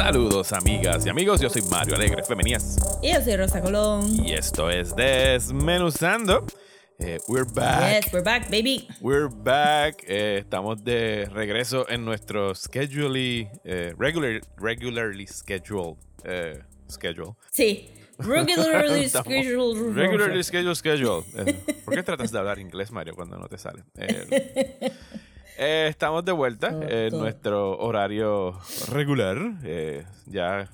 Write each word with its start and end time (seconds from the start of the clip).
Saludos 0.00 0.54
amigas 0.54 1.04
y 1.04 1.10
amigos, 1.10 1.42
yo 1.42 1.50
soy 1.50 1.60
Mario 1.70 1.94
Alegre 1.94 2.22
Femenías 2.24 2.78
Y 3.02 3.12
yo 3.12 3.20
soy 3.20 3.36
Rosa 3.36 3.60
Colón. 3.60 4.24
y 4.26 4.32
esto 4.32 4.70
es 4.70 4.96
Desmenuzando. 4.96 6.46
Eh, 6.98 7.18
we're 7.28 7.44
back. 7.52 8.04
Yes, 8.04 8.12
we're 8.12 8.24
back, 8.24 8.44
baby. 8.50 8.88
We're 9.02 9.28
back. 9.28 10.02
Eh, 10.08 10.38
estamos 10.38 10.82
de 10.82 11.28
regreso 11.30 11.86
en 11.90 12.06
nuestro 12.06 12.54
schedulely, 12.54 13.50
eh, 13.64 13.92
regular, 13.98 14.40
regularly 14.56 15.26
scheduled 15.26 15.98
schedule. 16.88 17.34
Sí. 17.52 17.90
Regularly 18.18 19.06
scheduled. 19.10 19.94
Regularly 19.94 20.42
scheduled 20.42 20.76
schedule. 20.76 21.24
¿Por 21.84 21.94
qué 21.94 22.02
tratas 22.02 22.32
de 22.32 22.38
hablar 22.38 22.58
inglés, 22.58 22.90
Mario, 22.90 23.14
cuando 23.14 23.36
no 23.36 23.48
te 23.48 23.58
sale? 23.58 23.84
Eh, 25.58 25.84
eh, 25.84 25.86
estamos 25.88 26.24
de 26.24 26.32
vuelta 26.32 26.68
en 26.68 27.10
todo. 27.10 27.20
nuestro 27.20 27.78
horario 27.78 28.58
regular. 28.90 29.38
Eh, 29.64 30.04
ya 30.26 30.68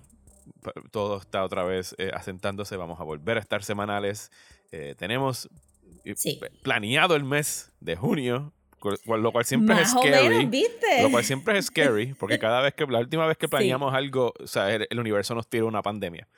todo 0.91 1.19
está 1.19 1.45
otra 1.45 1.65
vez 1.65 1.95
eh, 1.99 2.11
asentándose. 2.15 2.77
Vamos 2.77 3.01
a 3.01 3.05
volver 3.05 3.37
a 3.37 3.41
estar 3.41 3.63
semanales. 3.63 4.31
Eh, 4.73 4.95
tenemos 4.99 5.49
eh, 6.05 6.15
Sí. 6.17 6.41
planeado 6.63 7.17
el 7.17 7.25
mes 7.25 7.73
de 7.81 7.97
junio, 7.97 8.53
lo 9.07 9.33
cual 9.33 9.45
siempre 9.45 9.75
es 9.81 9.93
Más 9.93 9.97
o 9.97 10.03
scary. 10.07 10.29
menos, 10.29 10.51
¿viste? 10.51 11.03
Lo 11.03 11.11
cual 11.11 11.25
siempre 11.25 11.59
es 11.59 11.67
scary, 11.67 12.15
porque 12.15 12.39
cada 12.39 12.61
vez 12.61 12.75
que, 12.75 12.87
la 12.87 12.99
última 13.01 13.27
vez 13.27 13.37
que 13.37 13.49
planeamos 13.49 13.93
algo, 13.95 14.33
o 14.39 14.47
sea, 14.47 14.73
el, 14.75 14.87
el 14.91 15.01
universo 15.01 15.35
nos 15.35 15.47
tira 15.49 15.65
una 15.65 15.83
pandemia. 15.83 16.29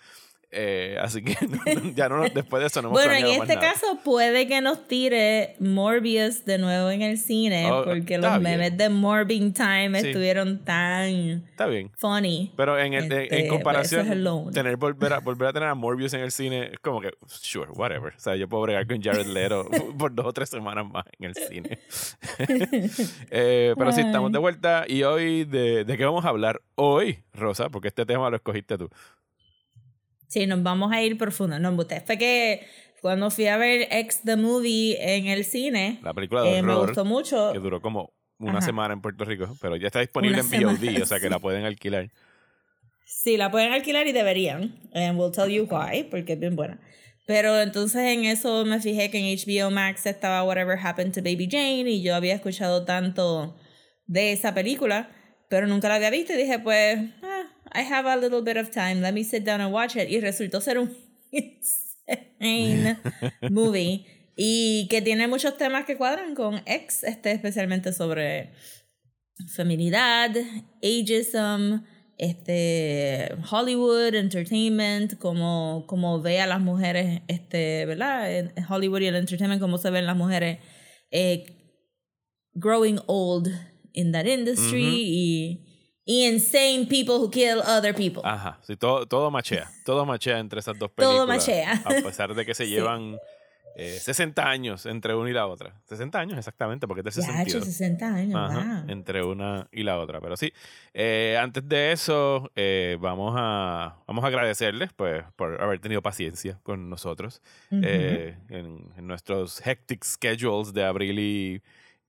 Eh, 0.50 0.96
así 1.00 1.22
que 1.22 1.36
ya 1.94 2.08
no, 2.08 2.22
después 2.22 2.60
de 2.62 2.68
eso 2.68 2.80
no 2.80 2.88
hemos 2.88 2.98
Bueno, 3.04 3.14
en 3.14 3.22
más 3.38 3.48
este 3.48 3.54
nada. 3.56 3.72
caso 3.72 3.98
puede 4.02 4.48
que 4.48 4.62
nos 4.62 4.88
tire 4.88 5.56
Morbius 5.60 6.46
de 6.46 6.56
nuevo 6.56 6.88
en 6.90 7.02
el 7.02 7.18
cine, 7.18 7.70
Oh, 7.70 7.84
porque 7.84 8.16
los 8.16 8.30
bien. 8.30 8.42
memes 8.42 8.78
de 8.78 8.88
Morbing 8.88 9.52
Time 9.52 10.00
Sí. 10.00 10.06
estuvieron 10.08 10.64
tan 10.64 11.04
Está 11.50 11.66
bien. 11.66 11.90
funny. 11.98 12.50
Pero 12.56 12.78
en, 12.78 12.94
el- 12.94 13.04
Este, 13.04 13.40
en 13.40 13.48
comparación, 13.48 14.06
es 14.10 14.52
tener 14.54 14.76
volver 14.78 15.12
a, 15.12 15.18
volver 15.20 15.48
a 15.48 15.52
tener 15.52 15.68
a 15.68 15.74
Morbius 15.74 16.14
en 16.14 16.20
el 16.20 16.32
cine 16.32 16.70
es 16.72 16.78
como 16.80 17.02
que, 17.02 17.10
sure, 17.26 17.70
whatever. 17.72 18.14
O 18.16 18.18
sea, 18.18 18.34
yo 18.34 18.48
puedo 18.48 18.62
bregar 18.62 18.86
con 18.86 19.02
Jared 19.02 19.26
Leto 19.26 19.68
por 19.98 20.14
dos 20.14 20.24
o 20.24 20.32
tres 20.32 20.48
semanas 20.48 20.86
más 20.90 21.04
en 21.18 21.26
el 21.26 21.34
cine. 21.34 21.78
Eh, 23.30 23.74
pero 23.76 23.92
sí, 23.92 24.00
estamos 24.00 24.32
de 24.32 24.38
vuelta. 24.38 24.84
Y 24.88 25.02
hoy, 25.02 25.44
de, 25.44 25.84
¿de 25.84 25.96
qué 25.98 26.04
vamos 26.04 26.24
a 26.24 26.28
hablar 26.28 26.62
hoy, 26.74 27.18
Rosa? 27.32 27.68
Porque 27.68 27.88
este 27.88 28.06
tema 28.06 28.30
lo 28.30 28.36
escogiste 28.36 28.78
tú. 28.78 28.88
Sí, 30.28 30.46
nos 30.46 30.62
vamos 30.62 30.92
a 30.92 31.02
ir 31.02 31.16
profundo. 31.18 31.58
No, 31.58 31.72
usted 31.72 32.02
fue 32.06 32.16
que 32.18 32.66
cuando 33.00 33.30
fui 33.30 33.46
a 33.46 33.56
ver 33.56 33.88
X 33.90 34.20
the 34.24 34.36
Movie 34.36 34.96
en 35.16 35.26
el 35.26 35.44
cine, 35.44 35.98
La 36.02 36.14
película 36.14 36.42
de 36.42 36.58
eh, 36.58 36.62
me 36.62 36.74
gustó 36.74 37.04
mucho. 37.04 37.52
que 37.52 37.58
duró 37.58 37.80
como 37.80 38.12
una 38.38 38.58
Ajá. 38.58 38.62
semana 38.62 38.94
en 38.94 39.00
Puerto 39.00 39.24
Rico, 39.24 39.56
pero 39.60 39.76
ya 39.76 39.86
está 39.88 40.00
disponible 40.00 40.40
Una 40.40 40.56
en 40.56 40.64
VOD, 40.64 40.78
semana, 40.78 41.02
o 41.02 41.06
sea 41.06 41.18
que 41.18 41.24
sí. 41.26 41.30
la 41.30 41.38
pueden 41.38 41.64
alquilar. 41.64 42.10
Sí, 43.04 43.36
la 43.36 43.50
pueden 43.50 43.72
alquilar 43.72 44.06
y 44.06 44.12
deberían. 44.12 44.78
And 44.94 45.18
we'll 45.18 45.32
tell 45.32 45.48
you 45.48 45.66
why, 45.70 46.04
porque 46.04 46.34
es 46.34 46.40
bien 46.40 46.54
buena. 46.56 46.78
Pero 47.26 47.60
entonces 47.60 48.00
en 48.02 48.24
eso 48.24 48.64
me 48.64 48.80
fijé 48.80 49.10
que 49.10 49.18
en 49.18 49.36
HBO 49.36 49.70
Max 49.70 50.06
estaba 50.06 50.42
Whatever 50.44 50.78
Happened 50.78 51.12
to 51.14 51.20
Baby 51.22 51.48
Jane 51.50 51.90
y 51.90 52.02
yo 52.02 52.14
había 52.14 52.34
escuchado 52.34 52.84
tanto 52.84 53.56
de 54.06 54.32
esa 54.32 54.54
película, 54.54 55.10
pero 55.48 55.66
nunca 55.66 55.88
la 55.88 55.96
había 55.96 56.10
visto 56.10 56.32
y 56.32 56.36
dije, 56.36 56.58
pues, 56.58 56.98
ah, 57.22 57.37
I 57.72 57.82
have 57.82 58.06
a 58.06 58.16
little 58.16 58.42
bit 58.42 58.56
of 58.56 58.70
time, 58.70 59.00
let 59.00 59.12
me 59.12 59.22
sit 59.22 59.44
down 59.44 59.60
and 59.60 59.72
watch 59.72 59.96
it. 59.96 60.08
Y 60.10 60.20
resultó 60.20 60.60
ser 60.60 60.78
un 60.78 60.96
insane 61.32 62.98
movie 63.50 64.06
y 64.36 64.86
que 64.88 65.02
tiene 65.02 65.26
muchos 65.26 65.56
temas 65.56 65.84
que 65.84 65.96
cuadran 65.96 66.34
con 66.34 66.62
X, 66.64 67.02
este, 67.04 67.32
especialmente 67.32 67.92
sobre 67.92 68.52
feminidad, 69.48 70.30
ageism, 70.82 71.82
este, 72.18 73.34
Hollywood, 73.50 74.14
entertainment, 74.14 75.18
como, 75.18 75.84
como 75.86 76.20
ve 76.20 76.40
a 76.40 76.46
las 76.46 76.60
mujeres, 76.60 77.22
este, 77.28 77.84
¿verdad? 77.86 78.32
En 78.32 78.52
Hollywood 78.68 79.00
y 79.00 79.06
el 79.06 79.16
entertainment, 79.16 79.60
cómo 79.60 79.78
se 79.78 79.90
ven 79.90 80.06
las 80.06 80.16
mujeres 80.16 80.58
eh, 81.10 81.46
growing 82.54 82.98
old 83.06 83.48
in 83.92 84.12
that 84.12 84.26
industry 84.26 84.84
y 84.84 85.67
insane 86.08 86.86
people 86.88 87.16
who 87.16 87.30
kill 87.30 87.60
other 87.60 87.94
people. 87.94 88.22
Ajá, 88.24 88.58
sí, 88.66 88.76
todo, 88.76 89.06
todo 89.06 89.30
machea. 89.30 89.70
Todo 89.84 90.04
machea 90.06 90.38
entre 90.38 90.58
esas 90.60 90.78
dos 90.78 90.90
películas. 90.90 91.16
Todo 91.18 91.26
machea. 91.26 91.82
A 91.84 92.02
pesar 92.02 92.34
de 92.34 92.44
que 92.46 92.54
se 92.54 92.66
llevan 92.68 93.18
eh, 93.76 93.98
60 94.00 94.42
años 94.48 94.86
entre 94.86 95.14
una 95.14 95.30
y 95.30 95.32
la 95.34 95.46
otra. 95.46 95.74
60 95.84 96.18
años 96.18 96.38
exactamente, 96.38 96.88
porque 96.88 97.06
es 97.08 97.16
hecho 97.18 97.26
62. 97.26 97.64
60 97.64 98.06
años, 98.14 98.34
Ajá, 98.36 98.82
wow. 98.82 98.90
entre 98.90 99.22
una 99.22 99.68
y 99.70 99.82
la 99.84 99.98
otra. 99.98 100.20
Pero 100.20 100.36
sí, 100.36 100.52
eh, 100.94 101.38
antes 101.40 101.68
de 101.68 101.92
eso, 101.92 102.50
eh, 102.56 102.96
vamos, 103.00 103.34
a, 103.38 103.98
vamos 104.06 104.24
a 104.24 104.26
agradecerles 104.28 104.90
pues, 104.94 105.22
por 105.36 105.62
haber 105.62 105.78
tenido 105.78 106.02
paciencia 106.02 106.58
con 106.64 106.88
nosotros 106.90 107.40
eh, 107.70 108.36
en, 108.48 108.90
en 108.96 109.06
nuestros 109.06 109.64
hectic 109.64 110.04
schedules 110.04 110.72
de 110.72 110.84
abril 110.84 111.18
y, 111.18 111.62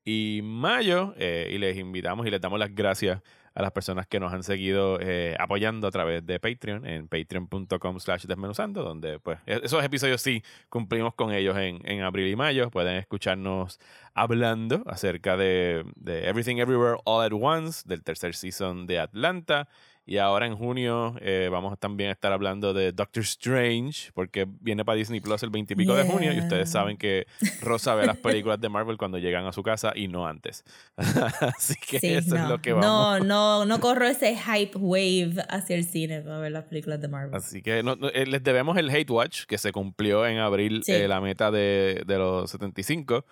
y 0.06 0.42
mayo. 0.42 1.14
eh, 1.18 1.52
y 1.54 1.58
les 1.60 1.78
invitamos 1.78 2.26
y 2.26 2.32
les 2.32 2.42
damos 2.42 2.58
las 2.60 2.74
gracias 2.74 3.22
a 3.60 3.62
las 3.62 3.72
personas 3.74 4.08
que 4.08 4.20
nos 4.22 4.32
han 4.32 4.42
seguido 4.44 5.00
eh, 5.02 5.36
apoyando 5.38 5.88
a 5.88 5.92
través 5.92 6.26
de 6.26 6.40
Patreon, 6.40 6.86
en 6.86 7.08
patreon.com 7.10 8.00
slash 8.00 8.26
desmenuzando, 8.26 8.84
donde 8.84 9.20
pues 9.20 9.38
e- 9.46 9.60
esos 9.64 9.84
episodios 9.84 10.22
sí 10.22 10.42
cumplimos 10.70 11.14
con 11.14 11.34
ellos 11.34 11.58
en, 11.58 11.82
en 11.84 12.02
abril 12.02 12.28
y 12.28 12.36
mayo. 12.38 12.70
Pueden 12.72 12.96
escucharnos 12.96 13.80
hablando 14.14 14.84
acerca 14.88 15.36
de, 15.36 15.84
de 15.98 16.28
Everything 16.30 16.58
Everywhere 16.58 16.98
All 17.04 17.22
at 17.26 17.34
Once, 17.34 17.84
del 17.86 18.02
tercer 18.04 18.34
season 18.34 18.88
de 18.88 19.00
Atlanta. 19.00 19.68
Y 20.12 20.18
ahora 20.18 20.48
en 20.48 20.56
junio 20.56 21.14
eh, 21.22 21.50
vamos 21.52 21.78
también 21.78 22.10
a 22.10 22.14
estar 22.14 22.32
hablando 22.34 22.74
de 22.74 22.92
Doctor 22.94 23.22
Strange, 23.22 24.10
porque 24.16 24.48
viene 24.60 24.84
para 24.84 24.96
Disney 24.96 25.20
Plus 25.20 25.44
el 25.44 25.52
20 25.52 25.74
y 25.74 25.76
pico 25.76 25.94
de 25.94 26.04
junio. 26.04 26.34
Y 26.34 26.40
ustedes 26.40 26.72
saben 26.72 26.98
que 26.98 27.28
Rosa 27.62 27.94
ve 27.94 28.08
las 28.08 28.18
películas 28.18 28.60
de 28.60 28.70
Marvel 28.70 28.98
cuando 28.98 29.20
llegan 29.20 29.46
a 29.46 29.52
su 29.54 29.62
casa 29.62 29.92
y 29.96 30.08
no 30.08 30.26
antes. 30.26 30.64
Así 30.98 31.76
que 31.88 32.00
Sí, 32.00 32.08
eso 32.14 32.34
no, 32.36 32.44
es 32.44 32.50
lo 32.50 32.60
que 32.60 32.74
vamos. 32.74 33.20
no, 33.20 33.20
no, 33.20 33.66
no 33.66 33.80
corro 33.80 34.08
ese 34.08 34.36
hype 34.36 34.76
wave 34.80 35.34
hacia 35.48 35.76
el 35.76 35.84
cine 35.86 36.22
para 36.22 36.40
ver 36.40 36.54
las 36.54 36.64
películas 36.66 37.00
de 37.00 37.08
Marvel. 37.08 37.36
Así 37.36 37.62
que 37.62 37.84
no- 37.84 37.96
no, 37.96 38.10
eh, 38.10 38.26
les 38.26 38.44
debemos 38.44 38.78
el 38.78 38.90
Hate 38.90 39.12
Watch, 39.12 39.44
que 39.46 39.60
se 39.60 39.72
cumplió 39.72 40.26
en 40.26 40.40
abril 40.40 40.82
Sí. 40.84 40.92
eh, 40.94 41.08
la 41.08 41.22
meta 41.22 41.52
de, 41.52 42.02
de 42.08 42.18
los 42.18 42.50
75. 42.50 43.26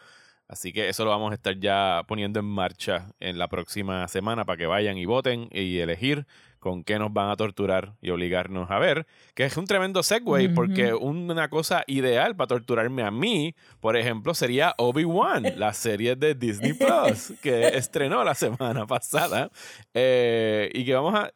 Así 0.47 0.71
que 0.71 0.87
eso 0.89 1.03
lo 1.03 1.09
vamos 1.09 1.31
a 1.31 1.33
estar 1.33 1.59
ya 1.59 2.03
poniendo 2.07 2.39
en 2.39 2.45
marcha 2.45 3.07
en 3.19 3.37
la 3.37 3.47
próxima 3.49 4.07
semana 4.07 4.45
para 4.45 4.57
que 4.57 4.65
vayan 4.67 4.97
y 4.97 5.05
voten 5.05 5.49
y 5.51 5.79
elegir 5.79 6.25
con 6.67 6.83
qué 6.83 6.99
nos 6.99 7.13
van 7.13 7.29
a 7.29 7.35
torturar 7.35 7.93
y 8.01 8.09
obligarnos 8.09 8.69
a 8.69 8.77
ver. 8.79 9.07
Que 9.33 9.45
es 9.45 9.55
un 9.55 9.65
tremendo 9.65 10.03
segue, 10.03 10.49
porque 10.49 10.93
una 10.93 11.49
cosa 11.49 11.83
ideal 11.87 12.35
para 12.35 12.47
torturarme 12.47 13.03
a 13.03 13.11
mí, 13.11 13.55
por 13.79 13.95
ejemplo, 13.95 14.33
sería 14.33 14.73
Obi-Wan, 14.77 15.43
la 15.57 15.73
serie 15.73 16.15
de 16.15 16.35
Disney 16.35 16.73
Plus, 16.73 17.33
que 17.41 17.69
estrenó 17.69 18.23
la 18.23 18.35
semana 18.35 18.85
pasada. 18.85 19.49
eh, 19.93 20.69
y 20.73 20.85
que 20.85 20.93
vamos 20.93 21.15
a, 21.15 21.31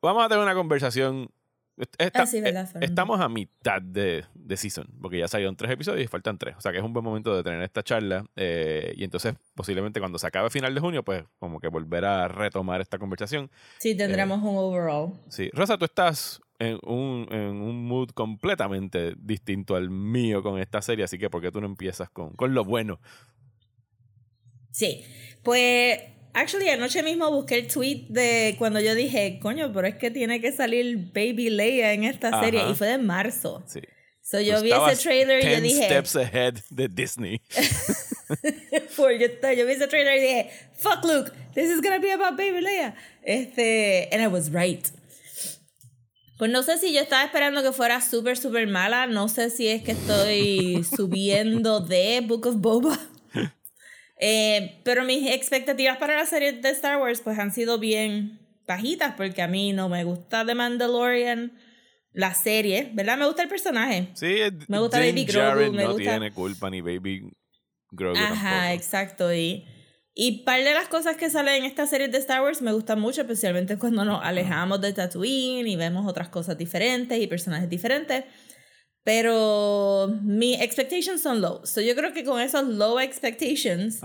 vamos 0.00 0.24
a 0.24 0.28
tener 0.28 0.42
una 0.42 0.54
conversación. 0.54 1.30
Esta- 1.98 2.22
Ah, 2.22 2.26
sí, 2.26 2.40
verdad, 2.40 2.68
eh, 2.76 2.78
estamos 2.86 3.20
a 3.20 3.28
mitad 3.28 3.82
de, 3.82 4.24
de 4.34 4.56
season, 4.56 4.86
porque 5.02 5.18
ya 5.18 5.28
salieron 5.28 5.56
tres 5.56 5.70
episodios 5.72 6.04
y 6.04 6.08
faltan 6.08 6.38
tres. 6.38 6.56
O 6.56 6.60
sea 6.60 6.72
que 6.72 6.78
es 6.78 6.84
un 6.84 6.92
buen 6.94 7.04
momento 7.04 7.36
de 7.36 7.42
tener 7.42 7.60
esta 7.62 7.82
charla. 7.82 8.24
eh, 8.36 8.94
y 8.96 9.04
entonces, 9.04 9.34
posiblemente 9.54 10.00
cuando 10.00 10.18
se 10.18 10.26
acabe 10.26 10.48
final 10.50 10.74
de 10.74 10.80
junio, 10.80 11.02
pues 11.04 11.24
como 11.38 11.60
que 11.60 11.68
volver 11.68 12.04
a 12.06 12.28
retomar 12.28 12.80
esta 12.80 12.98
conversación. 12.98 13.50
Sí, 13.78 13.94
tendremos 13.96 14.38
un 14.42 14.56
overall. 14.56 15.12
Sí. 15.28 15.50
Rosa, 15.52 15.76
tú 15.76 15.84
estás 15.84 16.40
en 16.58 16.78
un, 16.84 17.26
en 17.30 17.60
un 17.60 17.86
mood 17.86 18.08
completamente 18.10 19.14
distinto 19.18 19.76
al 19.76 19.90
mío 19.90 20.42
con 20.42 20.58
esta 20.58 20.80
serie, 20.80 21.04
así 21.04 21.18
que 21.18 21.28
¿por 21.28 21.42
qué 21.42 21.52
tú 21.52 21.60
no 21.60 21.66
empiezas 21.66 22.08
con, 22.08 22.30
con 22.30 22.54
lo 22.54 22.64
bueno? 22.64 22.98
Sí, 24.70 25.04
pues, 25.42 25.98
actually, 26.36 26.68
anoche 26.68 27.02
mismo 27.02 27.30
busqué 27.30 27.58
el 27.58 27.66
tweet 27.66 28.06
de 28.08 28.54
cuando 28.58 28.78
yo 28.80 28.94
dije, 28.94 29.38
coño, 29.40 29.72
pero 29.72 29.88
es 29.88 29.96
que 29.96 30.10
tiene 30.10 30.40
que 30.40 30.52
salir 30.52 31.10
Baby 31.12 31.50
Leia 31.50 31.92
en 31.92 32.04
esta 32.04 32.40
serie, 32.40 32.60
Ajá. 32.60 32.70
y 32.70 32.74
fue 32.74 32.86
de 32.88 32.98
marzo. 32.98 33.64
Sí. 33.66 33.80
So 34.22 34.40
yo 34.40 34.60
vi 34.60 34.72
ese 34.72 35.02
trailer 35.02 35.38
y 35.40 35.44
yo 35.44 35.60
10 35.60 35.62
dije, 35.62 35.84
steps 35.84 36.16
ahead 36.16 36.54
de 36.70 36.88
Disney. 36.88 37.40
Yo, 38.28 39.10
yo 39.52 39.66
vi 39.66 39.72
ese 39.72 39.86
trailer 39.86 40.16
y 40.16 40.20
dije, 40.20 40.50
fuck 40.74 41.04
Luke, 41.04 41.30
this 41.54 41.70
is 41.70 41.80
gonna 41.80 42.00
be 42.00 42.10
about 42.10 42.36
Baby 42.36 42.60
Leia. 42.60 42.96
Este, 43.22 44.08
and 44.10 44.20
I 44.20 44.26
was 44.26 44.50
right. 44.50 44.84
Pues 46.38 46.50
no 46.50 46.62
sé 46.64 46.76
si 46.78 46.92
yo 46.92 47.00
estaba 47.00 47.24
esperando 47.24 47.62
que 47.62 47.72
fuera 47.72 48.00
súper, 48.00 48.36
súper 48.36 48.66
mala. 48.66 49.06
No 49.06 49.28
sé 49.28 49.48
si 49.48 49.68
es 49.68 49.82
que 49.82 49.92
estoy 49.92 50.84
subiendo 50.84 51.80
de 51.80 52.20
Book 52.20 52.46
of 52.46 52.56
Boba. 52.56 52.98
Eh, 54.18 54.80
pero 54.84 55.04
mis 55.04 55.30
expectativas 55.30 55.98
para 55.98 56.16
la 56.16 56.26
serie 56.26 56.52
de 56.52 56.68
Star 56.70 56.98
Wars 57.00 57.20
pues 57.20 57.38
han 57.38 57.52
sido 57.52 57.78
bien 57.78 58.40
bajitas 58.66 59.14
porque 59.16 59.42
a 59.42 59.46
mí 59.48 59.72
no 59.72 59.88
me 59.88 60.04
gusta 60.04 60.44
The 60.46 60.54
Mandalorian, 60.54 61.52
la 62.12 62.32
serie, 62.34 62.90
¿verdad? 62.94 63.18
Me 63.18 63.26
gusta 63.26 63.42
el 63.42 63.48
personaje. 63.48 64.08
Sí, 64.14 64.36
Me 64.68 64.78
gusta 64.78 64.98
Baby 65.00 65.24
Grogu, 65.26 65.72
me 65.72 65.82
no 65.84 65.92
gusta- 65.92 66.10
tiene 66.12 66.32
culpa 66.32 66.70
ni 66.70 66.80
Baby 66.80 67.30
Grogu 67.90 68.16
Ajá, 68.16 68.50
tampoco. 68.50 68.72
exacto. 68.74 69.34
Y, 69.34 69.66
y 70.14 70.42
par 70.44 70.64
de 70.64 70.72
las 70.72 70.88
cosas 70.88 71.18
que 71.18 71.28
salen 71.28 71.56
en 71.56 71.64
esta 71.66 71.86
serie 71.86 72.08
de 72.08 72.16
Star 72.16 72.40
Wars 72.42 72.62
me 72.62 72.72
gustan 72.72 72.98
mucho, 72.98 73.20
especialmente 73.20 73.76
cuando 73.76 74.02
nos 74.06 74.24
alejamos 74.24 74.80
de 74.80 74.94
Tatooine 74.94 75.66
y 75.68 75.76
vemos 75.76 76.06
otras 76.06 76.30
cosas 76.30 76.56
diferentes 76.56 77.20
y 77.20 77.26
personajes 77.26 77.68
diferentes. 77.68 78.24
Pero 79.06 80.08
mis 80.24 80.60
expectations 80.60 81.22
son 81.22 81.40
low. 81.40 81.64
So 81.64 81.80
yo 81.80 81.94
creo 81.94 82.12
que 82.12 82.24
con 82.24 82.40
esos 82.40 82.66
low 82.66 82.98
expectations 82.98 84.00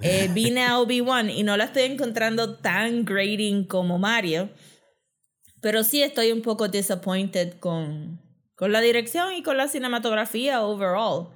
eh, 0.00 0.30
vine 0.32 0.64
a 0.64 0.78
Obi-Wan 0.78 1.28
y 1.28 1.42
no 1.42 1.58
la 1.58 1.64
estoy 1.64 1.82
encontrando 1.82 2.56
tan 2.56 3.04
grading 3.04 3.64
como 3.66 3.98
Mario. 3.98 4.48
Pero 5.60 5.84
sí 5.84 6.02
estoy 6.02 6.32
un 6.32 6.40
poco 6.40 6.68
disappointed 6.68 7.58
con, 7.60 8.18
con 8.54 8.72
la 8.72 8.80
dirección 8.80 9.34
y 9.34 9.42
con 9.42 9.58
la 9.58 9.68
cinematografía 9.68 10.62
overall. 10.64 11.28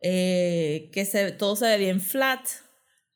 Eh, 0.00 0.90
que 0.92 1.04
se, 1.04 1.32
todo 1.32 1.56
se 1.56 1.66
ve 1.66 1.76
bien 1.76 2.00
flat. 2.00 2.46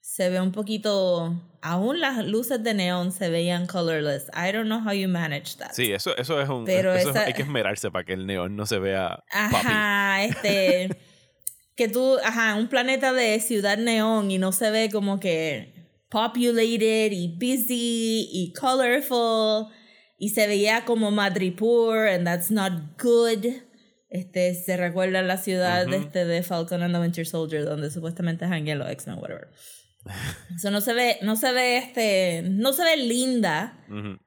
Se 0.00 0.30
ve 0.30 0.40
un 0.40 0.50
poquito. 0.50 1.32
Aún 1.66 1.98
las 1.98 2.22
luces 2.26 2.62
de 2.62 2.74
neón 2.74 3.10
se 3.10 3.30
veían 3.30 3.66
colorless. 3.66 4.24
I 4.34 4.52
don't 4.52 4.66
know 4.66 4.80
how 4.86 4.92
you 4.92 5.08
manage 5.08 5.56
that. 5.56 5.72
Sí, 5.72 5.92
eso, 5.92 6.14
eso 6.18 6.38
es 6.40 6.48
un. 6.48 6.66
Pero 6.66 6.92
eso 6.94 7.08
es- 7.10 7.16
esa- 7.16 7.24
hay 7.24 7.32
que 7.32 7.40
esmerarse 7.42 7.90
para 7.90 8.04
que 8.04 8.12
el 8.12 8.26
neón 8.26 8.54
no 8.54 8.66
se 8.66 8.78
vea 8.78 9.24
papi. 9.32 9.56
Ajá, 9.56 10.24
este. 10.24 10.90
que 11.76 11.88
tú, 11.88 12.18
ajá, 12.22 12.54
un 12.56 12.68
planeta 12.68 13.12
de 13.14 13.40
ciudad 13.40 13.78
neón 13.78 14.30
y 14.30 14.36
no 14.38 14.52
se 14.52 14.70
ve 14.70 14.90
como 14.92 15.18
que 15.20 15.72
populated 16.10 17.10
y 17.12 17.28
busy 17.38 18.28
y 18.30 18.52
colorful 18.52 19.72
y 20.18 20.28
se 20.28 20.46
veía 20.46 20.84
como 20.84 21.10
Madripoor 21.10 22.08
and 22.08 22.24
that's 22.26 22.50
not 22.50 22.72
good. 23.02 23.46
Este, 24.10 24.54
se 24.54 24.76
recuerda 24.76 25.22
la 25.22 25.38
ciudad 25.38 25.86
Ujú. 25.86 25.94
este, 25.96 26.24
de 26.24 26.42
Falcon 26.44 26.82
and 26.82 26.94
the 26.94 27.00
Winter 27.00 27.26
Soldier 27.26 27.64
donde 27.64 27.90
supuestamente 27.90 28.46
janguean 28.46 28.78
los 28.78 28.88
X-Men, 28.90 29.16
whatever. 29.18 29.48
Eso 30.54 30.70
no 30.70 30.80
se 30.80 30.92
ve, 30.92 31.18
no 31.22 31.34
se 31.36 31.52
ve, 31.52 31.78
este, 31.78 32.42
no 32.42 32.72
se 32.72 32.84
ve 32.84 32.96
linda. 32.96 33.78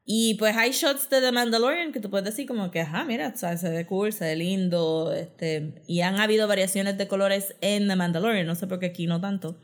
Y 0.05 0.35
pues 0.35 0.55
hay 0.55 0.71
shots 0.71 1.09
de 1.09 1.21
The 1.21 1.31
Mandalorian 1.31 1.91
que 1.91 1.99
tú 1.99 2.09
puedes 2.09 2.25
decir 2.25 2.47
como 2.47 2.71
que, 2.71 2.81
ajá, 2.81 3.03
mira, 3.05 3.31
o 3.33 3.37
sea, 3.37 3.57
se 3.57 3.69
ve 3.69 3.85
cool, 3.85 4.11
se 4.11 4.25
ve 4.25 4.35
lindo, 4.35 5.13
este, 5.13 5.83
y 5.87 6.01
han 6.01 6.19
habido 6.19 6.47
variaciones 6.47 6.97
de 6.97 7.07
colores 7.07 7.55
en 7.61 7.87
The 7.87 7.95
Mandalorian, 7.95 8.47
no 8.47 8.55
sé 8.55 8.67
por 8.67 8.79
qué 8.79 8.87
aquí 8.87 9.07
no 9.07 9.21
tanto. 9.21 9.59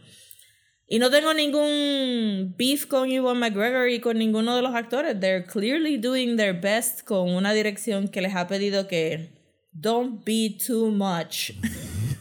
Y 0.88 1.00
no 1.00 1.10
tengo 1.10 1.33
ningún 1.33 2.54
beef 2.57 2.86
con 2.86 3.10
Ewan 3.10 3.39
McGregor 3.39 3.89
y 3.89 4.00
con 4.00 4.18
ninguno 4.18 4.56
de 4.56 4.62
los 4.62 4.75
actores. 4.75 5.19
They're 5.19 5.45
clearly 5.45 5.98
doing 5.98 6.36
their 6.38 6.54
best 6.54 7.04
con 7.04 7.33
una 7.33 7.54
dirección 7.54 8.10
que 8.10 8.21
les 8.21 8.36
ha 8.36 8.48
pedido 8.48 8.88
que 8.88 9.31
don't 9.71 10.24
be 10.24 10.56
too 10.56 10.92
much. 10.92 11.54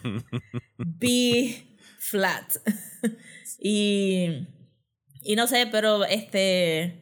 be 0.79 1.77
flat. 1.99 2.57
y, 3.63 4.49
y 5.23 5.37
no 5.37 5.47
sé, 5.47 5.69
pero 5.71 6.05
este... 6.05 6.99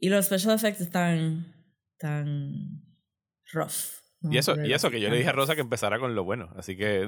Y 0.00 0.08
los 0.08 0.26
special 0.26 0.54
effects 0.54 0.80
están 0.80 1.54
tan 1.98 2.82
rough. 3.52 3.72
Y 4.30 4.38
eso, 4.38 4.54
y 4.64 4.72
eso 4.72 4.90
que 4.90 5.00
yo 5.00 5.10
le 5.10 5.18
dije 5.18 5.28
a 5.28 5.32
Rosa 5.32 5.54
que 5.54 5.60
empezara 5.60 5.98
con 5.98 6.14
lo 6.14 6.24
bueno. 6.24 6.50
Así 6.56 6.76
que. 6.76 7.06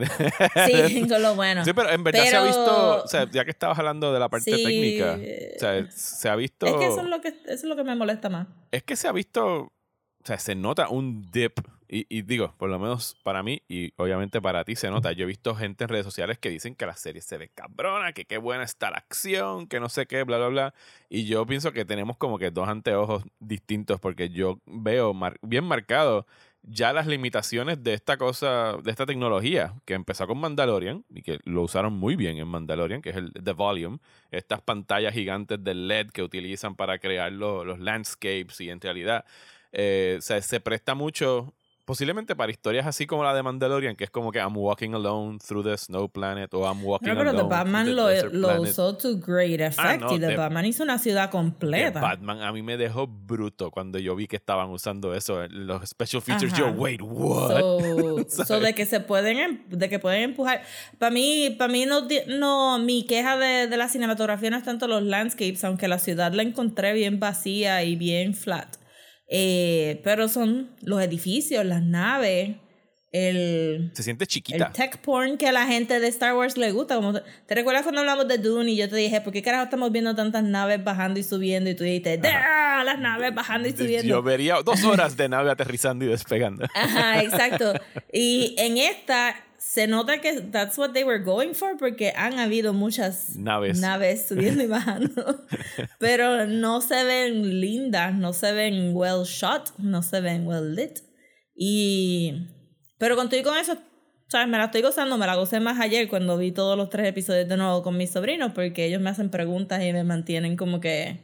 Sí, 0.67 1.08
con 1.08 1.23
lo 1.23 1.34
bueno. 1.34 1.62
Sí, 1.64 1.73
pero 1.75 1.90
en 1.90 2.05
verdad 2.05 2.25
se 2.25 2.37
ha 2.37 2.44
visto. 2.44 3.05
O 3.05 3.08
sea, 3.08 3.31
ya 3.31 3.44
que 3.44 3.50
estabas 3.52 3.78
hablando 3.78 4.12
de 4.12 4.20
la 4.20 4.28
parte 4.28 4.55
Sí. 4.55 4.62
técnica. 4.64 5.19
O 5.56 5.58
sea, 5.58 5.90
se 5.90 6.29
ha 6.29 6.37
visto. 6.37 6.67
Es 6.67 6.75
que 6.75 6.87
eso 6.87 7.00
es 7.00 7.06
lo 7.06 7.20
que, 7.22 7.29
eso 7.29 7.43
es 7.46 7.64
lo 7.64 7.75
que 7.76 7.84
me 7.84 7.96
molesta 7.96 8.29
más. 8.29 8.49
es 8.70 8.82
que 8.82 8.96
se 8.96 9.08
ha 9.08 9.12
visto, 9.12 9.46
o 9.62 9.72
sea, 10.25 10.38
se 10.38 10.55
nota 10.55 10.88
un 10.90 11.31
dip. 11.31 11.58
Y, 11.88 12.06
y 12.08 12.22
digo, 12.22 12.54
por 12.58 12.68
lo 12.68 12.78
menos 12.78 13.16
para 13.22 13.42
mí 13.42 13.62
y 13.68 13.92
obviamente 13.96 14.40
para 14.40 14.64
ti 14.64 14.76
se 14.76 14.90
nota. 14.90 15.12
Yo 15.12 15.24
he 15.24 15.26
visto 15.26 15.54
gente 15.54 15.84
en 15.84 15.88
redes 15.88 16.04
sociales 16.04 16.38
que 16.38 16.50
dicen 16.50 16.74
que 16.74 16.86
la 16.86 16.96
serie 16.96 17.22
se 17.22 17.38
ve 17.38 17.48
cabrona, 17.54 18.12
que 18.12 18.24
qué 18.24 18.38
buena 18.38 18.64
está 18.64 18.90
la 18.90 18.98
acción, 18.98 19.66
que 19.68 19.78
no 19.80 19.88
sé 19.88 20.06
qué, 20.06 20.24
bla, 20.24 20.38
bla, 20.38 20.48
bla. 20.48 20.74
Y 21.08 21.26
yo 21.26 21.46
pienso 21.46 21.72
que 21.72 21.84
tenemos 21.84 22.16
como 22.16 22.38
que 22.38 22.50
dos 22.50 22.68
anteojos 22.68 23.24
distintos 23.38 24.00
porque 24.00 24.28
yo 24.30 24.60
veo 24.66 25.14
mar- 25.14 25.38
bien 25.42 25.64
marcado 25.64 26.26
ya 26.68 26.92
las 26.92 27.06
limitaciones 27.06 27.84
de 27.84 27.94
esta 27.94 28.16
cosa, 28.16 28.76
de 28.82 28.90
esta 28.90 29.06
tecnología 29.06 29.74
que 29.84 29.94
empezó 29.94 30.26
con 30.26 30.38
Mandalorian 30.38 31.04
y 31.14 31.22
que 31.22 31.38
lo 31.44 31.62
usaron 31.62 31.92
muy 31.92 32.16
bien 32.16 32.38
en 32.38 32.48
Mandalorian, 32.48 33.02
que 33.02 33.10
es 33.10 33.16
el 33.16 33.32
The 33.32 33.52
Volume, 33.52 33.98
estas 34.32 34.60
pantallas 34.62 35.14
gigantes 35.14 35.62
de 35.62 35.70
LED 35.70 36.08
que 36.10 36.24
utilizan 36.24 36.74
para 36.74 36.98
crear 36.98 37.30
lo- 37.30 37.64
los 37.64 37.78
landscapes 37.78 38.60
y 38.60 38.70
en 38.70 38.80
realidad 38.80 39.24
eh, 39.72 40.16
o 40.18 40.22
sea, 40.22 40.40
se 40.42 40.58
presta 40.60 40.94
mucho 40.94 41.52
posiblemente 41.86 42.36
para 42.36 42.52
historias 42.52 42.84
así 42.86 43.06
como 43.06 43.24
la 43.24 43.32
de 43.32 43.42
Mandalorian, 43.42 43.96
que 43.96 44.04
es 44.04 44.10
como 44.10 44.32
que 44.32 44.38
I'm 44.40 44.56
walking 44.56 44.92
alone 44.92 45.38
through 45.38 45.64
the 45.64 45.78
snow 45.78 46.08
planet 46.10 46.52
o 46.52 46.64
I'm 46.70 46.84
walking 46.84 47.08
No, 47.08 47.14
pero 47.14 47.30
alone 47.30 47.44
The 47.44 47.48
Batman 47.48 47.84
through 47.86 47.96
the 47.96 48.02
lo, 48.02 48.08
desert 48.08 48.32
lo 48.34 48.60
usó 48.60 48.96
to 48.96 49.16
great 49.18 49.60
effect 49.60 50.00
no, 50.02 50.14
y 50.14 50.18
The 50.18 50.26
The- 50.26 50.36
Batman 50.36 50.66
hizo 50.66 50.82
una 50.82 50.98
ciudad 50.98 51.30
completa. 51.30 52.00
Batman 52.00 52.42
a 52.42 52.52
mí 52.52 52.62
me 52.62 52.76
dejó 52.76 53.06
bruto 53.06 53.70
cuando 53.70 53.98
yo 53.98 54.14
vi 54.16 54.26
que 54.26 54.36
estaban 54.36 54.68
usando 54.68 55.14
eso, 55.14 55.42
en 55.44 55.66
los 55.66 55.88
special 55.88 56.20
features. 56.20 56.52
Yo, 56.52 56.66
Ajá. 56.66 56.74
wait, 56.76 57.00
what? 57.02 57.60
So, 57.60 58.16
so 58.44 58.60
de 58.60 58.74
que 58.74 58.84
se 58.84 59.00
pueden 59.00 59.38
em- 59.38 59.62
de 59.68 59.88
que 59.88 59.98
pueden 59.98 60.22
empujar 60.22 60.62
para 60.98 61.10
mí 61.12 61.54
para 61.56 61.72
mí 61.72 61.86
no 61.86 62.06
no 62.26 62.78
mi 62.80 63.04
queja 63.06 63.36
de, 63.38 63.68
de 63.68 63.76
la 63.76 63.88
cinematografía 63.88 64.50
no 64.50 64.56
es 64.56 64.64
tanto 64.64 64.88
los 64.88 65.02
landscapes 65.04 65.62
aunque 65.64 65.86
la 65.86 65.98
ciudad 66.00 66.32
la 66.32 66.42
encontré 66.42 66.92
bien 66.94 67.20
vacía 67.20 67.84
y 67.84 67.94
bien 67.94 68.34
flat 68.34 68.76
Eh, 69.28 70.00
pero 70.05 70.28
son 70.28 70.70
los 70.82 71.02
edificios 71.02 71.64
las 71.64 71.82
naves 71.82 72.56
el 73.12 73.90
Se 73.94 74.02
siente 74.02 74.25
el 74.25 74.28
chiquita. 74.28 74.73
tech 74.73 74.99
porn 74.99 75.38
que 75.38 75.49
a 75.49 75.52
la 75.52 75.67
gente 75.67 76.00
de 76.00 76.08
Star 76.08 76.34
Wars 76.34 76.56
le 76.58 76.70
gusta. 76.73 76.96
Como, 76.96 77.14
¿Te 77.14 77.55
recuerdas 77.55 77.82
cuando 77.82 78.00
hablamos 78.00 78.28
de 78.28 78.37
Dune 78.38 78.73
y 78.73 78.76
yo 78.76 78.88
te 78.88 78.96
dije, 78.96 79.20
¿por 79.20 79.32
qué 79.32 79.43
carajo 79.43 79.64
estamos 79.64 79.90
viendo 79.90 80.14
tantas 80.14 80.43
naves 80.44 80.82
bajando 80.84 81.19
y 81.19 81.23
subiendo? 81.23 81.70
Y 81.70 81.75
tú 81.75 81.84
dijiste, 81.84 82.20
¡Ah! 82.25 82.82
las 82.84 82.99
naves 82.99 83.34
bajando 83.34 83.69
y 83.69 83.73
subiendo. 83.73 84.06
Yo 84.06 84.23
vería 84.23 84.56
dos 84.62 84.84
horas 84.84 85.17
de 85.17 85.29
nave 85.29 85.50
aterrizando 85.50 86.05
y 86.05 86.08
despegando. 86.08 86.67
Ajá, 86.75 87.22
exacto. 87.22 87.72
Y 88.12 88.55
en 88.58 88.77
esta 88.77 89.34
se 89.69 89.89
nota 89.89 90.20
que 90.20 90.41
that's 90.53 90.79
what 90.79 90.93
they 90.93 91.03
were 91.03 91.19
going 91.19 91.53
for 91.53 91.77
porque 91.77 92.13
han 92.15 92.39
habido 92.39 92.73
muchas 92.73 93.37
Naves. 93.37 93.81
naves 93.81 94.27
subiendo 94.29 94.63
y 94.63 94.67
bajando. 94.69 95.44
Pero 95.99 96.46
no 96.46 96.81
se 96.81 97.03
ven 97.03 97.61
lindas, 97.61 98.15
no 98.15 98.32
se 98.32 98.53
ven 98.53 98.93
well 98.94 99.25
shot, 99.25 99.77
no 99.79 100.03
se 100.03 100.20
ven 100.20 100.46
well 100.46 100.75
lit. 100.75 101.01
Y 101.55 102.46
pero 102.99 103.17
con 103.17 103.29
todo 103.29 103.41
y 103.41 103.43
con 103.43 103.58
eso, 103.58 103.77
¿sabes? 104.29 104.46
Me 104.49 104.56
la 104.56 104.67
estoy 104.67 104.82
gozando, 104.82 105.19
me 105.19 105.27
la 105.27 105.35
gocé 105.35 105.58
más 105.58 105.81
ayer 105.81 106.08
cuando 106.08 106.39
vi 106.39 106.53
todos 106.53 106.77
los 106.77 106.89
tres 106.89 107.06
episodios 107.08 107.49
de 107.49 107.56
nuevo 107.56 107.82
con 107.82 107.96
mis 107.96 108.11
sobrinos 108.11 108.53
porque 108.55 108.85
ellos 108.87 109.01
me 109.01 109.11
hacen 109.11 109.31
preguntas 109.31 109.82
y 109.82 109.93
me 109.93 110.05
mantienen 110.05 110.56
como 110.56 110.81
que 110.81 111.19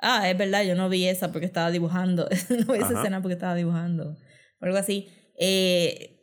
ah, 0.00 0.28
es 0.28 0.36
verdad, 0.36 0.64
yo 0.64 0.74
no 0.74 0.88
vi 0.88 1.06
esa 1.06 1.30
porque 1.32 1.46
estaba 1.46 1.70
dibujando, 1.70 2.28
no 2.66 2.72
vi 2.72 2.78
esa 2.78 2.88
Ajá. 2.88 2.98
escena 3.00 3.22
porque 3.22 3.34
estaba 3.34 3.54
dibujando, 3.54 4.16
o 4.60 4.64
algo 4.64 4.76
así. 4.76 5.08
Eh, 5.38 6.15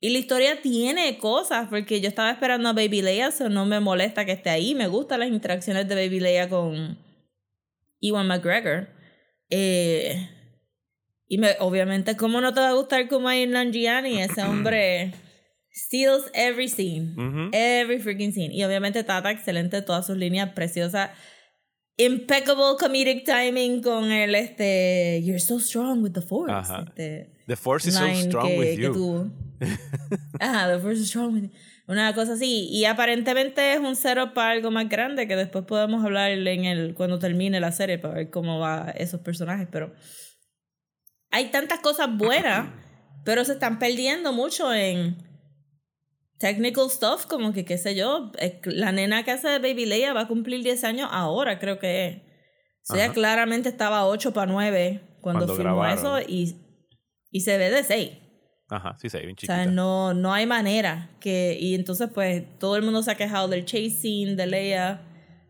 y 0.00 0.10
la 0.10 0.18
historia 0.18 0.62
tiene 0.62 1.18
cosas, 1.18 1.68
porque 1.68 2.00
yo 2.00 2.08
estaba 2.08 2.30
esperando 2.30 2.68
a 2.68 2.72
Baby 2.72 3.02
Leia, 3.02 3.28
eso 3.28 3.48
no 3.48 3.66
me 3.66 3.80
molesta 3.80 4.24
que 4.24 4.32
esté 4.32 4.50
ahí, 4.50 4.74
me 4.74 4.86
gustan 4.86 5.20
las 5.20 5.28
interacciones 5.28 5.88
de 5.88 5.94
Baby 5.94 6.20
Leia 6.20 6.48
con 6.48 6.98
Ewan 8.00 8.28
McGregor. 8.28 8.88
Eh, 9.50 10.28
y 11.26 11.38
me, 11.38 11.56
obviamente, 11.58 12.16
¿cómo 12.16 12.40
no 12.40 12.54
te 12.54 12.60
va 12.60 12.68
a 12.68 12.74
gustar 12.74 13.08
Kumail 13.08 13.50
Nanjiani? 13.50 14.22
Ese 14.22 14.42
hombre 14.42 15.12
steals 15.78 16.30
every 16.34 16.68
scene. 16.68 17.50
Every 17.52 17.98
freaking 17.98 18.32
scene. 18.32 18.54
Y 18.54 18.64
obviamente 18.64 19.04
Tata, 19.04 19.30
excelente, 19.30 19.82
todas 19.82 20.06
sus 20.06 20.16
líneas 20.16 20.52
preciosas. 20.52 21.10
Impeccable 21.96 22.76
comedic 22.78 23.24
timing 23.24 23.82
con 23.82 24.12
el 24.12 24.36
este 24.36 25.20
You're 25.24 25.40
so 25.40 25.58
strong 25.58 26.02
with 26.02 26.12
the 26.12 26.22
force. 26.22 26.52
Este, 26.52 27.32
The 27.46 27.56
force 27.56 27.88
is 27.88 27.94
so 27.94 28.06
strong 28.14 28.46
que, 28.46 28.58
with 28.58 28.76
que 28.76 28.82
you. 28.82 29.32
Ajá, 30.40 30.68
the 30.72 30.78
force 30.80 31.00
is 31.00 31.08
strong 31.08 31.34
with 31.34 31.42
you. 31.44 31.50
Una 31.86 32.14
cosa 32.14 32.34
así. 32.34 32.68
Y 32.70 32.84
aparentemente 32.84 33.72
es 33.72 33.80
un 33.80 33.96
setup 33.96 34.34
para 34.34 34.50
algo 34.50 34.70
más 34.70 34.88
grande 34.88 35.26
que 35.26 35.36
después 35.36 35.64
podemos 35.64 36.04
hablar 36.04 36.30
en 36.30 36.64
el, 36.64 36.94
cuando 36.94 37.18
termine 37.18 37.60
la 37.60 37.72
serie 37.72 37.98
para 37.98 38.14
ver 38.14 38.30
cómo 38.30 38.58
va 38.58 38.90
esos 38.96 39.20
personajes. 39.20 39.68
Pero 39.70 39.94
hay 41.30 41.50
tantas 41.50 41.80
cosas 41.80 42.08
buenas, 42.16 42.68
pero 43.24 43.44
se 43.44 43.52
están 43.52 43.78
perdiendo 43.78 44.32
mucho 44.32 44.72
en 44.74 45.16
technical 46.38 46.88
stuff, 46.90 47.26
como 47.26 47.52
que 47.52 47.64
qué 47.64 47.78
sé 47.78 47.94
yo. 47.96 48.32
eh, 48.38 48.60
La 48.64 48.92
nena 48.92 49.22
que 49.24 49.32
hace 49.32 49.48
de 49.48 49.58
Baby 49.58 49.86
Leia 49.86 50.12
va 50.12 50.22
a 50.22 50.28
cumplir 50.28 50.62
10 50.62 50.84
años 50.84 51.08
ahora, 51.10 51.58
creo 51.58 51.78
que 51.78 52.06
es. 52.06 52.16
O 52.90 52.94
sea, 52.94 53.06
Ajá. 53.06 53.12
claramente 53.14 53.68
estaba 53.68 54.06
8 54.06 54.32
para 54.32 54.50
9 54.50 55.00
cuando, 55.20 55.46
Cuando 55.46 55.54
filmó 55.56 55.80
grabaron. 55.80 55.98
eso 55.98 56.20
y 56.28 56.54
Y 57.30 57.40
se 57.40 57.58
ve 57.58 57.70
de 57.70 57.82
6. 57.82 58.10
Ajá, 58.70 58.96
sí, 59.00 59.08
sí, 59.08 59.18
bien 59.18 59.30
O 59.32 59.34
chiquita. 59.34 59.54
sea, 59.54 59.66
no, 59.66 60.12
no 60.14 60.32
hay 60.34 60.46
manera 60.46 61.08
que... 61.20 61.56
Y 61.58 61.74
entonces, 61.74 62.10
pues, 62.12 62.42
todo 62.58 62.76
el 62.76 62.82
mundo 62.82 63.02
se 63.02 63.10
ha 63.10 63.14
quejado 63.14 63.48
del 63.48 63.64
chase 63.64 63.90
scene 63.90 64.34
de 64.36 64.46
Leia, 64.46 65.00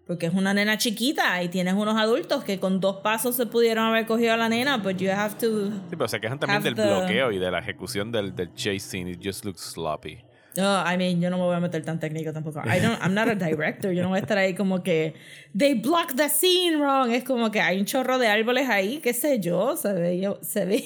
porque 0.06 0.26
es 0.26 0.34
una 0.34 0.54
nena 0.54 0.78
chiquita 0.78 1.42
y 1.42 1.48
tienes 1.48 1.74
unos 1.74 1.96
adultos 1.96 2.44
que 2.44 2.60
con 2.60 2.80
dos 2.80 2.98
pasos 3.02 3.34
se 3.34 3.46
pudieron 3.46 3.84
haber 3.86 4.06
cogido 4.06 4.34
a 4.34 4.36
la 4.36 4.48
nena, 4.48 4.76
but 4.78 4.96
you 4.98 5.10
have 5.10 5.34
to... 5.40 5.66
Sí, 5.66 5.72
pero 5.90 6.06
se 6.06 6.20
quejan 6.20 6.38
también 6.38 6.62
del 6.62 6.74
the- 6.76 6.82
bloqueo 6.86 7.32
y 7.32 7.38
de 7.38 7.50
la 7.50 7.58
ejecución 7.58 8.12
del, 8.12 8.34
del 8.36 8.54
chase 8.54 8.78
scene. 8.80 9.10
It 9.10 9.20
just 9.22 9.44
looks 9.44 9.62
sloppy. 9.62 10.18
No, 10.56 10.82
I 10.84 10.96
mean, 10.96 11.20
yo 11.20 11.28
no 11.30 11.36
me 11.38 11.42
voy 11.44 11.54
a 11.56 11.60
meter 11.60 11.84
tan 11.84 12.00
técnico 12.00 12.32
tampoco. 12.32 12.60
I 12.60 12.80
don't, 12.80 13.00
I'm 13.02 13.14
not 13.14 13.28
a 13.28 13.34
director. 13.34 13.92
Yo 13.92 14.02
no 14.02 14.08
voy 14.08 14.18
a 14.18 14.22
estar 14.22 14.38
ahí 14.38 14.54
como 14.54 14.82
que 14.82 15.14
they 15.56 15.74
blocked 15.74 16.16
the 16.16 16.28
scene 16.28 16.76
wrong. 16.78 17.10
Es 17.12 17.22
como 17.22 17.50
que 17.50 17.60
hay 17.60 17.78
un 17.78 17.84
chorro 17.84 18.18
de 18.18 18.26
árboles 18.28 18.68
ahí, 18.68 18.98
qué 18.98 19.12
sé 19.12 19.38
yo, 19.40 19.76
se 19.76 19.92
ve, 19.92 20.36
se 20.42 20.64
ve. 20.64 20.84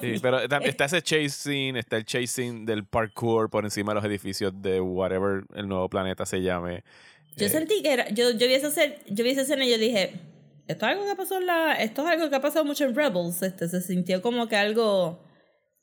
Sí, 0.00 0.14
pero 0.20 0.46
tam- 0.48 0.64
está 0.64 0.84
ese 0.84 1.00
chase 1.02 1.30
scene, 1.30 1.78
está 1.78 1.96
el 1.96 2.04
chase 2.04 2.26
scene 2.26 2.64
del 2.66 2.84
parkour 2.84 3.48
por 3.48 3.64
encima 3.64 3.92
de 3.92 3.94
los 3.96 4.04
edificios 4.04 4.52
de 4.60 4.80
whatever 4.80 5.44
el 5.54 5.66
nuevo 5.68 5.88
planeta 5.88 6.26
se 6.26 6.42
llame. 6.42 6.84
Yo 7.36 7.48
sentí 7.48 7.82
que 7.82 7.92
era, 7.92 8.08
yo, 8.10 8.30
yo 8.32 8.46
vi 8.46 8.54
esa 8.54 8.68
escena, 8.68 8.94
yo 9.08 9.24
vi 9.24 9.30
esa 9.30 9.42
escena 9.42 9.64
y 9.64 9.70
yo 9.70 9.78
dije, 9.78 10.12
esto 10.68 10.86
es 10.86 10.92
algo 10.92 11.06
que 11.06 11.16
pasó 11.16 11.38
en 11.38 11.46
la, 11.46 11.74
esto 11.74 12.02
es 12.02 12.08
algo 12.08 12.28
que 12.28 12.36
ha 12.36 12.40
pasado 12.40 12.64
mucho 12.64 12.84
en 12.84 12.94
Rebels, 12.94 13.40
este, 13.42 13.68
se 13.68 13.80
sintió 13.80 14.20
como 14.20 14.48
que 14.48 14.56
algo 14.56 15.20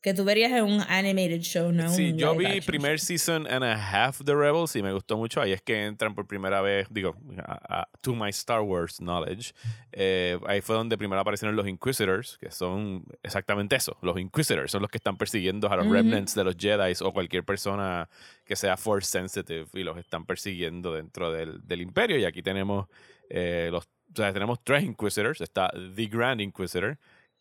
que 0.02 0.14
tú 0.14 0.24
verías 0.24 0.52
en 0.52 0.64
un 0.64 0.82
animated 0.88 1.42
show, 1.42 1.72
no 1.72 1.90
Sí, 1.90 2.12
un 2.12 2.18
yo 2.18 2.36
vi 2.36 2.46
action 2.46 2.64
primer 2.66 3.00
season 3.00 3.48
and 3.48 3.64
a 3.64 3.74
half 3.76 4.22
de 4.22 4.34
Rebels 4.36 4.76
y 4.76 4.84
me 4.84 4.94
gustó 4.94 5.18
mucho. 5.18 5.42
Ahí 5.42 5.52
es 5.52 5.62
que 5.62 5.86
entran 5.86 6.14
por 6.16 6.28
primera 6.28 6.62
vez, 6.62 6.88
digo, 6.92 7.16
a- 7.46 7.82
a- 7.82 7.90
to 8.02 8.14
my 8.16 8.30
Star 8.30 8.62
Wars 8.62 8.98
knowledge. 9.00 9.54
eh, 9.92 10.40
ahí 10.46 10.62
fue 10.62 10.76
donde 10.76 10.98
primero 10.98 11.20
aparecieron 11.20 11.56
los 11.56 11.68
Inquisitors, 11.68 12.38
que 12.38 12.52
son 12.52 13.04
exactamente 13.24 13.76
eso. 13.76 13.98
Los 14.04 14.20
Inquisitors 14.20 14.72
son 14.72 14.82
los 14.84 14.92
que 14.92 14.98
están 14.98 15.18
persiguiendo 15.18 15.68
a 15.72 15.76
los 15.76 15.86
Ujú. 15.86 15.96
remnants 15.96 16.36
de 16.36 16.44
los 16.44 16.56
Jedi 16.56 16.94
o 17.02 17.12
cualquier 17.12 17.44
persona 17.44 18.08
que 18.46 18.56
sea 18.56 18.78
Force 18.78 19.10
sensitive 19.10 19.66
y 19.74 19.84
los 19.84 19.98
están 19.98 20.26
persiguiendo 20.26 20.94
dentro 20.94 21.32
del, 21.32 21.66
del 21.68 21.82
Imperio. 21.82 22.18
Y 22.20 22.26
aquí 22.26 22.44
tenemos 22.44 22.88
eh, 23.30 23.70
los. 23.72 23.86
O 23.86 24.16
sea, 24.16 24.32
tenemos 24.32 24.60
tres 24.64 24.84
Inquisitors. 24.84 25.42
Está 25.42 25.70
The 25.96 26.06
Grand 26.06 26.40
Inquisitor, 26.40 26.98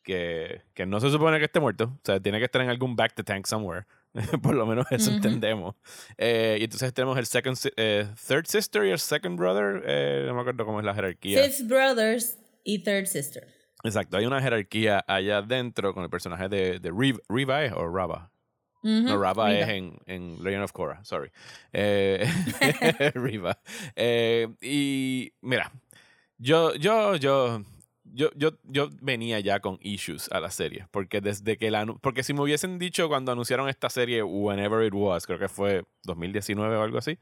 que, 0.07 0.63
que 0.73 0.87
no 0.87 1.01
se 1.01 1.11
supone 1.11 1.39
que 1.39 1.47
esté 1.47 1.59
muerto. 1.59 1.85
O 1.97 2.01
sea, 2.05 2.21
tiene 2.21 2.39
que 2.39 2.45
estar 2.45 2.63
en 2.63 2.71
algún 2.71 2.95
back 2.95 3.15
to 3.15 3.25
tank 3.25 3.45
somewhere. 3.47 3.87
Por 4.43 4.55
lo 4.55 4.65
menos 4.65 4.87
eso 4.91 5.09
Ujú. 5.11 5.17
entendemos. 5.17 5.75
Eh, 6.17 6.59
y 6.61 6.65
entonces 6.65 6.95
tenemos 6.95 7.19
el 7.19 7.27
second, 7.27 7.59
eh, 7.77 8.07
third 8.27 8.47
sister 8.47 8.87
y 8.87 8.91
el 8.91 8.99
second 9.01 9.37
brother. 9.37 9.83
eh, 9.85 10.25
no 10.27 10.35
me 10.35 10.41
acuerdo 10.43 10.65
cómo 10.65 10.79
es 10.79 10.87
la 10.87 10.95
jerarquía. 10.95 11.43
Fifth 11.43 11.67
Brothers 11.69 12.39
y 12.63 12.79
Third 12.85 13.07
Sister. 13.07 13.47
Exacto, 13.83 14.17
hay 14.17 14.27
una 14.27 14.41
jerarquía 14.41 15.05
allá 15.07 15.39
adentro 15.39 15.93
con 15.93 16.05
el 16.05 16.09
personaje 16.11 16.49
de, 16.49 16.79
de 16.79 16.91
¿es? 16.91 17.73
o 17.73 17.89
Rava. 17.89 18.31
No, 18.83 19.21
Rava 19.21 19.49
Riva. 19.49 19.61
es 19.61 19.69
en, 19.69 19.99
en 20.07 20.43
Legend 20.45 20.63
of 20.65 20.73
Korra, 20.73 21.05
sorry. 21.05 21.31
Eh, 21.73 22.25
Riva. 23.15 23.59
Y 24.61 25.33
mira, 25.41 25.73
yo, 26.39 26.75
yo, 26.77 27.17
yo, 27.17 27.63
yo, 28.17 28.31
yo, 28.35 28.53
yo 28.65 28.89
venía 29.03 29.39
ya 29.41 29.61
con 29.61 29.79
issues 29.83 30.29
a 30.33 30.41
la 30.41 30.51
serie. 30.51 30.87
Porque 30.91 31.21
desde 31.21 31.59
que 31.59 31.71
la 31.71 31.85
porque 32.01 32.23
si 32.23 32.33
me 32.33 32.41
hubiesen 32.41 32.79
dicho 32.79 33.09
cuando 33.09 33.31
anunciaron 33.31 33.69
esta 33.69 33.91
serie, 33.91 34.23
whenever 34.23 34.85
it 34.85 34.95
was, 34.95 35.27
creo 35.27 35.39
que 35.39 35.49
fue 35.49 35.85
2019 36.05 36.77
o 36.77 36.83
algo 36.83 36.99
así. 36.99 37.19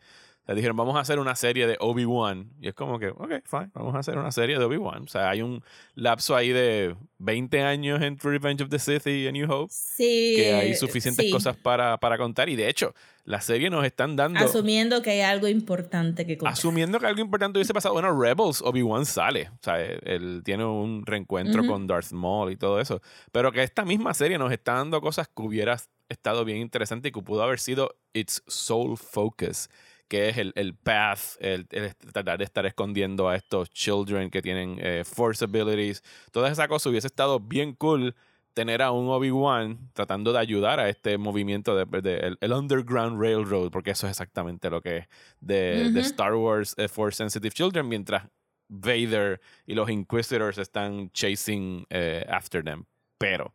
Le 0.46 0.54
dijeron, 0.54 0.76
vamos 0.76 0.94
a 0.96 1.00
hacer 1.00 1.18
una 1.18 1.34
serie 1.36 1.66
de 1.66 1.76
Obi-Wan. 1.80 2.50
Y 2.60 2.68
es 2.68 2.74
como 2.74 2.98
que, 2.98 3.08
ok, 3.08 3.32
fine, 3.46 3.70
vamos 3.72 3.94
a 3.94 4.00
hacer 4.00 4.18
una 4.18 4.30
serie 4.30 4.58
de 4.58 4.64
Obi-Wan. 4.64 5.04
O 5.04 5.08
sea, 5.08 5.30
hay 5.30 5.40
un 5.40 5.62
lapso 5.94 6.36
ahí 6.36 6.50
de 6.50 6.94
20 7.18 7.62
años 7.62 8.02
entre 8.02 8.30
Revenge 8.32 8.62
of 8.62 8.68
the 8.68 8.78
Sith 8.78 9.06
y 9.06 9.26
A 9.26 9.32
New 9.32 9.50
Hope 9.50 9.72
Sí. 9.72 10.34
que 10.36 10.52
hay 10.52 10.74
suficientes 10.74 11.24
sí. 11.24 11.30
cosas 11.32 11.56
para, 11.56 11.96
para 11.98 12.18
contar. 12.18 12.50
Y 12.50 12.56
de 12.56 12.68
hecho, 12.68 12.94
la 13.24 13.40
serie 13.40 13.70
nos 13.70 13.86
están 13.86 14.16
dando. 14.16 14.38
Asumiendo 14.40 15.00
que 15.00 15.12
hay 15.12 15.20
algo 15.22 15.48
importante 15.48 16.26
que 16.26 16.36
contar. 16.36 16.52
asumiendo 16.52 17.00
que 17.00 17.06
algo 17.06 17.22
importante 17.22 17.58
hubiese 17.58 17.72
pasado. 17.72 17.94
Bueno, 17.94 18.14
Rebels, 18.20 18.60
Obi-Wan 18.60 19.06
sale. 19.06 19.48
O 19.48 19.58
sea, 19.62 19.80
él, 19.80 19.98
él 20.04 20.42
tiene 20.44 20.66
un 20.66 21.06
reencuentro 21.06 21.62
Ujú. 21.62 21.70
con 21.72 21.86
Darth 21.86 22.12
Maul 22.12 22.52
y 22.52 22.56
todo 22.56 22.80
eso. 22.80 23.00
Pero 23.32 23.50
que 23.50 23.62
esta 23.62 23.86
misma 23.86 24.12
serie 24.12 24.36
nos 24.36 24.52
está 24.52 24.74
dando 24.74 25.00
cosas 25.00 25.26
que 25.26 25.42
hubiera 25.42 25.78
estado 26.10 26.44
bien 26.44 26.58
interesante 26.58 27.08
y 27.08 27.12
que 27.12 27.22
pudo 27.22 27.42
haber 27.42 27.58
sido 27.58 27.96
its 28.12 28.42
sole 28.46 28.96
focus. 28.96 29.70
Que 30.08 30.28
es 30.28 30.36
el, 30.38 30.52
el 30.54 30.74
path, 30.76 31.36
el, 31.40 31.66
el 31.70 31.94
tratar 31.96 32.38
de 32.38 32.44
estar 32.44 32.66
escondiendo 32.66 33.28
a 33.28 33.36
estos 33.36 33.70
children 33.70 34.30
que 34.30 34.42
tienen 34.42 34.78
eh, 34.80 35.02
force 35.04 35.44
abilities. 35.44 36.02
Toda 36.30 36.50
esa 36.50 36.68
cosa 36.68 36.90
hubiese 36.90 37.06
estado 37.06 37.40
bien 37.40 37.72
cool 37.74 38.14
tener 38.52 38.82
a 38.82 38.92
un 38.92 39.08
Obi-Wan 39.08 39.90
tratando 39.94 40.32
de 40.32 40.38
ayudar 40.38 40.78
a 40.78 40.88
este 40.88 41.18
movimiento 41.18 41.74
de, 41.74 42.00
de- 42.02 42.18
el, 42.18 42.38
el 42.40 42.52
Underground 42.52 43.20
Railroad, 43.20 43.70
porque 43.72 43.90
eso 43.92 44.06
es 44.06 44.12
exactamente 44.12 44.70
lo 44.70 44.80
que 44.80 44.98
es 44.98 45.08
de. 45.40 46.00
Star 46.00 46.34
Wars 46.34 46.74
eh, 46.76 46.86
for 46.86 47.12
Sensitive 47.12 47.50
Children, 47.52 47.88
mientras 47.88 48.28
Vader 48.68 49.40
y 49.66 49.74
los 49.74 49.90
Inquisitors 49.90 50.58
están 50.58 51.10
chasing 51.10 51.84
eh, 51.90 52.24
after 52.28 52.62
them. 52.62 52.84
Pero 53.18 53.54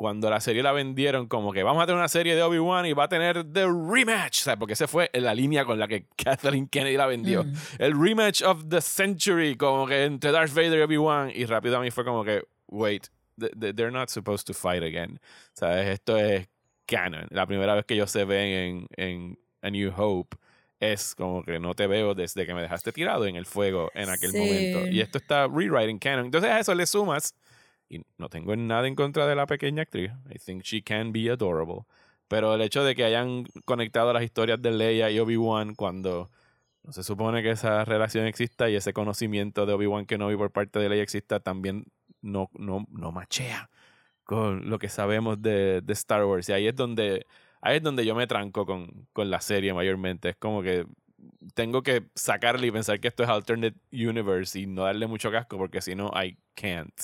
cuando 0.00 0.30
la 0.30 0.40
serie 0.40 0.62
la 0.62 0.72
vendieron 0.72 1.26
como 1.28 1.52
que 1.52 1.62
vamos 1.62 1.82
a 1.82 1.84
tener 1.84 1.98
una 1.98 2.08
serie 2.08 2.34
de 2.34 2.42
Obi-Wan 2.42 2.86
y 2.86 2.94
va 2.94 3.04
a 3.04 3.08
tener 3.10 3.44
The 3.52 3.66
Rematch, 3.66 4.40
sea, 4.40 4.56
porque 4.56 4.72
esa 4.72 4.88
fue 4.88 5.10
la 5.12 5.34
línea 5.34 5.66
con 5.66 5.78
la 5.78 5.86
que 5.88 6.06
Kathleen 6.16 6.68
Kennedy 6.68 6.96
la 6.96 7.04
vendió. 7.04 7.44
Mm. 7.44 7.52
El 7.78 8.00
Rematch 8.02 8.40
of 8.40 8.64
the 8.70 8.80
Century, 8.80 9.56
como 9.56 9.86
que 9.86 10.04
entre 10.04 10.32
Darth 10.32 10.54
Vader 10.54 10.78
y 10.78 10.82
Obi-Wan, 10.84 11.30
y 11.34 11.44
rápido 11.44 11.76
a 11.76 11.80
mí 11.80 11.90
fue 11.90 12.06
como 12.06 12.24
que, 12.24 12.42
wait, 12.68 13.08
th- 13.38 13.52
th- 13.60 13.74
they're 13.76 13.92
not 13.92 14.08
supposed 14.08 14.46
to 14.46 14.54
fight 14.54 14.82
again. 14.82 15.20
¿Sabes? 15.52 15.86
Esto 15.88 16.16
es 16.16 16.48
canon. 16.86 17.26
La 17.28 17.44
primera 17.46 17.74
vez 17.74 17.84
que 17.84 17.92
ellos 17.92 18.10
se 18.10 18.24
ven 18.24 18.86
en, 18.96 19.06
en 19.12 19.38
A 19.60 19.68
New 19.68 19.92
Hope 19.94 20.34
es 20.80 21.14
como 21.14 21.42
que 21.44 21.60
no 21.60 21.74
te 21.74 21.86
veo 21.86 22.14
desde 22.14 22.46
que 22.46 22.54
me 22.54 22.62
dejaste 22.62 22.90
tirado 22.90 23.26
en 23.26 23.36
el 23.36 23.44
fuego 23.44 23.90
en 23.92 24.08
aquel 24.08 24.30
Sí. 24.30 24.38
momento. 24.38 24.86
Y 24.90 25.00
esto 25.02 25.18
está 25.18 25.46
rewriting 25.46 25.98
canon. 25.98 26.24
Entonces 26.24 26.50
a 26.50 26.58
eso 26.58 26.74
le 26.74 26.86
sumas, 26.86 27.34
y 27.90 28.02
no 28.16 28.28
tengo 28.30 28.56
nada 28.56 28.86
en 28.88 28.94
contra 28.94 29.26
de 29.26 29.34
la 29.34 29.46
pequeña 29.46 29.82
actriz. 29.82 30.12
I 30.30 30.38
think 30.38 30.62
she 30.62 30.82
can 30.82 31.12
be 31.12 31.28
adorable. 31.30 31.84
Pero 32.28 32.54
el 32.54 32.62
hecho 32.62 32.84
de 32.84 32.94
que 32.94 33.04
hayan 33.04 33.44
conectado 33.64 34.12
las 34.12 34.22
historias 34.22 34.62
de 34.62 34.70
Leia 34.70 35.10
y 35.10 35.18
Obi-Wan 35.18 35.74
cuando 35.74 36.30
no 36.84 36.92
se 36.92 37.02
supone 37.02 37.42
que 37.42 37.50
esa 37.50 37.84
relación 37.84 38.26
exista 38.26 38.70
y 38.70 38.76
ese 38.76 38.92
conocimiento 38.92 39.66
de 39.66 39.72
Obi-Wan 39.74 40.06
Kenobi 40.06 40.36
por 40.36 40.52
parte 40.52 40.78
de 40.78 40.88
Leia 40.88 41.02
exista 41.02 41.40
también 41.40 41.86
no, 42.22 42.48
no, 42.54 42.86
no 42.90 43.12
machea 43.12 43.68
con 44.24 44.70
lo 44.70 44.78
que 44.78 44.88
sabemos 44.88 45.42
de, 45.42 45.80
de 45.82 45.92
Star 45.92 46.24
Wars. 46.24 46.48
Y 46.48 46.52
ahí 46.52 46.68
es 46.68 46.76
donde, 46.76 47.26
ahí 47.60 47.78
es 47.78 47.82
donde 47.82 48.06
yo 48.06 48.14
me 48.14 48.28
tranco 48.28 48.64
con, 48.64 49.08
con 49.12 49.28
la 49.28 49.40
serie 49.40 49.74
mayormente. 49.74 50.30
Es 50.30 50.36
como 50.36 50.62
que 50.62 50.86
tengo 51.54 51.82
que 51.82 52.06
sacarle 52.14 52.68
y 52.68 52.70
pensar 52.70 53.00
que 53.00 53.08
esto 53.08 53.24
es 53.24 53.28
alternate 53.28 53.76
universe 53.92 54.58
y 54.58 54.66
no 54.66 54.84
darle 54.84 55.08
mucho 55.08 55.32
casco 55.32 55.58
porque 55.58 55.80
si 55.82 55.96
no, 55.96 56.12
I 56.14 56.38
can't. 56.54 56.94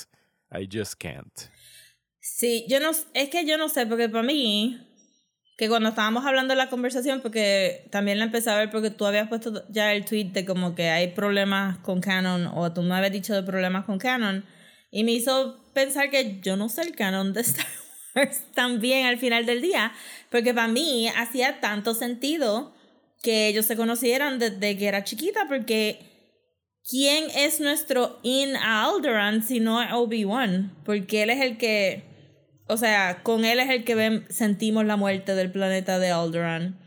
I 0.51 0.69
just 0.71 0.95
can't. 0.99 1.33
Sí, 2.21 2.67
yo 2.69 2.81
no, 2.81 2.91
es 2.91 3.29
que 3.29 3.45
yo 3.47 3.57
no 3.57 3.69
sé, 3.69 3.87
porque 3.87 4.09
para 4.09 4.25
mí, 4.25 4.79
que 5.57 5.69
cuando 5.69 5.91
estábamos 5.91 6.27
hablando 6.27 6.53
de 6.53 6.59
la 6.59 6.69
conversación, 6.69 7.21
porque 7.21 7.89
también 7.91 8.19
la 8.19 8.25
empecé 8.25 8.51
a 8.51 8.57
ver 8.57 8.71
porque 8.71 8.91
tú 8.91 9.07
habías 9.07 9.29
puesto 9.29 9.65
ya 9.71 9.93
el 9.93 10.05
tweet 10.05 10.33
de 10.33 10.45
como 10.45 10.75
que 10.75 10.91
hay 10.91 11.09
problemas 11.13 11.79
con 11.79 12.01
Canon, 12.01 12.47
o 12.55 12.73
tú 12.73 12.83
me 12.83 12.95
habías 12.95 13.13
dicho 13.13 13.35
de 13.35 13.43
problemas 13.43 13.85
con 13.85 13.99
Canon, 13.99 14.45
y 14.91 15.05
me 15.05 15.13
hizo 15.13 15.65
pensar 15.73 16.11
que 16.11 16.41
yo 16.41 16.57
no 16.57 16.69
sé 16.69 16.83
el 16.83 16.97
canon 16.97 17.33
de 17.33 17.43
Star 17.43 17.67
Wars 18.15 18.43
también 18.55 19.07
al 19.07 19.19
final 19.19 19.47
del 19.47 19.61
día, 19.61 19.93
porque 20.31 20.55
para 20.55 20.69
mí 20.69 21.09
hacía 21.09 21.61
tanto 21.61 21.95
sentido 21.95 22.75
que 23.23 23.49
ellos 23.49 23.67
se 23.67 23.77
conocieran 23.77 24.39
desde 24.39 24.77
que 24.77 24.87
era 24.89 25.05
chiquita, 25.05 25.47
porque 25.49 26.16
¿quién 26.89 27.25
es 27.35 27.61
nuestro 27.61 28.19
in 28.23 28.57
a 28.57 28.85
Alderaan 28.85 29.43
si 29.43 29.61
no 29.61 29.83
es 29.83 29.93
Obi-Wan? 29.93 30.75
Porque 30.85 31.23
él 31.23 31.31
es 31.31 31.41
el 31.41 31.59
que, 31.59 32.05
o 32.69 32.77
sea, 32.77 33.23
con 33.23 33.45
él 33.45 33.59
es 33.61 33.71
el 33.71 33.85
que 33.85 33.95
ven- 33.95 34.27
sentimos 34.29 34.85
la 34.85 34.97
muerte 34.97 35.35
del 35.35 35.51
planeta 35.51 35.99
de 35.99 36.11
Alderaan. 36.11 36.79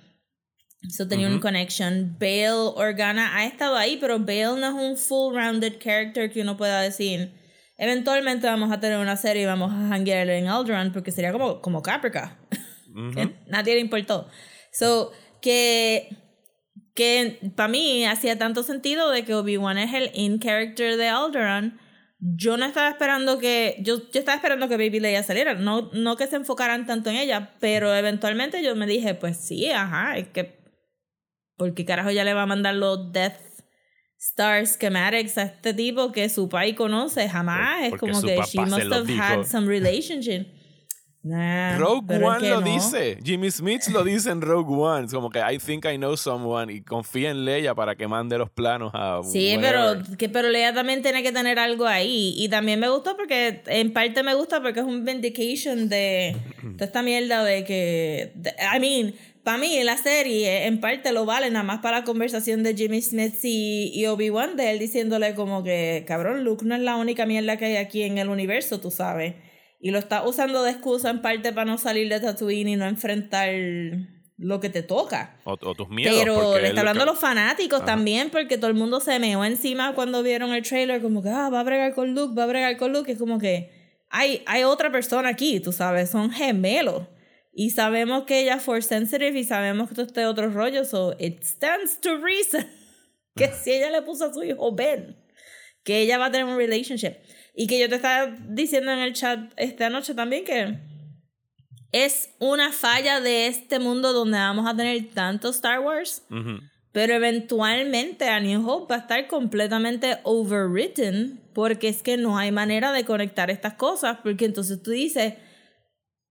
Eso 0.87 1.07
tenía 1.07 1.27
un 1.27 1.33
Ujú. 1.33 1.41
connection. 1.41 2.15
Bale 2.19 2.49
Organa 2.75 3.35
ha 3.37 3.45
estado 3.45 3.75
ahí, 3.75 3.97
pero 3.99 4.19
Bale 4.19 4.59
no 4.59 4.67
es 4.67 4.73
un 4.73 4.97
full-rounded 4.97 5.77
character 5.79 6.31
que 6.31 6.41
uno 6.41 6.55
pueda 6.55 6.81
decir. 6.81 7.33
Eventualmente 7.77 8.47
vamos 8.47 8.71
a 8.71 8.79
tener 8.79 8.97
una 8.99 9.17
serie 9.17 9.43
y 9.43 9.45
vamos 9.45 9.71
a 9.71 9.93
hanguear 9.93 10.29
en 10.29 10.47
Alderaan 10.47 10.91
porque 10.93 11.11
sería 11.11 11.31
como, 11.33 11.61
como 11.61 11.81
Caprica. 11.81 12.37
Ujú. 12.95 13.11
que 13.13 13.35
nadie 13.47 13.75
le 13.75 13.81
importó. 13.81 14.27
So, 14.71 15.11
que, 15.41 16.09
que 16.99 17.39
para 17.55 17.69
mí 17.69 18.05
hacía 18.05 18.37
tanto 18.37 18.61
sentido 18.61 19.09
de 19.09 19.23
que 19.23 19.33
Obi-Wan 19.33 19.77
es 19.77 19.93
el 19.93 20.11
in 20.13 20.37
character 20.41 20.97
de 20.97 21.07
Alderaan. 21.07 21.79
Yo 22.19 22.57
no 22.57 22.65
estaba 22.65 22.89
esperando 22.89 23.39
que. 23.39 23.77
Yo, 23.79 23.99
yo 24.11 24.19
estaba 24.19 24.35
esperando 24.35 24.67
que 24.67 24.75
Baby 24.75 24.99
Leia 24.99 25.23
saliera. 25.23 25.53
No, 25.53 25.89
no 25.93 26.17
que 26.17 26.27
se 26.27 26.35
enfocaran 26.35 26.85
tanto 26.85 27.09
en 27.09 27.15
ella, 27.15 27.55
pero 27.61 27.95
eventualmente 27.95 28.61
yo 28.61 28.75
me 28.75 28.85
dije, 28.85 29.13
pues 29.15 29.37
sí, 29.37 29.69
ajá, 29.69 30.17
es 30.17 30.27
que. 30.27 30.59
¿Por 31.55 31.73
qué 31.73 31.85
carajo 31.85 32.11
ya 32.11 32.25
le 32.25 32.33
va 32.33 32.41
a 32.41 32.45
mandar 32.45 32.75
los 32.75 33.13
Death 33.13 33.39
Star 34.19 34.67
schematics 34.67 35.37
a 35.37 35.43
este 35.43 35.73
tipo 35.73 36.11
que 36.11 36.27
su 36.27 36.49
pai 36.49 36.75
conoce? 36.75 37.29
Jamás. 37.29 37.77
Por- 37.77 37.83
es 37.85 37.89
porque 37.91 38.11
como 38.11 38.21
que 38.21 38.41
she 38.45 38.59
must 38.59 38.91
have 38.91 39.05
dijo. 39.07 39.23
had 39.23 39.45
some 39.45 39.65
relationship. 39.67 40.47
Nah, 41.21 41.77
Rogue 41.77 42.15
es 42.15 42.23
One 42.23 42.39
que 42.39 42.49
lo 42.49 42.61
no. 42.61 42.73
dice. 42.73 43.17
Jimmy 43.21 43.51
Smith 43.51 43.81
lo 43.91 44.05
dice 44.05 44.29
en 44.31 44.41
Rogue 44.41 44.73
One. 44.73 45.05
Es 45.07 45.13
como 45.13 45.29
que 45.29 45.39
I 45.39 45.57
think 45.57 45.83
I 45.85 45.97
know 45.97 46.15
someone 46.15 46.71
y 46.71 46.81
confía 46.81 47.29
en 47.31 47.43
Leia 47.43 47.75
para 47.75 47.95
que 47.95 48.07
mande 48.07 48.37
los 48.37 48.49
planos 48.49 48.91
a. 48.93 49.19
Sí, 49.23 49.53
whatever. 49.57 49.97
pero, 50.05 50.17
que, 50.17 50.29
pero 50.29 50.49
Leia 50.49 50.73
también 50.73 51.01
tiene 51.01 51.21
que 51.21 51.33
tener 51.33 51.59
algo 51.59 51.85
ahí. 51.85 52.33
Y 52.37 52.47
también 52.47 52.79
me 52.79 52.87
gustó 52.89 53.17
porque, 53.17 53.61
en 53.67 53.91
parte 53.91 54.23
me 54.23 54.33
gusta 54.33 54.61
porque 54.61 54.79
es 54.79 54.85
un 54.85 55.03
vindication 55.03 55.89
de 55.89 56.37
toda 56.77 56.85
esta 56.85 57.01
mierda 57.03 57.43
de 57.43 57.65
que. 57.65 58.31
de- 58.35 58.53
I 58.73 58.79
mean, 58.79 59.13
para 59.43 59.57
mí 59.57 59.77
la 59.83 59.97
serie 59.97 60.67
en 60.67 60.79
parte 60.79 61.11
lo 61.11 61.25
vale 61.25 61.49
nada 61.49 61.63
más 61.63 61.79
para 61.79 61.99
la 61.99 62.03
conversación 62.05 62.63
de 62.63 62.75
Jimmy 62.75 63.01
Smith 63.01 63.35
y, 63.43 63.91
y 63.93 64.05
Obi-Wan, 64.05 64.55
de 64.55 64.71
él 64.71 64.79
diciéndole 64.79 65.35
como 65.35 65.63
que, 65.63 66.05
cabrón, 66.07 66.45
Luke 66.45 66.63
no 66.65 66.75
es 66.75 66.81
la 66.81 66.95
única 66.95 67.25
mierda 67.25 67.57
que 67.57 67.65
hay 67.65 67.75
aquí 67.75 68.03
en 68.03 68.17
el 68.19 68.29
universo, 68.29 68.79
tú 68.79 68.89
sabes. 68.89 69.33
Y 69.79 69.91
lo 69.91 69.99
está 69.99 70.27
usando 70.27 70.63
de 70.63 70.71
excusa 70.71 71.09
en 71.09 71.21
parte 71.21 71.53
para 71.53 71.65
no 71.65 71.77
salir 71.77 72.09
de 72.09 72.19
Tatooine 72.19 72.69
y 72.69 72.75
no 72.75 72.85
enfrentar 72.85 73.49
lo 74.37 74.59
que 74.59 74.69
te 74.69 74.83
toca. 74.83 75.37
O, 75.43 75.53
o 75.53 75.75
tus 75.75 75.89
miedos. 75.89 76.17
Pero 76.19 76.57
le 76.57 76.69
está 76.69 76.81
hablando 76.81 77.03
a 77.03 77.05
los 77.05 77.19
fanáticos 77.19 77.85
también, 77.85 78.29
porque 78.29 78.57
todo 78.57 78.67
el 78.67 78.75
mundo 78.75 78.99
se 78.99 79.19
meó 79.19 79.43
encima 79.45 79.93
cuando 79.93 80.23
vieron 80.23 80.53
el 80.53 80.63
trailer, 80.63 81.01
como 81.01 81.21
que, 81.21 81.29
ah, 81.29 81.49
va 81.49 81.61
a 81.61 81.63
bregar 81.63 81.93
con 81.93 82.13
Luke, 82.13 82.33
va 82.37 82.43
a 82.43 82.47
bregar 82.47 82.77
con 82.77 82.91
Luke. 82.91 83.11
Es 83.11 83.17
como 83.17 83.39
que 83.39 83.71
hay, 84.09 84.43
hay 84.45 84.63
otra 84.63 84.91
persona 84.91 85.29
aquí, 85.29 85.59
tú 85.59 85.71
sabes, 85.71 86.09
son 86.09 86.31
gemelos. 86.31 87.07
Y 87.51 87.71
sabemos 87.71 88.23
que 88.23 88.41
ella 88.41 88.55
es 88.55 88.63
force 88.63 88.87
sensitive 88.87 89.37
y 89.37 89.43
sabemos 89.43 89.89
que 89.89 89.95
todo 89.95 90.05
este 90.05 90.25
otro 90.25 90.49
rollo, 90.49 90.85
so 90.85 91.15
it 91.19 91.43
stands 91.43 91.99
to 91.99 92.17
reason 92.17 92.65
que 93.35 93.49
si 93.49 93.71
ella 93.71 93.91
le 93.91 94.01
puso 94.01 94.25
a 94.25 94.33
su 94.33 94.43
hijo 94.43 94.73
Ben, 94.73 95.17
que 95.83 95.99
ella 95.99 96.17
va 96.17 96.27
a 96.27 96.31
tener 96.31 96.45
un 96.45 96.57
relationship. 96.57 97.15
Y 97.61 97.67
que 97.67 97.77
yo 97.77 97.89
te 97.89 97.95
estaba 97.95 98.33
diciendo 98.47 98.89
en 98.89 98.99
el 98.99 99.11
chat 99.11 99.51
esta 99.57 99.89
noche 99.89 100.13
también 100.13 100.45
que 100.45 100.79
es 101.91 102.29
una 102.39 102.71
falla 102.71 103.19
de 103.19 103.47
este 103.47 103.79
mundo 103.79 104.13
donde 104.13 104.37
vamos 104.37 104.65
a 104.65 104.73
tener 104.77 105.09
tanto 105.13 105.49
Star 105.49 105.81
Wars, 105.81 106.23
Ujú. 106.29 106.61
pero 106.93 107.15
eventualmente 107.15 108.29
A 108.29 108.39
New 108.39 108.65
Hope 108.65 108.93
va 108.93 108.95
a 108.95 109.01
estar 109.01 109.27
completamente 109.27 110.19
overwritten 110.23 111.41
porque 111.53 111.89
es 111.89 112.01
que 112.01 112.15
no 112.15 112.37
hay 112.37 112.53
manera 112.53 112.93
de 112.93 113.03
conectar 113.03 113.51
estas 113.51 113.73
cosas, 113.73 114.19
porque 114.23 114.45
entonces 114.45 114.81
tú 114.81 114.91
dices, 114.91 115.33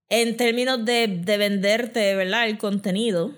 en 0.09 0.35
términos 0.35 0.83
de, 0.83 1.05
de 1.07 1.37
venderte, 1.37 2.15
¿verdad? 2.15 2.47
El 2.47 2.57
contenido. 2.57 3.35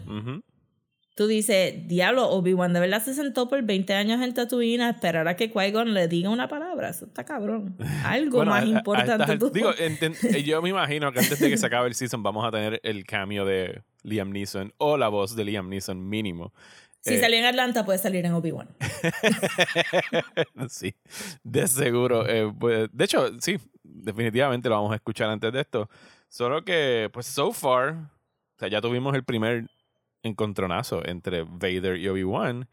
Tú 1.15 1.27
dices, 1.27 1.87
diablo, 1.87 2.29
Obi-Wan 2.29 2.73
de 2.73 2.79
verdad 2.79 3.03
se 3.03 3.13
sentó 3.13 3.47
por 3.49 3.61
20 3.63 3.93
años 3.93 4.21
en 4.21 4.33
Tatooine 4.33 4.81
a 4.81 4.89
esperar 4.91 5.27
a 5.27 5.35
que 5.35 5.51
Qui-Gon 5.51 5.93
le 5.93 6.07
diga 6.07 6.29
una 6.29 6.47
palabra. 6.47 6.89
Eso 6.89 7.05
está 7.05 7.23
cabrón. 7.25 7.75
Algo 8.05 8.37
Bueno, 8.37 8.51
más 8.51 8.61
a- 8.61 8.65
a- 8.65 8.67
a 8.67 8.77
importante. 8.79 9.33
estas 9.33 9.53
digo, 9.53 9.71
enten- 9.77 10.35
eh, 10.35 10.43
yo 10.43 10.61
me 10.61 10.69
imagino 10.69 11.11
que 11.11 11.19
antes 11.19 11.39
de 11.39 11.49
que 11.49 11.57
se 11.57 11.65
acabe 11.65 11.87
el 11.89 11.95
season 11.95 12.23
vamos 12.23 12.45
a 12.45 12.51
tener 12.51 12.79
el 12.83 13.05
cameo 13.05 13.45
de 13.45 13.83
Liam 14.03 14.31
Neeson 14.31 14.73
o 14.77 14.97
la 14.97 15.09
voz 15.09 15.35
de 15.35 15.45
Liam 15.45 15.69
Neeson 15.69 16.07
mínimo. 16.09 16.53
si 17.01 17.15
eh, 17.15 17.19
salió 17.19 17.37
en 17.39 17.45
Atlanta, 17.45 17.85
puede 17.85 17.99
salir 17.99 18.25
en 18.25 18.33
Obi-Wan. 18.33 18.69
sí, 20.69 20.95
de 21.43 21.67
seguro. 21.67 22.27
eh, 22.27 22.51
pues, 22.59 22.89
de 22.91 23.03
hecho, 23.05 23.29
sí, 23.39 23.57
definitivamente 23.83 24.69
lo 24.69 24.75
vamos 24.75 24.91
a 24.91 24.95
escuchar 24.95 25.29
antes 25.29 25.51
de 25.51 25.61
esto. 25.61 25.89
Solo 26.29 26.63
que, 26.63 27.09
pues, 27.11 27.25
so 27.25 27.51
far, 27.51 27.93
o 27.93 28.59
sea, 28.59 28.69
ya 28.69 28.81
tuvimos 28.81 29.13
el 29.15 29.23
primer 29.23 29.69
encontronazo 30.23 31.05
entre 31.05 31.43
Vader 31.43 31.97
y 31.97 32.07
Obi-Wan. 32.09 32.67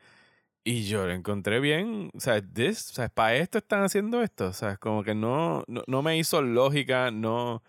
Y 0.64 0.86
yo 0.86 1.06
lo 1.06 1.12
encontré 1.12 1.60
bien. 1.60 2.10
O 2.14 2.20
sea, 2.20 2.42
this, 2.42 2.90
o 2.90 2.94
sea, 2.94 3.08
para 3.08 3.36
esto 3.36 3.58
están 3.58 3.82
haciendo 3.84 4.22
esto. 4.22 4.48
O 4.48 4.52
sea, 4.52 4.76
como 4.76 5.02
que 5.02 5.14
no, 5.14 5.64
no, 5.66 5.82
no 5.86 6.02
me 6.02 6.18
hizo 6.18 6.42
lógica, 6.42 7.10
no. 7.10 7.62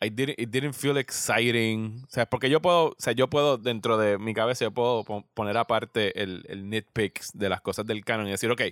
I 0.00 0.10
didn't, 0.10 0.38
it 0.38 0.50
didn't 0.50 0.74
feel 0.74 0.96
exciting. 0.98 2.02
O 2.04 2.10
sea, 2.10 2.26
porque 2.26 2.50
yo 2.50 2.60
puedo, 2.62 2.88
o 2.90 2.94
sea, 2.98 3.12
yo 3.14 3.28
puedo, 3.28 3.56
dentro 3.58 3.96
de 3.98 4.18
mi 4.18 4.34
cabeza, 4.34 4.64
yo 4.66 4.70
puedo 4.72 5.02
po- 5.04 5.26
poner 5.34 5.56
aparte 5.56 6.22
el, 6.22 6.44
el 6.48 6.68
nitpicks 6.68 7.32
de 7.34 7.48
las 7.48 7.60
cosas 7.60 7.86
del 7.86 8.04
canon 8.04 8.28
y 8.28 8.32
decir, 8.32 8.50
ok, 8.50 8.62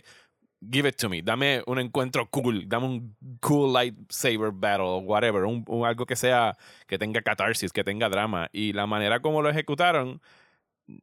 give 0.71 0.89
it 0.89 0.97
to 0.97 1.09
me. 1.09 1.23
Dame 1.23 1.63
un 1.67 1.79
encuentro 1.79 2.29
cool. 2.31 2.69
Dame 2.69 2.87
un 2.87 3.17
cool 3.41 3.73
lightsaber 3.73 4.53
battle, 4.53 5.01
whatever. 5.05 5.45
Un, 5.45 5.65
un 5.67 5.87
algo 5.87 6.07
que 6.07 6.17
sea, 6.17 6.57
que 6.87 6.99
tenga 6.99 7.23
catarsis, 7.23 7.73
que 7.73 7.83
tenga 7.83 8.09
drama. 8.09 8.49
Y 8.53 8.73
la 8.75 8.87
manera 8.87 9.21
como 9.21 9.43
lo 9.43 9.49
ejecutaron, 9.51 10.21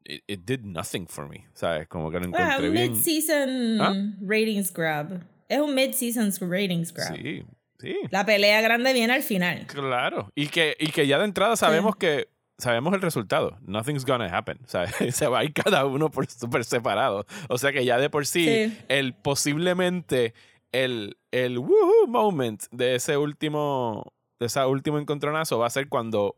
it, 0.06 0.24
it 0.28 0.42
did 0.46 0.62
nothing 0.64 1.08
for 1.08 1.28
me. 1.28 1.46
¿Sabes? 1.54 1.88
Como 1.88 2.12
que 2.12 2.20
lo 2.20 2.26
Ah, 2.36 2.56
encontré 2.58 2.68
un 2.68 2.74
bien. 2.74 2.92
mid-season 2.94 3.82
¿Ah? 3.82 3.94
ratings 4.22 4.72
grab. 4.74 5.22
Es 5.48 5.60
un 5.60 5.74
mid-season 5.74 6.32
ratings 6.50 6.94
grab. 6.94 7.16
Sí, 7.16 7.44
sí. 7.80 7.96
La 8.12 8.26
pelea 8.26 8.62
grande 8.62 8.94
viene 8.94 9.14
al 9.14 9.24
final. 9.24 9.66
Claro. 9.68 10.32
Y 10.36 10.48
que, 10.48 10.76
y 10.80 10.88
que 10.92 11.08
ya 11.08 11.18
de 11.18 11.26
entrada 11.26 11.56
sabemos 11.56 11.96
que 11.96 12.28
sabemos 12.58 12.94
el 12.94 13.02
resultado. 13.02 13.58
Nothing's 13.62 14.06
gonna 14.06 14.26
happen. 14.38 14.60
O 14.66 14.68
sea, 14.68 14.86
se 14.88 15.28
va 15.28 15.40
a 15.40 15.44
ir 15.46 15.54
cada 15.54 15.86
uno 15.86 16.12
por 16.12 16.28
súper 16.28 16.66
separado. 16.66 17.26
O 17.48 17.58
sea 17.58 17.72
que 17.72 17.86
ya 17.86 17.98
de 17.98 18.10
por 18.10 18.26
sí, 18.26 18.46
Sí. 18.46 18.78
el 18.90 19.14
posiblemente 19.14 20.34
el, 20.72 21.18
el 21.32 21.58
woohoo 21.58 22.06
moment 22.08 22.62
de 22.72 22.96
ese 22.96 23.18
último, 23.18 24.14
de 24.40 24.46
ese 24.48 24.64
último 24.66 25.00
encontronazo 25.00 25.58
va 25.58 25.66
a 25.68 25.72
ser 25.72 25.88
cuando 25.90 26.36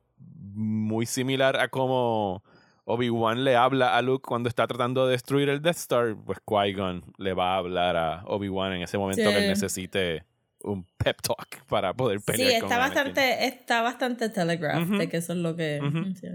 muy 0.54 1.06
similar 1.06 1.58
a 1.60 1.67
como 1.69 2.43
Obi-Wan 2.86 3.44
le 3.44 3.56
habla 3.56 3.96
a 3.96 4.02
Luke 4.02 4.24
cuando 4.28 4.50
está 4.50 4.67
tratando 4.67 5.06
de 5.06 5.12
destruir 5.12 5.50
el 5.50 5.62
Death 5.62 5.78
Star, 5.78 6.15
pues 6.26 6.39
Qui-Gon 6.46 7.04
le 7.17 7.34
va 7.34 7.54
a 7.54 7.58
hablar 7.58 7.96
a 7.96 8.24
Obi-Wan 8.26 8.74
en 8.74 8.82
ese 8.82 8.98
momento 8.98 9.22
que 9.30 9.38
él 9.38 9.44
Sí. 9.44 9.50
necesite 9.50 10.24
un 10.63 10.86
pep 10.98 11.22
talk 11.22 11.65
para 11.67 11.94
poder 11.94 12.20
Sí, 12.20 12.26
pelear 12.26 12.62
con 12.62 12.72
está 12.72 12.76
Anakin. 12.84 12.96
bastante, 12.96 13.46
está 13.46 13.82
bastante 13.82 14.30
telegraphed 14.30 14.88
Ujú. 14.89 14.98
de 14.98 15.10
que 15.10 15.17
eso 15.17 15.34
es 15.34 15.39
lo 15.39 15.56
que... 15.56 15.80
Sí, 16.20 16.28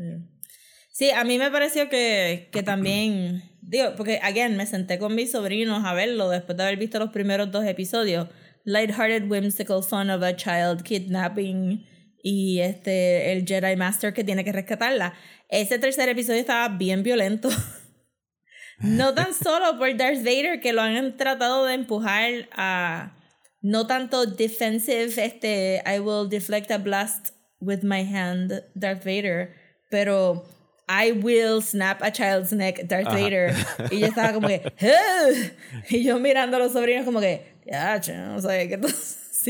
Sí, 0.88 1.10
a 1.10 1.24
mí 1.24 1.36
me 1.36 1.50
pareció 1.50 1.90
que, 1.90 2.48
que 2.50 2.62
también, 2.62 3.42
digo, 3.60 3.88
porque, 3.98 4.18
again, 4.22 4.56
me 4.56 4.64
senté 4.64 4.98
con 4.98 5.14
mis 5.14 5.30
sobrinos 5.32 5.84
a 5.84 5.92
verlo 5.92 6.30
después 6.30 6.56
de 6.56 6.62
haber 6.64 6.78
visto 6.78 6.98
los 6.98 7.10
primeros 7.10 7.50
dos 7.52 7.66
episodios. 7.66 8.28
Lighthearted, 8.64 9.30
whimsical 9.30 9.82
fun 9.82 10.08
of 10.08 10.22
a 10.22 10.34
child 10.34 10.82
kidnapping 10.84 11.84
y 12.28 12.58
este, 12.58 13.30
el 13.30 13.46
Jedi 13.46 13.76
Master 13.76 14.12
que 14.12 14.24
tiene 14.24 14.42
que 14.42 14.50
rescatarla. 14.50 15.14
Ese 15.48 15.78
tercer 15.78 16.08
episodio 16.08 16.40
estaba 16.40 16.68
bien 16.76 17.02
violento. 17.04 17.48
No 18.78 19.14
tan 19.14 19.32
solo 19.42 19.78
por 19.78 19.96
Darth 19.96 20.18
Vader, 20.18 20.60
que 20.60 20.74
lo 20.74 20.82
han 20.82 21.16
tratado 21.16 21.64
de 21.64 21.72
empujar 21.72 22.46
a 22.52 23.16
no 23.62 23.86
tanto 23.86 24.26
defensive, 24.26 25.04
este, 25.16 25.82
I 25.86 25.98
will 25.98 26.28
deflect 26.28 26.70
a 26.70 26.76
blast 26.76 27.30
with 27.58 27.82
my 27.84 28.02
hand, 28.04 28.52
Darth 28.74 29.02
Vader, 29.02 29.54
pero 29.90 30.44
I 30.86 31.12
will 31.12 31.62
snap 31.62 32.02
a 32.02 32.10
child's 32.12 32.52
neck, 32.52 32.86
Darth 32.86 33.06
Ajá. 33.06 33.16
Vader. 33.16 33.54
Y 33.90 34.00
yo 34.00 34.08
estaba 34.08 34.34
como 34.34 34.46
que, 34.46 34.60
"Ugh". 34.82 35.52
y 35.88 36.04
yo 36.04 36.18
mirando 36.18 36.58
a 36.58 36.60
los 36.60 36.74
sobrinos 36.74 37.06
como 37.06 37.20
que, 37.20 37.46
ya, 37.64 37.98
que 37.98 38.78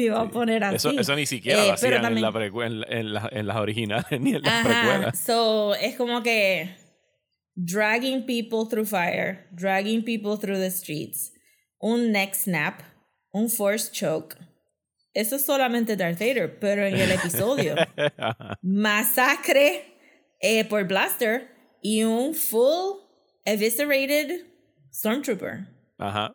iba 0.03 0.21
a 0.21 0.29
poner 0.31 0.63
así. 0.65 0.77
Eso, 0.77 0.91
eso 1.01 1.17
ni 1.17 1.27
siquiera 1.27 1.63
Eh, 1.63 1.67
lo 1.69 1.73
hacían 1.75 1.93
en, 1.95 2.03
también- 2.03 2.23
la 2.23 2.33
precue- 2.33 2.67
en, 2.67 2.93
en 2.93 3.13
la- 3.13 3.29
en 3.33 3.47
las 3.47 3.57
originales 3.57 4.07
ni 4.21 4.35
en 4.35 4.43
las 4.43 4.53
Ajá, 4.53 4.69
precuelas. 4.83 5.19
so 5.19 5.75
es 5.75 5.97
como 5.97 6.23
que 6.23 6.77
dragging 7.55 8.27
people 8.27 8.69
through 8.69 8.87
fire, 8.87 9.49
dragging 9.53 10.03
people 10.05 10.37
through 10.39 10.59
the 10.59 10.71
streets, 10.71 11.33
un 11.81 12.13
neck 12.13 12.35
snap, 12.35 12.81
un 13.33 13.49
force 13.49 13.91
choke. 13.93 14.37
Eso 15.15 15.37
es 15.37 15.45
solamente 15.47 15.97
Darth 15.97 16.19
Vader, 16.19 16.59
pero 16.61 16.85
en 16.85 16.95
el 16.97 17.11
episodio, 17.13 17.75
masacre 18.63 19.97
eh, 20.41 20.65
por 20.67 20.85
blaster 20.87 21.49
y 21.83 22.03
un 22.05 22.35
full 22.35 23.01
eviscerated 23.47 24.45
stormtrooper. 24.93 25.67
Ajá. 25.99 26.33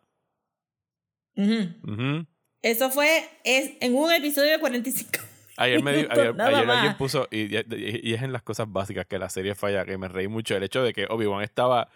Ujú. 1.38 2.26
Eso 2.62 2.89
fue 2.91 3.24
es, 3.43 3.71
en 3.80 3.95
un 3.95 4.12
episodio 4.12 4.52
de 4.52 4.60
45. 4.60 5.10
Ayer, 5.58 5.84
me 5.84 5.93
di- 5.93 6.08
ayer, 6.10 6.34
ayer 6.41 6.69
alguien 6.69 6.97
puso, 6.97 7.28
y, 7.32 7.56
y- 7.56 8.02
y 8.04 8.13
es 8.13 8.21
en 8.21 8.32
las 8.32 8.41
cosas 8.41 8.71
básicas 8.71 9.06
que 9.06 9.19
la 9.19 9.30
serie 9.30 9.54
falla, 9.56 9.86
que 9.86 9.97
me 9.97 10.08
reí 10.08 10.28
mucho, 10.28 10.56
el 10.56 10.63
hecho 10.63 10.82
de 10.84 10.93
que 10.93 11.06
Obi-Wan 11.10 11.43
estaba 11.43 11.89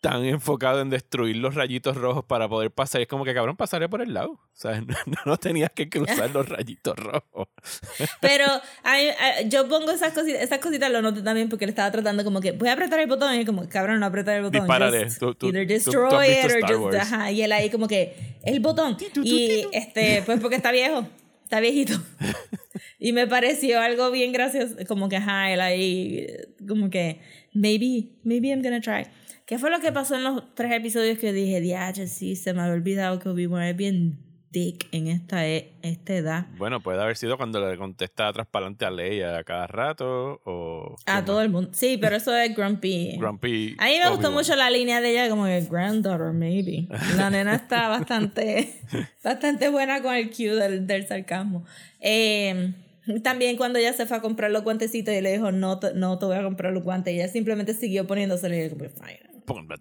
tan 0.00 0.24
enfocado 0.24 0.80
en 0.80 0.90
destruir 0.90 1.36
los 1.36 1.54
rayitos 1.54 1.96
rojos 1.96 2.24
para 2.24 2.48
poder 2.48 2.70
pasar. 2.70 3.00
Es 3.00 3.08
como 3.08 3.24
que, 3.24 3.34
cabrón, 3.34 3.56
pasaré 3.56 3.88
por 3.88 4.00
el 4.00 4.14
lado. 4.14 4.32
O 4.32 4.40
sea, 4.54 4.80
no, 5.06 5.16
no 5.26 5.36
tenías 5.38 5.70
que 5.72 5.88
cruzar 5.88 6.30
los 6.30 6.48
rayitos 6.48 6.96
rojos. 6.96 7.48
Pero 8.20 8.44
mí- 8.46 9.08
a- 9.18 9.42
yo 9.48 9.68
pongo 9.68 9.90
esas 9.90 10.12
cositas, 10.12 10.42
esas 10.42 10.58
cositas 10.58 10.90
lo 10.90 11.02
noté 11.02 11.22
también 11.22 11.48
porque 11.48 11.66
le 11.66 11.70
estaba 11.70 11.90
tratando 11.90 12.22
como 12.24 12.40
que 12.40 12.52
voy 12.52 12.68
a 12.68 12.74
apretar 12.74 13.00
el 13.00 13.08
botón 13.08 13.34
y 13.34 13.44
como 13.44 13.68
cabrón 13.68 14.00
no 14.00 14.06
apretar 14.06 14.36
el 14.36 14.42
botón. 14.44 14.60
Dispárale. 14.60 15.04
just 15.04 15.18
Tú- 15.18 15.34
tú- 15.34 15.48
either 15.48 15.62
tú- 15.66 15.90
tú 15.90 15.90
destroy 15.90 16.28
visto 16.28 16.40
it 16.40 16.44
or 16.44 16.50
Star 16.58 16.72
just 16.72 16.84
Wars. 16.84 16.96
ajá, 16.96 17.32
y 17.32 17.42
él 17.42 17.52
ahí 17.52 17.70
como 17.70 17.88
que 17.88 18.14
el 18.44 18.60
botón 18.60 18.96
y 19.24 19.66
este 19.72 20.22
pues 20.24 20.40
porque 20.40 20.56
está 20.56 20.70
viejo, 20.70 21.06
está 21.42 21.60
viejito. 21.60 21.94
y 23.00 23.12
me 23.12 23.26
pareció 23.26 23.80
algo 23.80 24.10
bien 24.10 24.32
gracioso, 24.32 24.76
como 24.86 25.08
que 25.08 25.16
ajá, 25.16 25.50
él 25.52 25.60
ahí 25.60 26.26
como 26.68 26.88
que 26.90 27.20
maybe 27.52 28.10
maybe 28.22 28.48
I'm 28.50 28.62
gonna 28.62 28.80
try. 28.80 29.06
¿Qué 29.48 29.58
fue 29.58 29.70
lo 29.70 29.80
que 29.80 29.92
pasó 29.92 30.14
en 30.14 30.24
los 30.24 30.54
tres 30.54 30.70
episodios 30.72 31.16
que 31.16 31.32
dije, 31.32 31.62
diache, 31.62 32.06
sí, 32.06 32.36
se 32.36 32.52
me 32.52 32.60
había 32.60 32.74
olvidado 32.74 33.18
que 33.18 33.30
Obi-Wan 33.30 33.62
es 33.62 33.74
bien 33.74 34.18
dick 34.50 34.88
en 34.92 35.06
esta, 35.06 35.48
e- 35.48 35.72
esta 35.80 36.14
edad. 36.14 36.46
Bueno, 36.58 36.82
puede 36.82 37.00
haber 37.00 37.16
sido 37.16 37.38
cuando 37.38 37.66
le 37.66 37.78
contesta 37.78 38.30
transparente 38.30 38.84
a 38.84 38.90
Leia 38.90 39.38
a 39.38 39.44
cada 39.44 39.66
rato 39.66 40.42
o... 40.44 40.96
A 41.06 41.24
todo 41.24 41.40
el 41.40 41.48
mundo. 41.48 41.70
Sí, 41.72 41.96
pero 41.98 42.16
eso 42.16 42.36
es 42.36 42.54
grumpy. 42.54 43.16
Grumpy. 43.16 43.74
A 43.78 43.86
mí 43.86 43.98
me 43.98 44.10
gustó 44.10 44.30
mucho 44.30 44.54
la 44.54 44.68
línea 44.68 45.00
de 45.00 45.12
ella 45.12 45.30
como 45.30 45.46
que 45.46 45.62
granddaughter, 45.62 46.34
maybe. 46.34 46.86
La 47.16 47.30
nena 47.30 47.54
está 47.54 47.88
bastante, 47.88 48.82
bastante 49.24 49.70
buena 49.70 50.02
con 50.02 50.14
el 50.14 50.28
cue 50.28 50.56
del, 50.56 50.86
del 50.86 51.06
sarcasmo. 51.06 51.64
Eh, 52.00 52.74
también 53.22 53.56
cuando 53.56 53.78
ella 53.78 53.94
se 53.94 54.04
fue 54.04 54.18
a 54.18 54.20
comprar 54.20 54.50
los 54.50 54.62
guantecitos 54.62 55.14
y 55.14 55.22
le 55.22 55.32
dijo, 55.32 55.52
no 55.52 55.80
no 55.94 56.18
te 56.18 56.26
voy 56.26 56.36
a 56.36 56.42
comprar 56.42 56.74
los 56.74 56.82
guantes, 56.82 57.14
ella 57.14 57.28
simplemente 57.28 57.72
siguió 57.72 58.06
poniéndoselo 58.06 58.54
y 58.54 58.64
yo 58.64 58.70
como, 58.76 58.84
fine. 58.90 59.27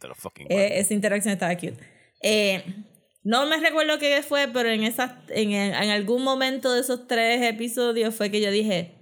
Los 0.08 0.18
fucking 0.18 0.48
Eh, 0.50 0.80
esa 0.80 0.94
interacción 0.94 1.34
estaba 1.34 1.56
cute. 1.56 1.78
Eh, 2.22 2.64
no 3.24 3.46
me 3.46 3.58
recuerdo 3.58 4.00
qué 4.00 4.24
fue, 4.24 4.48
pero 4.54 4.70
en, 4.70 4.84
esas, 4.84 5.12
en, 5.30 5.52
en 5.52 5.90
algún 5.90 6.24
momento 6.24 6.74
de 6.74 6.82
esos 6.82 7.08
tres 7.08 7.42
episodios 7.44 8.16
fue 8.16 8.32
que 8.32 8.42
yo 8.42 8.52
dije, 8.52 8.96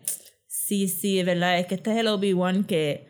sí, 0.47 0.87
sí, 0.87 1.21
verdad, 1.23 1.59
es 1.59 1.67
que 1.67 1.75
este 1.75 1.91
es 1.91 1.97
el 1.97 2.07
Obi-Wan 2.07 2.63
que, 2.63 3.07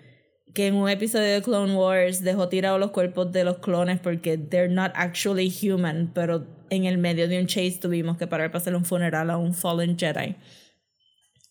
que 0.53 0.67
en 0.67 0.75
un 0.75 0.89
episodio 0.89 1.33
de 1.33 1.41
Clone 1.41 1.75
Wars 1.75 2.21
dejó 2.21 2.49
tirados 2.49 2.79
los 2.79 2.91
cuerpos 2.91 3.31
de 3.31 3.43
los 3.45 3.59
clones 3.59 3.99
porque 3.99 4.37
they're 4.37 4.67
not 4.73 4.91
actually 4.95 5.49
human, 5.49 6.11
pero 6.13 6.45
en 6.69 6.85
el 6.85 6.97
medio 6.97 7.27
de 7.27 7.39
un 7.39 7.47
chase 7.47 7.77
tuvimos 7.81 8.17
que 8.17 8.27
parar 8.27 8.51
para 8.51 8.61
hacer 8.61 8.75
un 8.75 8.83
funeral 8.85 9.29
a 9.29 9.37
un 9.37 9.53
fallen 9.53 9.97
Jedi. 9.97 10.35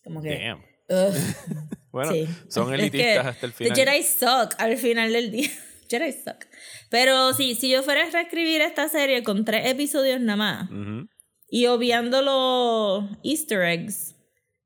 Como 0.03 0.21
que... 0.21 0.39
Damn. 0.39 0.61
Bueno, 1.91 2.11
Sí. 2.11 2.27
son 2.49 2.73
Es 2.73 2.77
que 2.77 2.87
elitistas 2.87 3.25
hasta 3.25 3.45
el 3.45 3.53
final. 3.53 3.73
The 3.73 3.85
Jedi 3.85 4.03
suck 4.03 4.53
al 4.57 4.75
final 4.75 5.13
del 5.13 5.31
día. 5.31 5.49
Jedi 5.89 6.11
suck. 6.11 6.45
Pero 6.89 7.33
sí, 7.33 7.55
si 7.55 7.69
yo 7.69 7.83
fuera 7.83 8.03
a 8.05 8.09
reescribir 8.09 8.61
esta 8.61 8.87
serie 8.89 9.23
con 9.23 9.45
tres 9.45 9.69
episodios 9.69 10.19
nada 10.21 10.37
más 10.37 10.71
Ujú. 10.71 11.07
y 11.49 11.65
obviando 11.67 12.21
los 12.21 13.05
easter 13.23 13.61
eggs, 13.63 14.15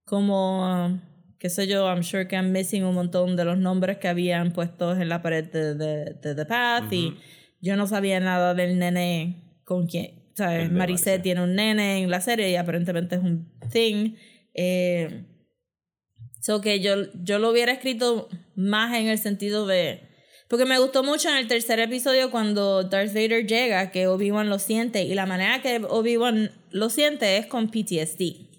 como, 0.06 1.00
qué 1.40 1.50
sé 1.50 1.68
yo, 1.68 1.86
I'm 1.88 2.04
sure 2.04 2.28
que 2.28 2.36
I'm 2.36 2.52
missing 2.52 2.84
un 2.84 2.96
montón 2.96 3.36
de 3.36 3.46
los 3.46 3.58
nombres 3.58 3.98
que 3.98 4.08
habían 4.08 4.54
puestos 4.54 4.98
en 5.00 5.10
la 5.10 5.22
pared 5.22 5.46
de, 5.52 5.76
de- 5.76 6.14
de 6.22 6.36
The 6.36 6.46
Path 6.46 6.92
y 6.92 7.16
yo 7.62 7.76
no 7.76 7.86
sabía 7.88 8.20
nada 8.20 8.54
del 8.54 8.80
nene 8.80 9.60
con 9.66 9.86
quien, 9.88 10.32
¿sabes? 10.36 10.72
Maricé. 10.72 11.20
tiene 11.20 11.44
un 11.44 11.54
nene 11.56 12.02
en 12.02 12.10
la 12.10 12.22
serie 12.22 12.50
y 12.50 12.56
aparentemente 12.56 13.16
es 13.18 13.22
un 13.22 13.52
thing. 13.72 14.16
Eh, 14.54 15.26
So 16.42 16.62
que 16.62 16.80
yo, 16.80 16.96
yo 17.22 17.38
lo 17.38 17.50
hubiera 17.52 17.74
escrito 17.74 18.30
más 18.56 18.96
en 18.98 19.08
el 19.10 19.18
sentido 19.20 19.68
de... 19.68 20.09
Porque 20.50 20.66
me 20.66 20.80
gustó 20.80 21.04
mucho 21.04 21.30
en 21.30 21.36
el 21.36 21.48
tercer 21.48 21.80
episodio 21.80 22.32
cuando 22.32 22.84
Darth 22.84 23.14
Vader 23.14 23.46
llega, 23.46 23.92
que 23.92 24.08
Obi-Wan 24.08 24.50
lo 24.50 24.58
siente, 24.58 25.04
y 25.04 25.14
la 25.14 25.28
manera 25.28 25.62
que 25.62 25.80
Obi-Wan 25.88 26.52
lo 26.72 26.90
siente 26.90 27.38
es 27.38 27.46
con 27.46 27.70
PTSD. 27.70 28.50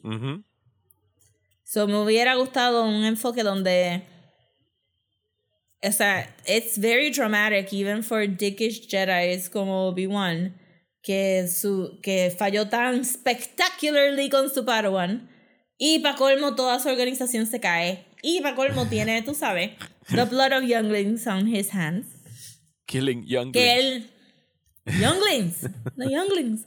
So 1.65 1.89
me 1.89 1.99
hubiera 1.99 2.37
gustado 2.37 2.85
un 2.85 3.05
enfoque 3.05 3.43
donde... 3.43 4.05
O 5.83 5.91
sea, 5.91 6.33
it's 6.47 6.79
very 6.79 7.11
dramatic 7.11 7.73
even 7.73 8.05
for 8.05 8.25
dickish 8.27 8.87
Jedi's 8.87 9.49
como 9.49 9.89
Obi-Wan, 9.89 10.55
que, 11.03 11.49
su, 11.49 11.99
que 12.03 12.31
falló 12.31 12.69
tan 12.69 13.05
spectacularly 13.05 14.31
con 14.31 14.49
su 14.49 14.65
Padawan. 14.65 15.29
Y 15.77 15.99
para 15.99 16.15
colmo, 16.15 16.55
toda 16.55 16.79
su 16.79 16.89
organización 16.89 17.47
se 17.47 17.59
cae. 17.59 18.05
Y 18.23 18.43
para 18.43 18.55
colmo, 18.55 18.87
tiene, 18.87 19.23
tú 19.23 19.35
sabes, 19.35 19.71
the 20.15 20.25
blood 20.25 20.53
of 20.53 20.63
younglings 20.65 21.27
on 21.27 21.47
his 21.47 21.71
hands. 21.71 22.07
Killing 22.87 23.25
young. 23.27 23.53
Que 23.53 23.79
él. 23.79 24.11
Younglings, 24.99 25.69
the 25.97 26.11
younglings. 26.11 26.65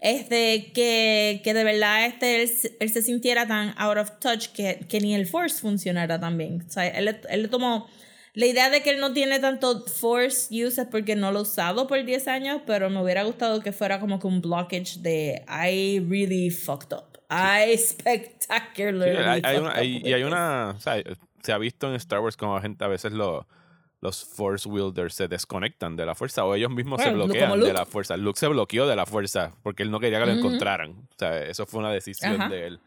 Este, 0.00 0.72
que, 0.72 1.40
que 1.44 1.52
de 1.52 1.64
verdad 1.64 2.06
este, 2.06 2.42
él, 2.42 2.50
él 2.80 2.90
se 2.90 3.02
sintiera 3.02 3.46
tan 3.46 3.74
out 3.76 3.98
of 3.98 4.18
touch 4.20 4.48
que, 4.54 4.86
que 4.88 5.00
ni 5.00 5.14
el 5.14 5.26
Force 5.26 5.60
funcionara 5.60 6.18
tan 6.18 6.38
bien. 6.38 6.64
O 6.66 6.70
sea, 6.70 6.86
él, 6.86 7.18
él 7.28 7.50
tomó. 7.50 7.86
La 8.34 8.46
idea 8.46 8.68
de 8.70 8.82
que 8.82 8.90
él 8.90 9.00
no 9.00 9.12
tiene 9.14 9.40
tanto 9.40 9.84
Force 9.86 10.48
use 10.50 10.82
es 10.82 10.86
porque 10.90 11.16
no 11.16 11.32
lo 11.32 11.38
ha 11.40 11.42
usado 11.42 11.86
por 11.86 12.02
10 12.04 12.28
años, 12.28 12.60
pero 12.66 12.88
me 12.90 13.02
hubiera 13.02 13.24
gustado 13.24 13.60
que 13.60 13.72
fuera 13.72 13.98
como 13.98 14.20
que 14.20 14.26
un 14.26 14.40
blockage 14.42 14.98
de 15.00 15.42
I 15.48 16.00
really 16.00 16.50
fucked 16.50 16.94
up. 16.96 17.18
I 17.30 17.76
Sí, 17.76 17.78
spectacularly 17.88 19.16
hay, 19.16 19.40
hay 19.42 19.56
fucked 19.56 19.60
una, 19.60 19.70
up 19.70 19.76
hay- 19.76 20.02
y 20.04 20.12
hay 20.12 20.22
una. 20.22 20.74
o 20.76 20.80
sea, 20.80 21.02
se 21.46 21.52
ha 21.52 21.58
visto 21.58 21.88
en 21.88 21.94
Star 21.94 22.20
Wars 22.20 22.36
como 22.36 22.60
gente 22.60 22.84
a 22.84 22.88
veces 22.88 23.12
lo- 23.12 23.46
los 24.02 24.24
Force 24.24 24.68
Wielders 24.68 25.14
se 25.14 25.26
desconectan 25.26 25.96
de 25.96 26.04
la 26.04 26.14
fuerza 26.14 26.44
o 26.44 26.54
ellos 26.54 26.70
mismos 26.70 27.00
se 27.00 27.08
Bueno, 27.08 27.24
bloquean 27.24 27.58
de 27.60 27.72
la 27.72 27.86
fuerza. 27.86 28.16
Luke 28.18 28.38
se 28.38 28.46
bloqueó 28.46 28.86
de 28.86 28.94
la 28.94 29.06
fuerza 29.06 29.52
porque 29.62 29.82
él 29.82 29.90
no 29.90 29.98
quería 30.00 30.20
que 30.20 30.26
lo 30.26 30.32
encontraran. 30.32 30.90
O 30.90 31.14
sea, 31.18 31.42
eso 31.42 31.64
fue 31.66 31.80
una 31.80 31.90
decisión 31.90 32.40
Ajá. 32.40 32.50
de 32.50 32.66
él. 32.66 32.80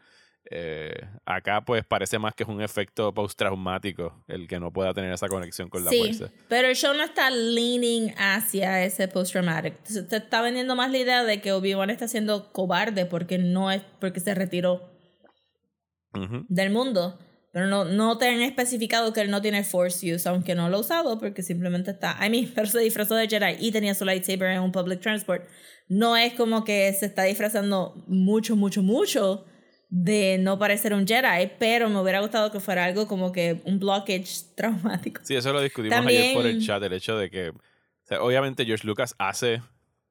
Eh, 0.52 0.94
acá, 1.26 1.60
pues 1.64 1.84
parece 1.84 2.18
más 2.18 2.34
que 2.34 2.44
es 2.44 2.48
un 2.48 2.62
efecto 2.62 3.12
postraumático 3.12 4.24
el 4.26 4.48
que 4.48 4.58
no 4.58 4.72
pueda 4.72 4.94
tener 4.94 5.12
esa 5.12 5.28
conexión 5.28 5.68
con 5.68 5.84
la 5.84 5.90
sí, 5.90 5.98
fuerza. 5.98 6.34
pero 6.48 6.68
el 6.68 6.74
show 6.76 6.94
no 6.94 7.02
está 7.02 7.28
leaning 7.30 8.14
hacia 8.16 8.82
ese 8.84 9.06
post-traumatic. 9.06 9.74
Se- 9.84 10.02
Te 10.04 10.16
está 10.16 10.40
vendiendo 10.42 10.74
más 10.76 10.90
la 10.90 10.98
idea 10.98 11.24
de 11.24 11.40
que 11.42 11.52
Obi-Wan 11.52 11.90
está 11.90 12.08
siendo 12.08 12.52
cobarde 12.52 13.04
porque 13.04 13.36
no 13.36 13.70
es 13.70 13.82
porque 14.00 14.20
se 14.20 14.34
retiró 14.34 14.88
del 16.48 16.70
mundo. 16.70 17.18
Pero 17.52 17.66
no, 17.66 17.84
no 17.84 18.16
te 18.16 18.28
han 18.28 18.40
especificado 18.42 19.12
que 19.12 19.20
él 19.22 19.30
no 19.30 19.42
tiene 19.42 19.64
Force 19.64 20.14
Use, 20.14 20.28
aunque 20.28 20.54
no 20.54 20.68
lo 20.68 20.76
ha 20.76 20.80
usado 20.80 21.18
porque 21.18 21.42
simplemente 21.42 21.90
está. 21.90 22.16
I 22.24 22.30
mean, 22.30 22.50
pero 22.54 22.66
se 22.68 22.78
disfrazó 22.80 23.16
de 23.16 23.28
Jedi 23.28 23.56
y 23.58 23.72
tenía 23.72 23.94
su 23.94 24.04
lightsaber 24.04 24.52
en 24.52 24.60
un 24.60 24.70
public 24.72 25.00
transport. 25.00 25.42
No 25.88 26.16
es 26.16 26.34
como 26.34 26.62
que 26.64 26.92
se 26.92 27.06
está 27.06 27.24
disfrazando 27.24 28.04
mucho, 28.06 28.54
mucho, 28.54 28.82
mucho 28.82 29.44
de 29.88 30.38
no 30.38 30.56
parecer 30.56 30.94
un 30.94 31.04
Jedi, 31.04 31.50
pero 31.58 31.88
me 31.90 32.00
hubiera 32.00 32.20
gustado 32.20 32.52
que 32.52 32.60
fuera 32.60 32.84
algo 32.84 33.08
como 33.08 33.32
que 33.32 33.60
un 33.64 33.80
blockage 33.80 34.54
traumático. 34.56 35.20
Sí, 35.24 35.34
eso 35.34 35.52
lo 35.52 35.60
discutimos 35.60 35.98
ayer 36.06 36.32
por 36.34 36.46
el 36.46 36.52
También- 36.52 36.66
chat, 36.66 36.82
el 36.84 36.92
hecho 36.92 37.18
de 37.18 37.28
que, 37.28 37.48
o 37.48 37.54
sea, 38.04 38.22
obviamente 38.22 38.64
George 38.64 38.86
Lucas 38.86 39.16
hace 39.18 39.60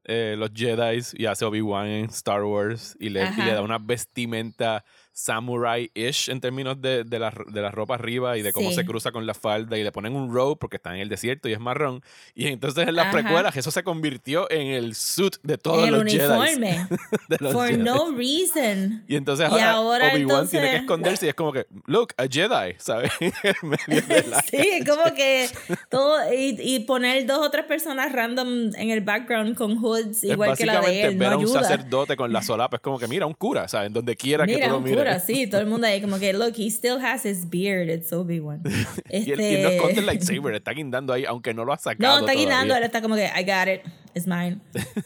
eh, 0.04 0.36
los 0.38 0.50
Jedi 0.54 1.00
y 1.14 1.26
hace 1.28 1.46
Obi-Wan 1.46 1.88
en 1.88 2.06
Star 2.06 2.44
Wars 2.44 2.98
y 3.00 3.08
le, 3.10 3.22
y 3.22 3.24
Ajá. 3.24 3.46
le 3.46 3.54
da 3.54 3.62
una 3.62 3.78
vestimenta 3.78 4.84
samurai-ish 5.26 6.30
en 6.30 6.40
términos 6.42 6.82
de, 6.82 7.04
de, 7.04 7.20
la, 7.20 7.34
de 7.48 7.62
la 7.62 7.72
ropa 7.72 7.96
arriba 7.96 8.38
y 8.38 8.42
de 8.42 8.54
cómo 8.54 8.70
Sí. 8.70 8.76
se 8.76 8.86
cruza 8.86 9.12
con 9.12 9.26
la 9.26 9.34
falda 9.34 9.78
y 9.78 9.84
le 9.84 9.92
ponen 9.92 10.16
un 10.16 10.34
robe 10.34 10.56
porque 10.60 10.78
está 10.78 10.94
en 10.94 11.02
el 11.02 11.10
desierto 11.10 11.50
y 11.50 11.54
es 11.54 11.60
marrón. 11.60 12.02
Y 12.36 12.48
entonces 12.48 12.88
en 12.88 12.96
las 12.96 13.08
Ajá. 13.08 13.14
precuelas 13.14 13.58
eso 13.58 13.72
se 13.72 13.84
convirtió 13.84 14.50
en 14.52 14.68
el 14.68 14.96
suit 14.96 15.36
de 15.44 15.58
todos 15.58 15.86
el 15.88 15.94
los 15.94 16.02
uniforme. 16.02 16.72
Jedi. 16.74 16.98
de 17.30 17.38
los 17.40 17.54
For 17.54 17.68
Jedis. 17.68 17.84
no 17.84 18.12
reason. 18.16 19.04
Y 19.08 19.16
entonces 19.16 19.48
Y 19.50 19.52
ahora, 19.54 19.72
ahora, 19.72 20.12
Obi-Wan 20.14 20.48
tiene 20.48 20.70
que 20.72 20.76
esconderse 20.78 21.26
y 21.26 21.30
es 21.30 21.36
como 21.36 21.52
que, 21.52 21.66
look, 21.86 22.14
a 22.18 22.24
Jedi, 22.28 22.76
¿sabes? 22.78 23.12
Sí, 24.50 24.58
es 24.58 24.88
como 24.88 25.04
que 25.16 25.48
todo 25.90 26.18
y, 26.34 26.58
y 26.62 26.80
poner 26.82 27.26
dos 27.26 27.46
o 27.46 27.50
tres 27.52 27.66
personas 27.66 28.12
random 28.12 28.74
en 28.76 28.90
el 28.90 29.02
background 29.02 29.56
con 29.56 29.78
hoods 29.78 30.24
Es 30.24 30.32
igual 30.32 30.56
que 30.58 30.66
la 30.66 30.74
de 30.74 30.80
básicamente 30.80 31.08
él, 31.08 31.18
no 31.18 31.20
ver 31.20 31.34
a 31.34 31.38
un 31.38 31.44
ayuda. 31.46 31.64
sacerdote 31.64 32.16
con 32.16 32.32
la 32.34 32.42
solapa. 32.42 32.78
Es 32.78 32.82
como 32.82 33.00
que 33.00 33.08
mira, 33.08 33.26
un 33.26 33.34
cura, 33.34 33.68
¿sabes? 33.68 33.88
En 33.88 33.94
donde 33.94 34.16
quiera 34.16 34.46
que 34.46 34.58
tú 34.58 34.70
lo 34.70 34.80
mires. 34.82 35.09
Cura, 35.10 35.20
sí, 35.20 35.48
todo 35.48 35.62
el 35.62 35.68
mundo 35.68 35.88
ahí 35.88 36.02
como 36.02 36.20
que, 36.20 36.34
look, 36.34 36.54
he 36.58 36.68
still 36.70 36.98
has 37.04 37.26
his 37.26 37.50
beard, 37.50 37.90
it's 37.90 38.12
Obi-Wan. 38.14 38.62
Y, 39.12 39.32
él, 39.32 39.40
Este- 39.40 39.60
y 39.60 39.64
no 39.64 39.70
esconde 39.70 40.00
el 40.00 40.06
lightsaber, 40.08 40.56
está 40.56 40.72
guindando 40.72 41.14
ahí, 41.14 41.26
aunque 41.26 41.54
no 41.54 41.66
lo 41.66 41.74
ha 41.74 41.78
sacado. 41.78 42.14
No, 42.16 42.20
está 42.28 42.34
guinando, 42.34 42.74
él 42.76 42.82
todavía. 42.82 42.86
está 42.88 43.02
como 43.02 43.16
que, 43.16 43.26
I 43.26 43.44
got 43.44 43.68
it, 43.68 43.82
it's 44.16 44.28
mine. 44.28 44.60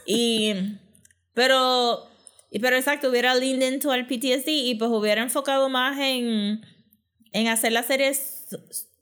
Y, 0.06 0.54
pero, 1.34 2.08
pero 2.62 2.76
exacto, 2.76 3.10
hubiera 3.10 3.34
leaned 3.36 3.74
into 3.74 3.94
el 3.94 4.06
PTSD 4.06 4.48
y 4.50 4.76
pues 4.76 4.92
hubiera 4.92 5.22
enfocado 5.22 5.70
más 5.70 5.98
en, 6.00 6.62
en 7.32 7.48
hacer 7.48 7.72
la 7.72 7.84
serie. 7.84 8.12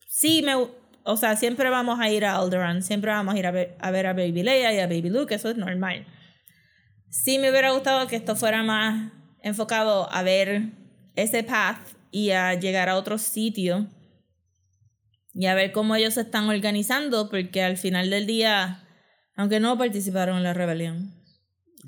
Sí, 0.07 0.41
me, 0.43 0.53
o 0.55 1.17
sea, 1.17 1.35
siempre 1.35 1.69
vamos 1.69 1.99
a 1.99 2.09
ir 2.09 2.25
a 2.25 2.35
Alderaan, 2.37 2.83
siempre 2.83 3.11
vamos 3.11 3.35
a 3.35 3.39
ir 3.39 3.47
a 3.47 3.51
ver, 3.51 3.75
a 3.79 3.91
ver 3.91 4.07
a 4.07 4.13
Baby 4.13 4.43
Leia 4.43 4.73
y 4.73 4.79
a 4.79 4.87
Baby 4.87 5.09
Luke, 5.09 5.33
eso 5.33 5.49
es 5.49 5.57
normal. 5.57 6.05
Sí 7.09 7.39
me 7.39 7.49
hubiera 7.49 7.71
gustado 7.71 8.07
que 8.07 8.15
esto 8.15 8.35
fuera 8.35 8.63
más 8.63 9.11
enfocado 9.43 10.09
a 10.11 10.23
ver 10.23 10.69
ese 11.15 11.43
path 11.43 11.79
y 12.11 12.31
a 12.31 12.53
llegar 12.53 12.89
a 12.89 12.97
otro 12.97 13.17
sitio 13.17 13.87
y 15.33 15.45
a 15.45 15.55
ver 15.55 15.71
cómo 15.71 15.95
ellos 15.95 16.15
se 16.15 16.21
están 16.21 16.49
organizando, 16.49 17.29
porque 17.29 17.61
al 17.61 17.77
final 17.77 18.09
del 18.09 18.27
día, 18.27 18.83
aunque 19.35 19.59
no 19.59 19.77
participaron 19.77 20.37
en 20.37 20.43
la 20.43 20.53
rebelión, 20.53 21.13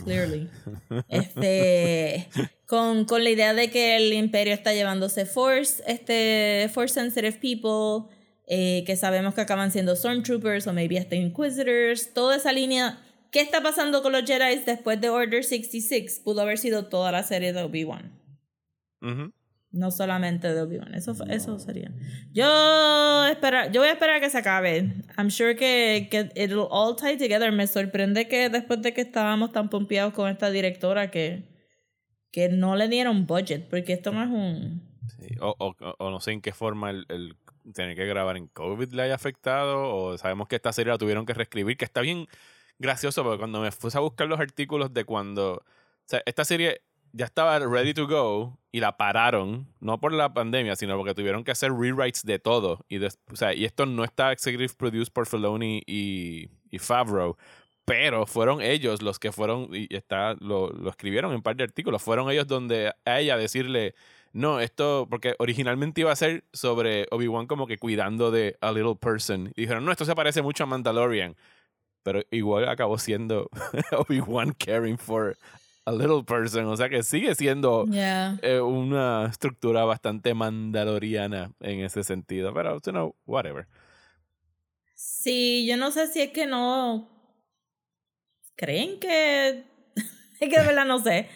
clearly, 0.03 0.49
este, 1.09 2.29
con, 2.65 3.05
con 3.05 3.23
la 3.23 3.29
idea 3.29 3.53
de 3.53 3.69
que 3.69 3.97
el 3.97 4.13
imperio 4.13 4.53
está 4.53 4.73
llevándose 4.73 5.25
force, 5.25 5.83
este, 5.87 6.69
force 6.73 6.93
sensitive 6.93 7.33
people, 7.33 8.09
eh, 8.47 8.83
que 8.85 8.95
sabemos 8.95 9.33
que 9.33 9.41
acaban 9.41 9.71
siendo 9.71 9.95
stormtroopers 9.95 10.67
o 10.67 10.73
maybe 10.73 10.97
hasta 10.97 11.15
inquisitors, 11.15 12.13
toda 12.13 12.37
esa 12.37 12.51
línea. 12.51 12.99
¿Qué 13.31 13.41
está 13.41 13.63
pasando 13.63 14.03
con 14.03 14.11
los 14.11 14.23
Jedi 14.25 14.59
después 14.65 15.01
de 15.01 15.09
Order 15.09 15.43
66? 15.43 16.21
Pudo 16.23 16.41
haber 16.41 16.59
sido 16.59 16.85
toda 16.85 17.11
la 17.11 17.23
serie 17.23 17.51
de 17.51 17.63
Obi-Wan. 17.63 18.22
Ujú. 19.03 19.31
No 19.71 19.91
solamente 19.91 20.53
de 20.53 20.61
Obi-Wan. 20.61 20.93
Eso, 20.95 21.13
eso 21.29 21.59
sería. 21.59 21.91
Yo, 22.31 23.25
espera, 23.25 23.71
yo 23.71 23.81
voy 23.81 23.89
a 23.89 23.93
esperar 23.93 24.15
a 24.15 24.19
que 24.19 24.29
se 24.29 24.37
acabe. 24.37 24.93
I'm 25.17 25.29
sure 25.29 25.55
que, 25.55 26.07
que 26.09 26.31
it'll 26.35 26.67
all 26.69 26.95
tie 26.95 27.17
together. 27.17 27.51
Me 27.51 27.67
sorprende 27.67 28.27
que 28.27 28.49
después 28.49 28.81
de 28.81 28.93
que 28.93 29.01
estábamos 29.01 29.51
tan 29.51 29.69
pompeados 29.69 30.13
con 30.13 30.29
esta 30.29 30.51
directora 30.51 31.09
que, 31.11 31.43
que 32.31 32.49
no 32.49 32.75
le 32.75 32.87
dieron 32.87 33.25
budget, 33.25 33.67
porque 33.69 33.93
esto 33.93 34.11
no 34.11 34.23
es 34.23 34.29
un... 34.29 34.89
Sí, 35.19 35.35
O, 35.41 35.55
o, 35.57 35.75
o 35.97 36.09
no 36.11 36.19
sé 36.19 36.31
en 36.31 36.41
qué 36.41 36.53
forma 36.53 36.91
el, 36.91 37.05
el 37.09 37.35
tener 37.73 37.95
que 37.95 38.05
grabar 38.05 38.37
en 38.37 38.47
COVID 38.47 38.91
le 38.93 39.01
haya 39.01 39.15
afectado, 39.15 39.95
o 39.95 40.17
sabemos 40.17 40.47
que 40.47 40.55
esta 40.55 40.71
serie 40.71 40.91
la 40.91 40.97
tuvieron 40.97 41.25
que 41.25 41.33
reescribir, 41.33 41.77
que 41.77 41.85
está 41.85 42.01
bien 42.01 42.27
gracioso, 42.77 43.23
porque 43.23 43.39
cuando 43.39 43.59
me 43.61 43.71
puse 43.71 43.97
a 43.97 44.01
buscar 44.01 44.27
los 44.27 44.39
artículos 44.39 44.93
de 44.93 45.03
cuando. 45.03 45.53
O 45.55 46.05
sea, 46.05 46.21
esta 46.25 46.45
serie 46.45 46.81
ya 47.13 47.25
estaba 47.25 47.59
ready 47.59 47.93
to 47.93 48.07
go 48.07 48.59
y 48.71 48.79
la 48.79 48.97
pararon, 48.97 49.67
no 49.79 49.99
por 49.99 50.11
la 50.13 50.33
pandemia, 50.33 50.75
sino 50.75 50.97
porque 50.97 51.13
tuvieron 51.13 51.43
que 51.43 51.51
hacer 51.51 51.71
rewrites 51.71 52.25
de 52.25 52.39
todo. 52.39 52.83
Y, 52.89 53.03
o 53.03 53.09
sea, 53.35 53.53
y 53.53 53.65
esto 53.65 53.85
no 53.85 54.03
está 54.03 54.31
executive 54.31 54.73
produced 54.75 55.13
por 55.13 55.27
Filoni 55.27 55.83
y, 55.85 56.49
y 56.71 56.79
Favreau. 56.79 57.37
Pero 57.85 58.25
fueron 58.25 58.61
ellos 58.61 59.01
los 59.01 59.19
que 59.19 59.31
fueron, 59.31 59.69
y 59.73 59.87
está, 59.95 60.35
lo, 60.39 60.69
lo 60.69 60.89
escribieron 60.89 61.31
en 61.31 61.37
un 61.37 61.43
par 61.43 61.55
de 61.55 61.65
artículos, 61.65 62.01
fueron 62.01 62.31
ellos 62.31 62.47
donde 62.47 62.93
a 63.05 63.19
ella 63.19 63.37
decirle, 63.37 63.93
no, 64.31 64.59
esto, 64.59 65.05
porque 65.09 65.35
originalmente 65.37 66.01
iba 66.01 66.11
a 66.11 66.15
ser 66.15 66.45
sobre 66.53 67.05
Obi-Wan 67.11 67.45
como 67.45 67.67
que 67.67 67.77
cuidando 67.77 68.31
de 68.31 68.57
a 68.61 68.71
little 68.71 68.95
person. 68.95 69.53
Y 69.55 69.61
dijeron, 69.61 69.85
no, 69.85 69.91
esto 69.91 70.05
se 70.05 70.15
parece 70.15 70.41
mucho 70.41 70.63
a 70.63 70.67
Mandalorian. 70.67 71.35
Pero 72.01 72.21
igual 72.31 72.67
acabó 72.67 72.97
siendo 72.97 73.49
Obi-Wan 73.91 74.53
caring 74.53 74.97
for 74.97 75.37
a 75.85 75.91
little 75.91 76.23
person. 76.23 76.65
O 76.65 76.77
sea 76.77 76.89
que 76.89 77.03
sigue 77.03 77.35
siendo 77.35 77.85
Yeah. 77.89 78.37
eh, 78.41 78.59
una 78.61 79.25
estructura 79.29 79.83
bastante 79.85 80.33
mandaloriana 80.33 81.51
en 81.59 81.81
ese 81.81 82.03
sentido. 82.03 82.53
Pero, 82.53 82.79
you 82.85 82.91
know, 82.91 83.15
whatever. 83.25 83.67
Sí, 84.95 85.65
yo 85.67 85.77
no 85.77 85.91
sé 85.91 86.07
si 86.07 86.21
es 86.21 86.31
que 86.31 86.45
no 86.47 87.09
creen 88.55 88.99
que 88.99 89.65
es 89.95 90.49
que 90.49 90.59
de 90.59 90.65
verdad 90.65 90.85
no 90.85 90.99
sé. 90.99 91.27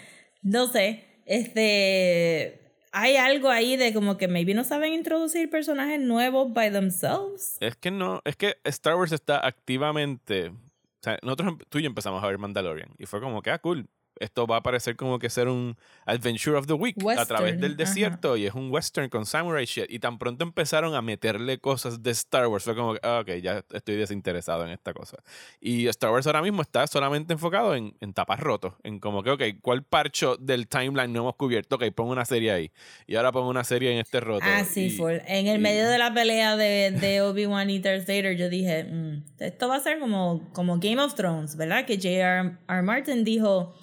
No 0.41 0.67
sé. 0.67 1.03
Este 1.25 2.61
hay 2.93 3.15
algo 3.17 3.49
ahí 3.49 3.75
de 3.75 3.93
como 3.93 4.17
que 4.17 4.27
maybe 4.27 4.53
no 4.53 4.63
saben 4.63 4.93
introducir 4.93 5.49
personajes 5.49 5.99
nuevos 5.99 6.51
by 6.53 6.71
themselves. 6.71 7.57
Es 7.59 7.75
que 7.75 7.91
no, 7.91 8.21
es 8.25 8.35
que 8.37 8.55
Star 8.63 8.95
Wars 8.95 9.11
está 9.11 9.45
activamente. 9.45 10.47
O 10.49 11.03
sea, 11.03 11.19
nosotros, 11.21 11.49
em- 11.49 11.57
tú 11.69 11.77
y 11.79 11.83
yo 11.83 11.87
empezamos 11.87 12.23
a 12.23 12.27
ver 12.27 12.37
Mandalorian. 12.39 12.89
Y 12.97 13.05
fue 13.05 13.21
como 13.21 13.41
que, 13.41 13.51
ah, 13.51 13.59
cool. 13.59 13.87
Esto 14.19 14.47
va 14.47 14.57
a 14.57 14.63
parecer 14.63 14.95
como 14.95 15.19
que 15.19 15.29
ser 15.29 15.47
un 15.47 15.77
Adventure 16.05 16.57
of 16.57 16.67
the 16.67 16.73
Week 16.73 16.95
a 17.17 17.25
través 17.25 17.53
Western, 17.53 17.61
del 17.61 17.71
ajá. 17.73 17.77
desierto. 17.77 18.37
Y 18.37 18.45
es 18.45 18.53
un 18.53 18.71
western 18.71 19.09
con 19.09 19.25
samurai 19.25 19.65
shit. 19.65 19.85
Y 19.89 19.99
tan 19.99 20.17
pronto 20.17 20.43
empezaron 20.43 20.95
a 20.95 21.01
meterle 21.01 21.57
cosas 21.59 22.01
de 22.03 22.11
Star 22.11 22.47
Wars. 22.47 22.63
Fue 22.63 22.75
como 22.75 22.93
que, 22.93 22.99
ah, 23.03 23.19
ok, 23.21 23.31
ya 23.41 23.63
estoy 23.73 23.95
desinteresado 23.95 24.63
en 24.65 24.71
esta 24.71 24.93
cosa. 24.93 25.17
Y 25.59 25.87
Star 25.87 26.11
Wars 26.11 26.25
ahora 26.27 26.41
mismo 26.41 26.61
está 26.61 26.85
solamente 26.87 27.33
enfocado 27.33 27.75
en, 27.75 27.95
en 27.99 28.13
tapas 28.13 28.39
rotos. 28.39 28.73
En 28.83 28.99
como 28.99 29.23
que, 29.23 29.31
ok, 29.31 29.43
¿cuál 29.61 29.83
parcho 29.83 30.37
del 30.37 30.67
timeline 30.67 31.11
no 31.13 31.19
hemos 31.21 31.35
cubierto? 31.35 31.75
Ok, 31.75 31.85
pongo 31.95 32.11
una 32.11 32.25
serie 32.25 32.51
ahí. 32.51 32.71
Y 33.05 33.15
ahora 33.15 33.31
pongo 33.31 33.49
una 33.49 33.63
serie 33.63 33.91
en 33.91 33.99
este 33.99 34.19
roto. 34.19 34.45
Ah, 34.47 34.63
sí, 34.63 34.85
y- 34.85 34.89
full. 34.91 35.13
En 35.27 35.47
el 35.47 35.59
y- 35.59 35.61
medio 35.63 35.87
de 35.89 35.97
la 35.97 36.13
pelea 36.13 36.55
de, 36.57 36.91
de 36.91 37.21
Obi-Wan 37.21 37.69
y 37.69 37.79
Darth 37.79 38.07
Vader, 38.07 38.35
yo 38.37 38.49
dije, 38.49 38.83
"Mm, 38.85 39.23
esto 39.39 39.67
va 39.67 39.75
a 39.75 39.79
ser 39.79 39.99
como, 39.99 40.47
como 40.53 40.79
Game 40.79 40.99
of 41.01 41.13
Thrones, 41.15 41.55
¿verdad? 41.57 41.85
Que 41.85 41.95
J.R. 41.97 42.57
R. 42.67 42.81
Martin 42.81 43.23
dijo 43.23 43.73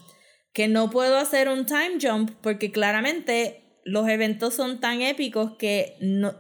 que 0.55 0.69
no 0.69 0.89
puedo 0.89 1.19
hacer 1.19 1.49
un 1.49 1.67
time 1.67 1.99
jump 2.01 2.31
porque 2.41 2.71
claramente 2.71 3.61
los 3.85 4.09
eventos 4.09 4.55
son 4.55 4.81
tan 4.81 5.03
épicos 5.03 5.57
que 5.59 5.97
no, 6.01 6.35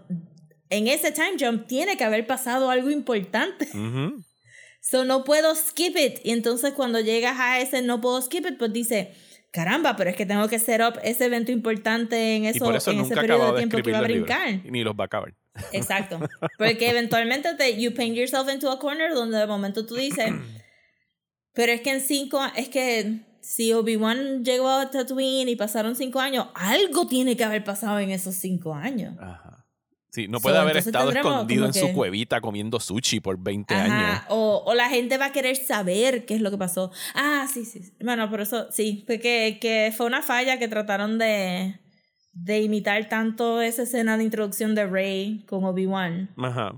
en 0.70 0.88
ese 0.88 1.12
time 1.12 1.34
jump 1.38 1.66
tiene 1.66 1.98
que 1.98 2.04
haber 2.04 2.26
pasado 2.26 2.70
algo 2.70 2.90
importante. 2.90 3.68
So 4.86 5.06
no 5.06 5.24
puedo 5.24 5.54
skip 5.54 5.96
it. 5.96 6.18
Y 6.24 6.32
entonces 6.32 6.74
cuando 6.74 7.00
llegas 7.00 7.40
a 7.40 7.58
ese 7.58 7.80
no 7.80 8.02
puedo 8.02 8.20
skip 8.20 8.44
it, 8.44 8.58
pues 8.58 8.70
dice, 8.70 9.14
caramba, 9.50 9.96
pero 9.96 10.10
es 10.10 10.16
que 10.16 10.26
tengo 10.26 10.46
que 10.46 10.58
set 10.58 10.82
up 10.82 11.00
ese 11.02 11.24
evento 11.24 11.52
importante 11.52 12.36
en, 12.36 12.44
Y 12.44 12.48
eso, 12.48 12.66
por 12.66 12.76
eso 12.76 12.90
en 12.90 13.00
ese 13.00 13.14
periodo 13.14 13.46
de 13.46 13.52
de 13.52 13.58
tiempo 13.60 13.78
que 13.78 13.88
iba 13.88 13.98
a 14.00 14.02
los 14.02 14.10
libros. 14.10 14.28
brincar. 14.28 14.70
Ni 14.70 14.84
los 14.84 14.94
va 14.94 15.04
a 15.04 15.06
acabar. 15.06 15.32
Exacto. 15.72 16.20
Porque 16.58 16.90
eventualmente 16.90 17.54
te, 17.54 17.80
you 17.80 17.94
paint 17.94 18.14
yourself 18.14 18.46
into 18.52 18.70
a 18.70 18.78
corner 18.78 19.14
donde 19.14 19.38
de 19.38 19.46
momento 19.46 19.86
tú 19.86 19.94
dices, 19.94 20.30
pero 21.54 21.72
es 21.72 21.80
que 21.80 21.90
en 21.90 22.02
cinco, 22.02 22.42
es 22.54 22.68
que 22.68 23.20
si 23.44 23.74
Obi-Wan 23.74 24.42
llegó 24.42 24.70
a 24.70 24.90
Tatooine 24.90 25.50
y 25.50 25.54
pasaron 25.54 25.94
cinco 25.94 26.18
años, 26.18 26.46
algo 26.54 27.06
tiene 27.06 27.36
que 27.36 27.44
haber 27.44 27.62
pasado 27.62 27.98
en 27.98 28.10
esos 28.10 28.34
cinco 28.34 28.74
años. 28.74 29.14
Ajá. 29.20 29.66
Sí, 30.08 30.28
no 30.28 30.38
So, 30.38 30.44
puede 30.44 30.58
haber 30.58 30.78
estado 30.78 31.10
escondido 31.10 31.66
en 31.66 31.74
su 31.74 31.92
cuevita 31.92 32.40
comiendo 32.40 32.80
sushi 32.80 33.20
por 33.20 33.38
20 33.38 33.74
años. 33.74 34.22
O, 34.28 34.62
o 34.64 34.74
la 34.74 34.88
gente 34.88 35.18
va 35.18 35.26
a 35.26 35.32
querer 35.32 35.56
saber 35.56 36.24
qué 36.24 36.36
es 36.36 36.40
lo 36.40 36.50
que 36.50 36.56
pasó. 36.56 36.90
Ah, 37.14 37.46
sí, 37.52 37.66
sí. 37.66 37.82
sí. 37.82 37.92
Bueno, 38.02 38.30
por 38.30 38.40
eso, 38.40 38.70
sí, 38.70 39.02
fue 39.06 39.18
que, 39.18 39.58
que 39.60 39.92
fue 39.94 40.06
una 40.06 40.22
falla 40.22 40.58
que 40.58 40.68
trataron 40.68 41.18
de, 41.18 41.80
de 42.32 42.62
imitar 42.62 43.08
tanto 43.08 43.60
esa 43.60 43.82
escena 43.82 44.16
de 44.16 44.24
introducción 44.24 44.74
de 44.74 44.86
Rey 44.86 45.44
con 45.46 45.64
Obi-Wan. 45.64 46.30
Ajá. 46.38 46.76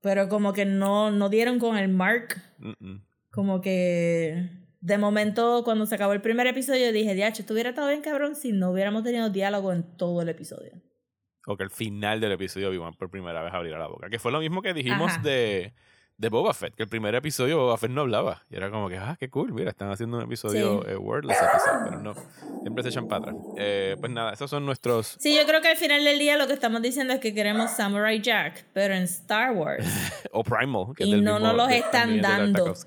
Pero 0.00 0.28
como 0.28 0.54
que 0.54 0.64
no, 0.64 1.10
no 1.10 1.28
dieron 1.28 1.58
con 1.58 1.76
el 1.76 1.88
mark. 1.88 2.40
Mm, 2.58 2.72
mm. 2.78 3.02
Como 3.30 3.60
que 3.60 4.67
de 4.80 4.98
momento 4.98 5.62
cuando 5.64 5.86
se 5.86 5.94
acabó 5.94 6.12
el 6.12 6.20
primer 6.20 6.46
episodio 6.46 6.92
dije, 6.92 7.14
diacho, 7.14 7.42
esto 7.42 7.54
hubiera 7.54 7.70
estado 7.70 7.88
bien 7.88 8.00
cabrón 8.00 8.34
si 8.36 8.52
no 8.52 8.70
hubiéramos 8.70 9.02
tenido 9.02 9.30
diálogo 9.30 9.72
en 9.72 9.96
todo 9.96 10.22
el 10.22 10.28
episodio. 10.28 10.72
O 11.46 11.56
que 11.56 11.64
al 11.64 11.70
final 11.70 12.20
del 12.20 12.32
episodio 12.32 12.68
Obi-Wan 12.68 12.94
por 12.94 13.10
primera 13.10 13.42
vez 13.42 13.52
abriera 13.54 13.78
la 13.78 13.88
boca. 13.88 14.10
Que 14.10 14.18
fue 14.18 14.30
lo 14.30 14.40
mismo 14.40 14.60
que 14.62 14.74
dijimos 14.74 15.12
Ajá. 15.12 15.22
de, 15.22 15.72
de 16.18 16.28
Boba 16.28 16.52
Fett. 16.52 16.74
Que 16.74 16.82
el 16.82 16.88
primer 16.88 17.14
episodio 17.14 17.56
Boba 17.58 17.78
Fett 17.78 17.90
no 17.90 18.02
hablaba. 18.02 18.42
Y 18.50 18.56
era 18.56 18.70
como 18.70 18.88
que, 18.88 18.98
ah, 18.98 19.16
qué 19.18 19.30
cool. 19.30 19.52
Mira, 19.52 19.70
están 19.70 19.90
haciendo 19.90 20.18
un 20.18 20.24
episodio 20.24 20.82
Sí. 20.84 20.90
eh, 20.90 20.96
wordless 20.96 21.38
episode. 21.38 21.84
Pero 21.84 22.00
no. 22.02 22.14
Siempre 22.62 22.82
se 22.82 22.88
echan 22.90 23.06
para 23.08 23.22
atrás. 23.22 23.36
Eh, 23.56 23.96
pues 24.00 24.12
nada, 24.12 24.32
esos 24.32 24.50
son 24.50 24.66
nuestros... 24.66 25.16
Sí, 25.18 25.34
yo 25.36 25.46
creo 25.46 25.60
que 25.62 25.68
al 25.68 25.76
final 25.76 26.04
del 26.04 26.18
día 26.18 26.36
lo 26.36 26.46
que 26.46 26.52
estamos 26.52 26.82
diciendo 26.82 27.14
es 27.14 27.20
que 27.20 27.32
queremos 27.34 27.70
Samurai 27.70 28.20
Jack, 28.20 28.64
pero 28.74 28.94
en 28.94 29.04
Star 29.04 29.52
Wars. 29.52 29.86
O 30.32 30.42
Primal. 30.44 30.86
Que 30.96 31.04
es 31.04 31.08
Y 31.08 31.12
del 31.12 31.24
no 31.24 31.34
mismo- 31.38 31.46
nos 31.48 31.56
los 31.56 31.70
están 31.70 32.20
dando. 32.20 32.74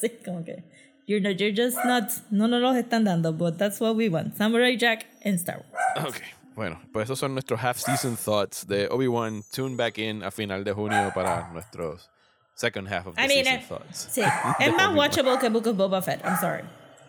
Sí, 0.00 0.10
como 0.24 0.44
que. 0.44 0.64
You're, 1.06 1.22
not, 1.26 1.38
you're 1.40 1.54
just 1.54 1.78
not. 1.86 2.04
No 2.30 2.48
nos 2.48 2.60
los 2.60 2.76
están 2.76 3.04
dando, 3.04 3.32
but 3.32 3.56
that's 3.56 3.80
what 3.80 3.94
we 3.96 4.10
want. 4.10 4.36
Samurai 4.36 4.76
Jack 4.76 5.06
en 5.22 5.36
Star 5.36 5.56
Wars. 5.96 6.06
Ok, 6.06 6.16
bueno, 6.58 6.80
pues 6.92 7.04
esos 7.04 7.20
son 7.20 7.34
nuestros 7.34 7.60
half-season 7.60 8.16
thoughts 8.16 8.66
de 8.66 8.88
Obi-Wan. 8.88 9.44
Tune 9.52 9.76
back 9.76 9.96
in 9.98 10.24
a 10.24 10.30
final 10.32 10.64
de 10.64 10.72
junio 10.72 11.12
para 11.14 11.48
nuestros 11.52 12.10
second 12.54 12.88
half 12.88 13.06
of 13.06 13.14
the 13.14 13.22
I 13.22 13.28
mean, 13.28 13.44
season 13.44 13.60
eh, 13.60 13.66
thoughts. 13.68 14.08
Sí, 14.10 14.22
es 14.58 14.74
más 14.74 14.92
watchable 14.92 15.38
que 15.38 15.50
Book 15.50 15.68
of 15.68 15.76
Boba 15.76 16.02
Fett. 16.02 16.20
I'm 16.24 16.36
sorry. 16.40 16.64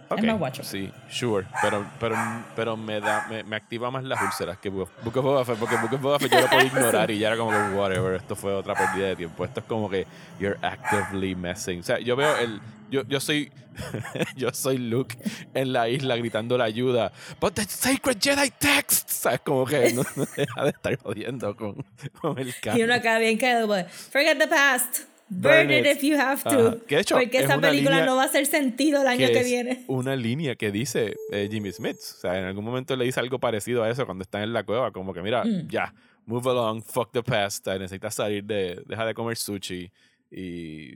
Ok, 0.09 0.19
Es 0.19 0.25
más 0.25 0.39
watchable. 0.41 0.67
Sí, 0.69 0.91
sure, 1.09 1.45
pero, 1.61 1.85
pero, 1.99 2.15
pero 2.55 2.75
me, 2.77 2.99
da, 2.99 3.27
me, 3.29 3.43
me 3.43 3.55
activa 3.55 3.91
más 3.91 4.03
las 4.03 4.21
úlceras 4.21 4.57
que 4.57 4.69
Book 4.69 4.89
of 5.03 5.13
Boba 5.23 5.45
Fett, 5.45 5.57
porque 5.57 5.75
Book 5.75 5.93
of 5.93 6.01
Boba 6.01 6.19
Fett 6.19 6.31
yo 6.31 6.41
lo 6.41 6.47
puedo 6.47 6.65
ignorar 6.65 7.11
y 7.11 7.19
ya 7.19 7.27
era 7.27 7.37
como 7.37 7.51
que 7.51 7.77
whatever, 7.77 8.15
esto 8.15 8.35
fue 8.35 8.53
otra 8.53 8.73
pérdida 8.75 9.07
de 9.09 9.15
tiempo. 9.15 9.45
Esto 9.45 9.59
es 9.59 9.65
como 9.67 9.89
que 9.89 10.07
you're 10.39 10.57
actively 10.61 11.35
messing. 11.35 11.79
O 11.81 11.83
sea, 11.83 11.99
yo 11.99 12.15
veo 12.15 12.35
el... 12.37 12.59
Yo, 12.89 13.03
yo 13.07 13.19
soy 13.19 13.51
yo 14.35 14.51
soy 14.51 14.77
Luke 14.77 15.15
en 15.53 15.71
la 15.73 15.87
isla 15.89 16.17
gritando 16.17 16.57
la 16.57 16.65
ayuda. 16.65 17.11
But 17.39 17.53
the 17.53 17.63
sacred 17.65 18.17
Jedi 18.19 18.49
text. 18.57 19.09
¿Sabes? 19.09 19.41
Como 19.41 19.65
que 19.65 19.93
no, 19.93 20.03
no 20.15 20.25
deja 20.35 20.63
de 20.63 20.69
estar 20.71 20.97
jodiendo 20.97 21.55
con, 21.55 21.85
con 22.19 22.37
el 22.39 22.49
Y 22.49 22.53
canon. 22.53 22.81
uno 22.83 22.93
acá 22.95 23.19
bien 23.19 23.37
quedado, 23.37 23.67
pues, 23.67 23.85
forget 24.11 24.37
the 24.39 24.47
past. 24.47 25.01
Burn, 25.29 25.69
it. 25.71 25.85
if 25.85 26.01
you 26.03 26.17
have 26.17 26.41
to. 26.43 26.83
Que 26.87 26.99
hecho, 26.99 27.15
porque 27.15 27.37
es 27.37 27.43
esa 27.45 27.59
película 27.61 28.03
no 28.05 28.15
va 28.15 28.23
a 28.23 28.25
hacer 28.25 28.45
sentido 28.47 29.01
el 29.01 29.07
año 29.07 29.27
que, 29.27 29.39
es 29.39 29.45
viene. 29.45 29.83
una 29.87 30.15
línea 30.15 30.55
que 30.55 30.71
dice 30.71 31.15
eh, 31.31 31.47
Jimmy 31.51 31.71
Smith. 31.71 31.97
O 31.97 32.19
sea, 32.21 32.37
en 32.39 32.45
algún 32.45 32.65
momento 32.65 32.95
le 32.95 33.05
dice 33.05 33.19
algo 33.19 33.37
parecido 33.39 33.83
a 33.83 33.89
eso 33.89 34.05
cuando 34.05 34.23
está 34.23 34.41
en 34.41 34.53
la 34.53 34.63
cueva, 34.63 34.91
como 34.91 35.13
que 35.13 35.21
mira, 35.21 35.43
Mm. 35.45 35.67
ya, 35.69 35.93
move 36.25 36.49
along, 36.49 36.81
fuck 36.83 37.11
the 37.11 37.21
past, 37.23 37.67
necesitas 37.67 38.15
salir 38.15 38.43
de, 38.43 38.81
deja 38.87 39.05
de 39.05 39.13
comer 39.13 39.37
sushi 39.37 39.91
y, 40.31 40.95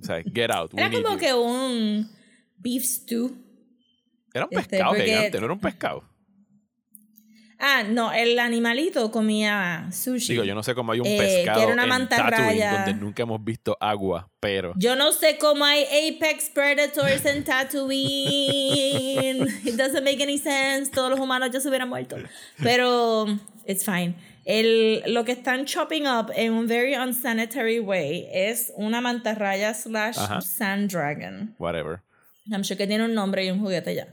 o 0.00 0.02
sea, 0.02 0.22
get 0.34 0.50
out. 0.50 0.72
Era 0.76 0.90
como 0.90 1.12
you. 1.14 1.18
que 1.18 1.32
un 1.34 2.08
beef 2.58 2.84
stew. 2.84 3.30
Era 4.34 4.46
un 4.46 4.58
este, 4.58 4.68
pescado 4.70 4.90
porque- 4.90 5.04
gigante, 5.04 5.38
no 5.38 5.44
era 5.44 5.54
un 5.54 5.60
pescado. 5.60 6.04
Ah, 7.62 7.82
no, 7.86 8.10
el 8.10 8.38
animalito 8.38 9.10
comía 9.10 9.86
sushi. 9.92 10.32
Digo, 10.32 10.44
yo 10.44 10.54
no 10.54 10.62
sé 10.62 10.74
cómo 10.74 10.92
hay 10.92 11.00
un 11.00 11.06
Eh, 11.06 11.16
que 11.18 11.22
pescado 11.22 11.62
era 11.64 11.72
una 11.74 11.82
en 11.82 11.88
mantarraya. 11.90 12.70
Tatooine 12.70 12.84
donde 12.86 12.94
nunca 13.04 13.22
hemos 13.24 13.44
visto 13.44 13.76
agua, 13.80 14.30
pero 14.40 14.72
Yo 14.76 14.96
no 14.96 15.12
sé 15.12 15.36
cómo 15.38 15.62
hay 15.66 15.84
apex 15.84 16.48
predators 16.48 17.26
en 17.26 17.44
Tatooine. 17.44 19.46
It 19.64 19.76
doesn't 19.76 20.04
make 20.04 20.22
any 20.22 20.38
sense. 20.38 20.90
Todos 20.90 21.10
los 21.10 21.20
humanos 21.20 21.50
ya 21.52 21.60
se 21.60 21.68
hubieran 21.68 21.88
muerto. 21.88 22.16
Pero 22.62 23.26
it's 23.66 23.84
fine. 23.84 24.14
El, 24.46 25.02
lo 25.12 25.24
que 25.24 25.32
están 25.32 25.66
chopping 25.66 26.06
up 26.06 26.32
en 26.34 26.52
un 26.54 26.66
very 26.66 26.94
unsanitary 26.96 27.78
way 27.78 28.26
es 28.32 28.72
una 28.74 29.00
mantarraya 29.00 29.74
slash 29.74 30.18
Ajá. 30.18 30.40
sand 30.40 30.90
dragon. 30.90 31.54
whatever. 31.58 32.00
I'm 32.50 32.64
sure 32.64 32.76
que 32.76 32.86
tiene 32.86 33.04
un 33.04 33.14
nombre 33.14 33.44
y 33.44 33.50
un 33.50 33.60
juguete 33.60 33.94
ya. 33.94 34.08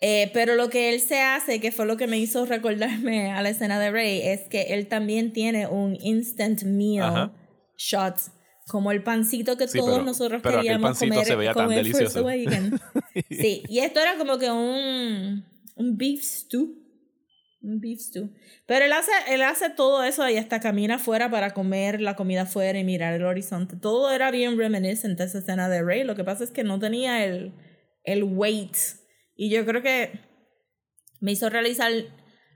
Eh, 0.00 0.30
pero 0.34 0.56
lo 0.56 0.68
que 0.68 0.92
él 0.92 1.00
se 1.00 1.20
hace, 1.20 1.58
que 1.60 1.72
fue 1.72 1.86
lo 1.86 1.96
que 1.96 2.06
me 2.06 2.18
hizo 2.18 2.44
recordarme 2.44 3.30
a 3.32 3.40
la 3.42 3.48
escena 3.48 3.80
de 3.80 3.90
Rey, 3.90 4.20
es 4.22 4.42
que 4.42 4.74
él 4.74 4.88
también 4.88 5.32
tiene 5.32 5.66
un 5.66 5.96
instant 6.00 6.64
meal 6.64 7.04
Ajá. 7.04 7.32
shot, 7.78 8.16
como 8.68 8.92
el 8.92 9.02
pancito 9.02 9.56
que 9.56 9.68
Sí, 9.68 9.78
todos 9.78 9.94
pero- 9.94 10.04
nosotros 10.04 10.40
pero 10.42 10.56
queríamos 10.60 10.98
comer 10.98 11.24
se 11.24 11.34
veía 11.36 11.54
tan 11.54 11.70
delicioso. 11.70 12.26
Sí, 13.30 13.62
y 13.68 13.78
esto 13.78 14.00
era 14.00 14.16
como 14.18 14.38
que 14.38 14.50
un, 14.50 15.46
un 15.76 15.96
beef 15.96 16.22
stew. 16.22 16.74
Un 17.62 17.80
beef 17.80 17.98
stew. 18.00 18.30
Pero 18.66 18.84
él 18.84 18.92
hace, 18.92 19.10
él 19.28 19.40
hace 19.42 19.70
todo 19.70 20.04
eso 20.04 20.28
y 20.28 20.36
hasta 20.36 20.60
camina 20.60 20.96
afuera 20.96 21.30
para 21.30 21.54
comer 21.54 22.00
la 22.02 22.14
comida 22.14 22.42
afuera 22.42 22.78
y 22.78 22.84
mirar 22.84 23.14
el 23.14 23.24
horizonte. 23.24 23.76
Todo 23.76 24.12
era 24.12 24.30
bien 24.30 24.58
reminiscent 24.58 25.18
de 25.18 25.24
esa 25.24 25.38
escena 25.38 25.68
de 25.70 25.82
Ray. 25.82 26.04
Lo 26.04 26.14
que 26.14 26.22
pasa 26.24 26.44
es 26.44 26.50
que 26.50 26.62
no 26.64 26.78
tenía 26.78 27.24
el, 27.24 27.54
el 28.04 28.24
weight. 28.24 28.76
Y 29.36 29.50
yo 29.50 29.64
creo 29.66 29.82
que 29.82 30.18
me 31.20 31.32
hizo 31.32 31.48
realizar 31.50 31.92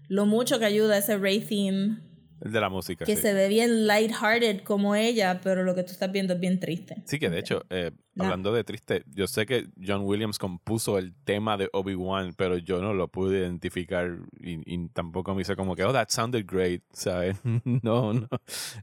lo 0.09 0.27
mucho 0.27 0.59
que 0.59 0.65
ayuda 0.65 0.99
ese 0.99 1.17
Ray 1.19 1.41
theme. 1.41 1.99
El 2.43 2.53
de 2.53 2.61
la 2.61 2.71
música. 2.71 3.05
Que 3.05 3.17
sí. 3.17 3.23
se 3.23 3.35
ve 3.35 3.49
bien 3.49 3.87
lighthearted 3.87 4.63
como 4.63 4.95
ella, 4.95 5.41
pero 5.43 5.63
lo 5.63 5.75
que 5.75 5.83
tú 5.83 5.93
estás 5.93 6.11
viendo 6.11 6.33
es 6.33 6.41
bien 6.41 6.59
triste. 6.59 7.03
Sí, 7.05 7.19
que 7.19 7.29
de 7.29 7.39
hecho, 7.39 7.67
eh, 7.69 7.91
No. 8.15 8.25
hablando 8.25 8.51
de 8.55 8.65
triste, 8.65 9.03
yo 9.15 9.27
sé 9.27 9.45
que 9.45 9.67
John 9.87 10.01
Williams 10.07 10.39
compuso 10.39 10.97
el 10.97 11.15
tema 11.25 11.59
de 11.59 11.69
Obi-Wan, 11.75 12.33
pero 12.39 12.57
yo 12.57 12.81
no 12.81 12.95
lo 12.95 13.09
pude 13.09 13.41
identificar 13.41 14.17
y, 14.41 14.59
y 14.65 14.89
tampoco 14.89 15.35
me 15.35 15.43
hice 15.43 15.55
como 15.55 15.77
que, 15.77 15.85
oh, 15.85 15.93
that 15.93 16.09
sounded 16.09 16.47
great, 16.47 16.83
¿sabes? 16.95 17.37
no, 17.45 18.15
no, 18.15 18.27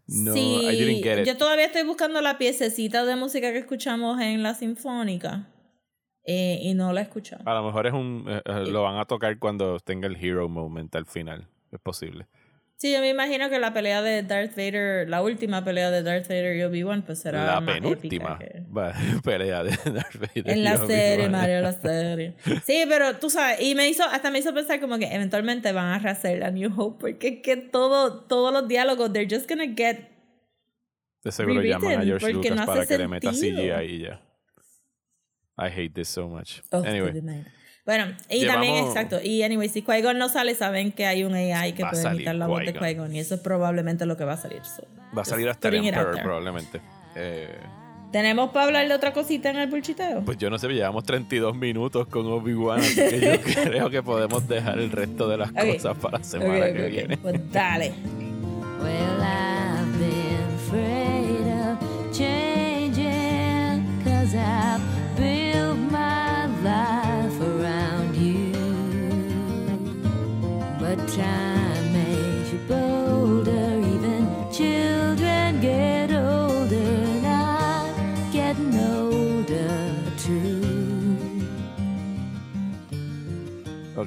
no, 0.07 0.33
sí, 0.33 0.59
I 0.63 0.75
didn't 0.77 1.03
get 1.03 1.21
it. 1.21 1.25
yo 1.25 1.35
todavía 1.35 1.65
estoy 1.65 1.83
buscando 1.83 2.21
la 2.21 2.37
piececita 2.37 3.05
de 3.05 3.15
música 3.15 3.51
que 3.51 3.57
escuchamos 3.57 4.21
en 4.21 4.43
la 4.43 4.53
sinfónica 4.53 5.47
eh, 6.27 6.59
y 6.61 6.73
no 6.75 6.93
la 6.93 6.99
he 7.01 7.03
escuchado. 7.03 7.41
A 7.49 7.53
lo 7.55 7.63
mejor 7.63 7.87
es 7.87 7.93
un, 7.93 8.25
eh, 8.27 8.41
eh, 8.45 8.65
lo 8.67 8.83
van 8.83 8.97
a 8.97 9.05
tocar 9.05 9.39
cuando 9.39 9.79
tenga 9.79 10.07
el 10.07 10.15
hero 10.23 10.47
moment 10.49 10.93
al 10.95 11.05
final, 11.07 11.47
es 11.71 11.79
posible. 11.79 12.27
Sí, 12.79 12.93
yo 12.93 12.99
me 12.99 13.09
imagino 13.09 13.49
que 13.49 13.57
la 13.57 13.73
pelea 13.73 14.03
de 14.03 14.21
Darth 14.21 14.51
Vader, 14.55 15.09
la 15.09 15.23
última 15.23 15.63
pelea 15.65 15.89
de 15.89 16.03
Darth 16.03 16.27
Vader 16.27 16.55
y 16.57 16.61
Obi-Wan, 16.61 17.01
pues 17.01 17.17
será 17.17 17.43
la 17.43 17.59
más 17.59 17.73
penúltima 17.73 18.37
épica 18.39 18.61
que- 18.93 19.21
pelea 19.23 19.63
de 19.63 19.71
Darth 19.71 20.15
Vader. 20.19 20.47
En 20.51 20.57
y 20.59 20.61
la 20.61 20.71
Obi-Wan. 20.73 20.87
serie, 20.87 21.29
Mario, 21.29 21.61
la 21.61 21.71
serie. 21.73 22.35
Sí, 22.65 22.83
pero 22.87 23.15
tú 23.15 23.31
sabes, 23.31 23.61
y 23.61 23.73
me 23.73 23.87
hizo, 23.89 24.03
hasta 24.03 24.29
me 24.29 24.37
hizo 24.37 24.53
pensar 24.53 24.79
como 24.79 24.99
que 24.99 25.05
eventualmente 25.11 25.71
van 25.71 25.85
a 25.87 25.97
rehacer 25.97 26.37
la 26.37 26.51
New 26.51 26.71
Hope, 26.79 26.99
porque 26.99 27.27
es 27.29 27.39
que 27.41 27.57
todo, 27.57 28.25
todos 28.25 28.53
los 28.53 28.67
diálogos, 28.67 29.11
they're 29.11 29.27
just 29.33 29.49
gonna 29.49 29.73
get 29.75 30.01
De 31.23 31.31
seguro 31.31 31.63
llaman 31.63 32.01
a 32.01 32.03
George 32.03 32.31
Lucas 32.31 32.55
no 32.55 32.65
para 32.67 32.85
que 32.85 32.97
le 32.99 33.07
meta. 33.07 33.31
CGI 33.31 33.85
y 33.87 33.99
ya. 34.03 34.21
I 35.57 35.67
hate 35.69 35.89
this 35.93 36.07
so 36.09 36.27
much. 36.27 36.61
Oh, 36.71 36.83
anyway. 36.83 37.11
Bueno, 37.85 38.07
y 38.29 38.45
también, 38.45 38.73
Llevamos- 38.75 38.89
exacto, 38.89 39.19
y 39.23 39.43
anyway, 39.43 39.69
si 39.69 39.81
Qui-Gon 39.81 40.17
no 40.17 40.27
sale, 40.27 40.55
saben 40.55 40.91
que 40.91 41.05
hay 41.05 41.23
un 41.23 41.33
AI 41.33 41.71
que 41.73 41.85
puede 41.85 42.03
imitar 42.15 42.35
la 42.35 42.45
voz 42.47 42.59
de. 42.65 42.73
Qui-Gon, 42.73 43.15
y 43.15 43.19
eso 43.19 43.35
es 43.35 43.41
probablemente 43.41 44.05
lo 44.05 44.17
que 44.17 44.25
va 44.25 44.33
a 44.33 44.37
salir. 44.37 44.61
so, 44.65 44.85
va 45.17 45.21
a 45.21 45.25
salir 45.25 45.47
hasta 45.47 45.69
el 45.69 45.75
Emperor 45.75 46.21
probablemente. 46.21 46.81
Eh, 47.15 47.55
¿Tenemos 48.11 48.51
para 48.51 48.65
hablar 48.67 48.87
de 48.87 48.93
otra 48.93 49.11
cosita 49.13 49.49
en 49.49 49.57
el 49.57 49.69
bulchiteo? 49.69 50.23
Pues 50.23 50.37
yo 50.37 50.49
no 50.49 50.57
sé, 50.59 50.67
llevamos 50.69 51.03
32 51.05 51.55
minutos 51.55 52.07
con 52.07 52.25
Obi-Wan, 52.25 52.79
así 52.79 52.95
que 52.95 53.19
yo 53.19 53.41
creo 53.63 53.89
que 53.89 54.01
podemos 54.03 54.47
dejar 54.47 54.79
el 54.79 54.91
resto 54.91 55.27
de 55.27 55.37
las 55.37 55.49
Ok. 55.51 55.73
cosas 55.73 55.97
para 55.97 56.17
la 56.19 56.23
semana 56.23 56.53
ok, 56.67 56.73
que 56.73 56.83
ok. 56.85 56.89
viene. 56.91 57.17
Pues 57.17 57.51
dale. 57.51 57.93
Well, 58.81 59.16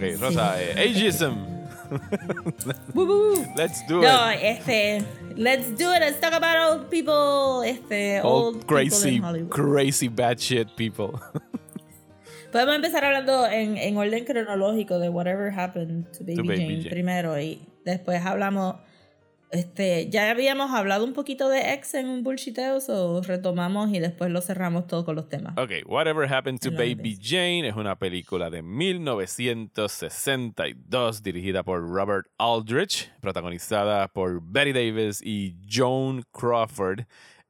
Ok, 0.00 0.20
Rosa, 0.20 0.62
eh, 0.62 0.88
ageism. 0.90 1.46
Woo, 2.94 3.04
woo, 3.04 3.34
woo. 3.34 3.46
Let's 3.56 3.84
do 3.88 4.00
No, 4.00 4.30
it. 4.30 4.38
este, 4.42 5.04
let's 5.36 5.70
do 5.76 5.92
it. 5.92 6.00
Let's 6.00 6.20
talk 6.20 6.32
about 6.32 6.56
old 6.70 6.88
people. 6.90 7.62
Este, 7.64 8.20
old, 8.22 8.54
Old 8.56 8.66
crazy, 8.66 9.20
crazy 9.50 10.08
bad 10.08 10.38
shit 10.40 10.68
people. 10.76 11.20
Podemos 12.52 12.74
empezar 12.76 13.04
hablando 13.04 13.46
en, 13.46 13.76
en 13.76 13.96
orden 13.96 14.24
cronológico 14.24 14.98
de 14.98 15.08
Whatever 15.08 15.50
Happened 15.52 16.10
to 16.12 16.24
Baby, 16.24 16.36
Baby 16.36 16.56
Jane, 16.58 16.76
Jane. 16.82 16.90
primero 16.90 17.40
y 17.40 17.60
después 17.84 18.24
hablamos. 18.24 18.76
Este, 19.50 20.08
ya 20.10 20.30
habíamos 20.30 20.70
hablado 20.70 21.04
un 21.04 21.12
poquito 21.12 21.48
de 21.48 21.72
X 21.74 21.94
en 21.94 22.08
un 22.08 22.22
bullshiteo, 22.22 22.78
o 22.88 23.20
retomamos 23.20 23.92
y 23.92 23.98
después 23.98 24.30
lo 24.30 24.40
cerramos 24.40 24.86
todo 24.86 25.04
con 25.04 25.16
los 25.16 25.28
temas. 25.28 25.58
Ok, 25.58 25.72
Whatever 25.86 26.32
Happened 26.32 26.60
to 26.60 26.68
En 26.68 26.76
Baby 26.76 27.18
Jane 27.20 27.66
es 27.66 27.74
una 27.74 27.98
película 27.98 28.48
de 28.48 28.62
1962 28.62 31.24
dirigida 31.24 31.64
por 31.64 31.80
Robert 31.80 32.28
Aldrich, 32.38 33.10
protagonizada 33.20 34.06
por 34.08 34.40
Betty 34.40 34.72
Davis 34.72 35.20
y 35.20 35.56
Joan 35.68 36.22
Crawford. 36.32 37.00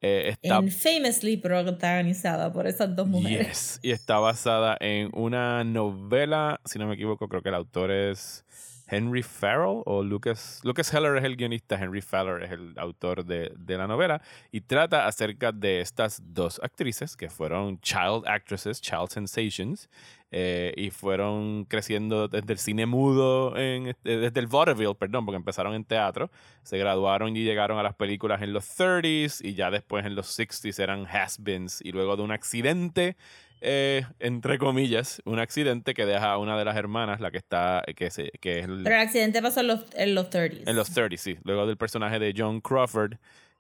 Eh, 0.00 0.36
está 0.40 0.56
And 0.56 0.70
famously 0.70 1.36
protagonizada 1.36 2.50
por 2.50 2.66
esas 2.66 2.96
dos 2.96 3.06
mujeres. 3.06 3.74
Yes, 3.74 3.80
y 3.82 3.90
está 3.90 4.18
basada 4.18 4.78
en 4.80 5.10
una 5.12 5.64
novela, 5.64 6.62
si 6.64 6.78
no 6.78 6.86
me 6.86 6.94
equivoco, 6.94 7.28
creo 7.28 7.42
que 7.42 7.50
el 7.50 7.54
autor 7.54 7.90
es 7.90 8.46
Henry 8.90 9.22
Farrell 9.22 9.83
o 9.87 10.03
Lucas. 10.03 10.61
Lucas 10.64 10.92
Heller 10.92 11.16
es 11.16 11.24
el 11.24 11.37
guionista, 11.37 11.76
Henry 11.76 12.00
Farrell 12.00 12.42
es 12.42 12.50
el 12.50 12.74
autor 12.76 13.24
de, 13.24 13.53
de 13.57 13.79
la 13.79 13.87
novela 13.87 14.20
y 14.50 14.62
trata 14.62 15.07
acerca 15.07 15.53
de 15.53 15.81
estas 15.81 16.20
dos 16.24 16.61
actrices 16.62 17.16
que 17.16 17.31
fueron 17.31 17.81
child 17.81 18.24
actresses, 18.26 18.81
child 18.81 19.09
sensations, 19.11 19.88
eh, 20.33 20.72
y 20.76 20.90
fueron 20.90 21.64
creciendo 21.64 22.29
desde 22.29 22.53
el 22.53 22.59
cine 22.61 22.87
mudo, 22.87 23.57
en, 23.57 23.88
eh, 23.88 23.94
desde 24.05 24.38
el 24.38 24.46
vaudeville, 24.46 24.94
perdón, 24.94 25.26
porque 25.26 25.37
empezaron 25.37 25.74
en 25.74 25.85
teatro, 25.85 26.31
se 26.62 26.79
graduaron 26.79 27.37
y 27.37 27.42
llegaron 27.42 27.79
a 27.79 27.83
las 27.83 27.96
películas 27.96 28.40
en 28.40 28.53
los 28.53 28.64
30s 28.79 29.44
y 29.44 29.55
ya 29.55 29.72
después 29.72 30.07
en 30.07 30.14
los 30.14 30.38
60s 30.38 30.79
eran 30.81 31.05
has-beens 31.07 31.81
y 31.83 31.90
luego 31.90 32.16
de 32.16 32.22
un 32.22 32.31
accidente, 32.31 33.16
eh, 33.61 34.05
entre 34.18 34.59
comillas, 34.59 35.20
un 35.25 35.38
accidente 35.38 35.94
que 35.94 36.07
deja 36.07 36.33
a 36.33 36.38
una 36.38 36.59
de 36.59 36.64
las 36.64 36.77
hermanas, 36.77 37.20
la 37.20 37.31
que 37.31 37.38
está, 37.38 37.83
que, 37.96 38.11
se, 38.11 38.31
que 38.40 38.61
es 38.61 38.64
el- 38.66 38.83
Pero 38.85 38.96
el 38.96 39.03
accidente 39.03 39.42
pasó 39.42 39.61
en 39.61 39.66
los, 39.68 39.85
en 39.94 40.14
los 40.14 40.31
30s. 40.31 40.68
en 40.68 40.77
los 40.77 40.90
30s, 40.96 41.16
sí, 41.18 41.38
luego 41.44 41.66
del 41.66 41.77
personaje 41.77 42.18
de 42.18 42.35
John 42.37 42.61
Crawford, 42.61 43.14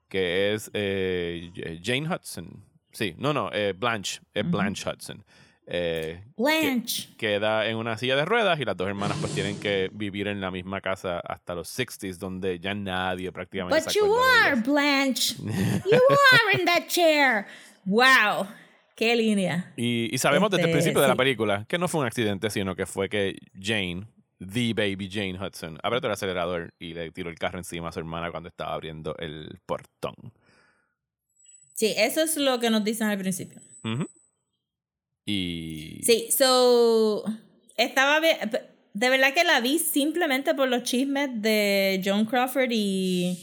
que 0.08 0.52
es 0.54 0.70
eh, 0.74 1.50
Jane 1.82 2.08
Hudson. 2.08 2.64
Sí, 2.92 3.14
no, 3.18 3.32
no, 3.32 3.50
eh, 3.52 3.72
Blanche, 3.76 4.20
es 4.34 4.50
Blanche 4.50 4.88
Hudson. 4.90 5.24
Eh, 5.72 6.24
Blanche. 6.36 7.10
queda 7.16 7.66
en 7.68 7.76
una 7.76 7.96
silla 7.96 8.16
de 8.16 8.24
ruedas 8.24 8.58
y 8.58 8.64
las 8.64 8.76
dos 8.76 8.88
hermanas 8.88 9.16
pues 9.20 9.32
tienen 9.34 9.60
que 9.60 9.88
vivir 9.92 10.26
en 10.26 10.40
la 10.40 10.50
misma 10.50 10.80
casa 10.80 11.20
hasta 11.20 11.54
los 11.54 11.68
60s 11.78 12.16
donde 12.16 12.58
ya 12.58 12.74
nadie 12.74 13.30
prácticamente 13.30 13.80
But 13.84 13.94
you 13.94 14.12
are. 14.42 14.56
Blanche. 14.56 15.36
You 15.40 15.98
are 15.98 16.58
in 16.58 16.64
that 16.66 16.88
chair. 16.88 17.46
Wow. 17.86 18.48
Qué 19.00 19.16
línea. 19.16 19.72
Y, 19.78 20.14
y 20.14 20.18
sabemos 20.18 20.50
desde 20.50 20.64
el 20.64 20.68
Este, 20.68 20.76
principio 20.76 21.00
de 21.00 21.08
la 21.08 21.16
película 21.16 21.64
que 21.66 21.78
no 21.78 21.88
fue 21.88 22.02
un 22.02 22.06
accidente, 22.06 22.50
sino 22.50 22.76
que 22.76 22.84
fue 22.84 23.08
que 23.08 23.34
Jane, 23.58 24.06
the 24.38 24.74
baby 24.74 25.08
Jane 25.10 25.38
Hudson, 25.42 25.78
apretó 25.82 26.06
el 26.06 26.12
acelerador 26.12 26.74
y 26.78 26.92
le 26.92 27.10
tiró 27.10 27.30
el 27.30 27.38
carro 27.38 27.56
encima 27.56 27.88
a 27.88 27.92
su 27.92 28.00
hermana 28.00 28.30
cuando 28.30 28.50
estaba 28.50 28.74
abriendo 28.74 29.16
el 29.16 29.58
portón. 29.64 30.14
Sí, 31.72 31.94
eso 31.96 32.20
es 32.20 32.36
lo 32.36 32.60
que 32.60 32.68
nos 32.68 32.84
dicen 32.84 33.06
al 33.06 33.16
principio. 33.16 33.62
Ujú. 33.84 34.06
Y... 35.24 36.00
Sí, 36.02 36.28
so. 36.30 37.24
Estaba 37.78 38.20
bien. 38.20 38.36
De 38.92 39.08
verdad 39.08 39.32
que 39.32 39.44
la 39.44 39.62
vi 39.62 39.78
simplemente 39.78 40.54
por 40.54 40.68
los 40.68 40.82
chismes 40.82 41.30
de 41.40 42.02
John 42.04 42.26
Crawford 42.26 42.68
y 42.70 43.38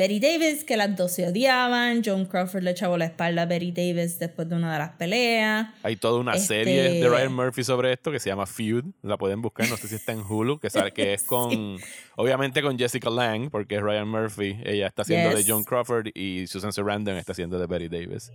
Betty 0.00 0.18
Davis, 0.18 0.64
que 0.64 0.78
las 0.78 0.96
dos 0.96 1.12
se 1.12 1.28
odiaban. 1.28 2.00
John 2.02 2.24
Crawford 2.24 2.62
le 2.62 2.70
echaba 2.70 2.96
la 2.96 3.04
espalda 3.04 3.42
a 3.42 3.44
Betty 3.44 3.70
Davis 3.70 4.18
después 4.18 4.48
de 4.48 4.56
una 4.56 4.72
de 4.72 4.78
las 4.78 4.92
peleas. 4.92 5.68
Hay 5.82 5.96
toda 5.96 6.18
una 6.20 6.32
Este- 6.32 6.46
serie 6.64 7.02
de 7.02 7.06
Ryan 7.06 7.34
Murphy 7.34 7.62
sobre 7.64 7.92
esto 7.92 8.10
que 8.10 8.18
se 8.18 8.30
llama 8.30 8.46
Feud. 8.46 8.86
La 9.02 9.18
pueden 9.18 9.42
buscar, 9.42 9.68
no 9.68 9.76
sé 9.76 9.88
si 9.88 9.96
está 9.96 10.12
en 10.12 10.20
Hulu, 10.20 10.58
que, 10.58 10.70
sabe, 10.70 10.92
que 10.92 11.12
es 11.12 11.22
con, 11.24 11.76
obviamente 12.16 12.62
con 12.62 12.78
Jessica 12.78 13.10
Lange, 13.10 13.50
porque 13.50 13.74
es 13.76 13.82
Ryan 13.82 14.08
Murphy. 14.08 14.56
Ella 14.64 14.86
está 14.86 15.02
haciendo 15.02 15.36
Yes. 15.36 15.46
de 15.46 15.52
John 15.52 15.64
Crawford 15.64 16.08
y 16.14 16.46
Susan 16.46 16.72
Sarandon 16.72 17.16
está 17.18 17.32
haciendo 17.32 17.58
de 17.58 17.66
Betty 17.66 17.88
Davis. 17.88 18.32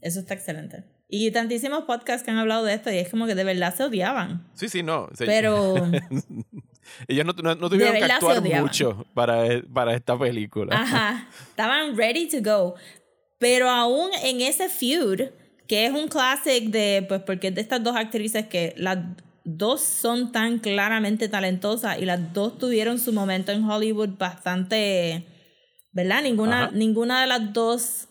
Eso 0.00 0.18
está 0.18 0.34
excelente. 0.34 0.82
Y 1.08 1.30
tantísimos 1.30 1.84
podcasts 1.84 2.24
que 2.24 2.32
han 2.32 2.38
hablado 2.38 2.64
de 2.64 2.74
esto 2.74 2.90
y 2.90 2.96
es 2.98 3.08
como 3.08 3.26
que 3.26 3.36
de 3.36 3.44
verdad 3.44 3.72
se 3.72 3.84
odiaban. 3.84 4.48
Sí, 4.54 4.68
sí, 4.68 4.82
no. 4.82 5.08
Pero. 5.16 5.74
ellos 7.08 7.24
no, 7.26 7.32
no- 7.32 7.54
no 7.54 7.70
tuvieron 7.70 7.96
que 7.96 8.04
actuar 8.04 8.42
mucho 8.42 9.04
para, 9.14 9.44
para 9.72 9.94
esta 9.94 10.18
película. 10.18 10.74
Ajá. 10.76 11.28
Estaban 11.50 11.96
ready 11.96 12.28
to 12.28 12.38
go. 12.42 12.74
Pero 13.38 13.70
aún 13.70 14.10
en 14.22 14.40
ese 14.40 14.68
feud, 14.68 15.22
que 15.66 15.86
es 15.86 15.92
un 15.92 16.08
classic 16.08 16.64
de, 16.70 17.04
pues 17.08 17.22
porque 17.22 17.48
es 17.48 17.54
de 17.54 17.60
estas 17.62 17.82
dos 17.82 17.96
actrices 17.96 18.46
que 18.46 18.74
las 18.76 18.98
dos 19.44 19.80
son 19.80 20.32
tan 20.32 20.58
claramente 20.58 21.28
talentosas 21.28 21.98
y 21.98 22.04
las 22.04 22.32
dos 22.34 22.58
tuvieron 22.58 22.98
su 22.98 23.12
momento 23.12 23.50
en 23.52 23.64
Hollywood 23.64 24.10
bastante, 24.18 25.24
¿verdad? 25.92 26.22
Ninguna, 26.22 26.64
Ajá. 26.64 26.70
ninguna 26.74 27.22
de 27.22 27.26
las 27.26 27.52
dos 27.54 28.08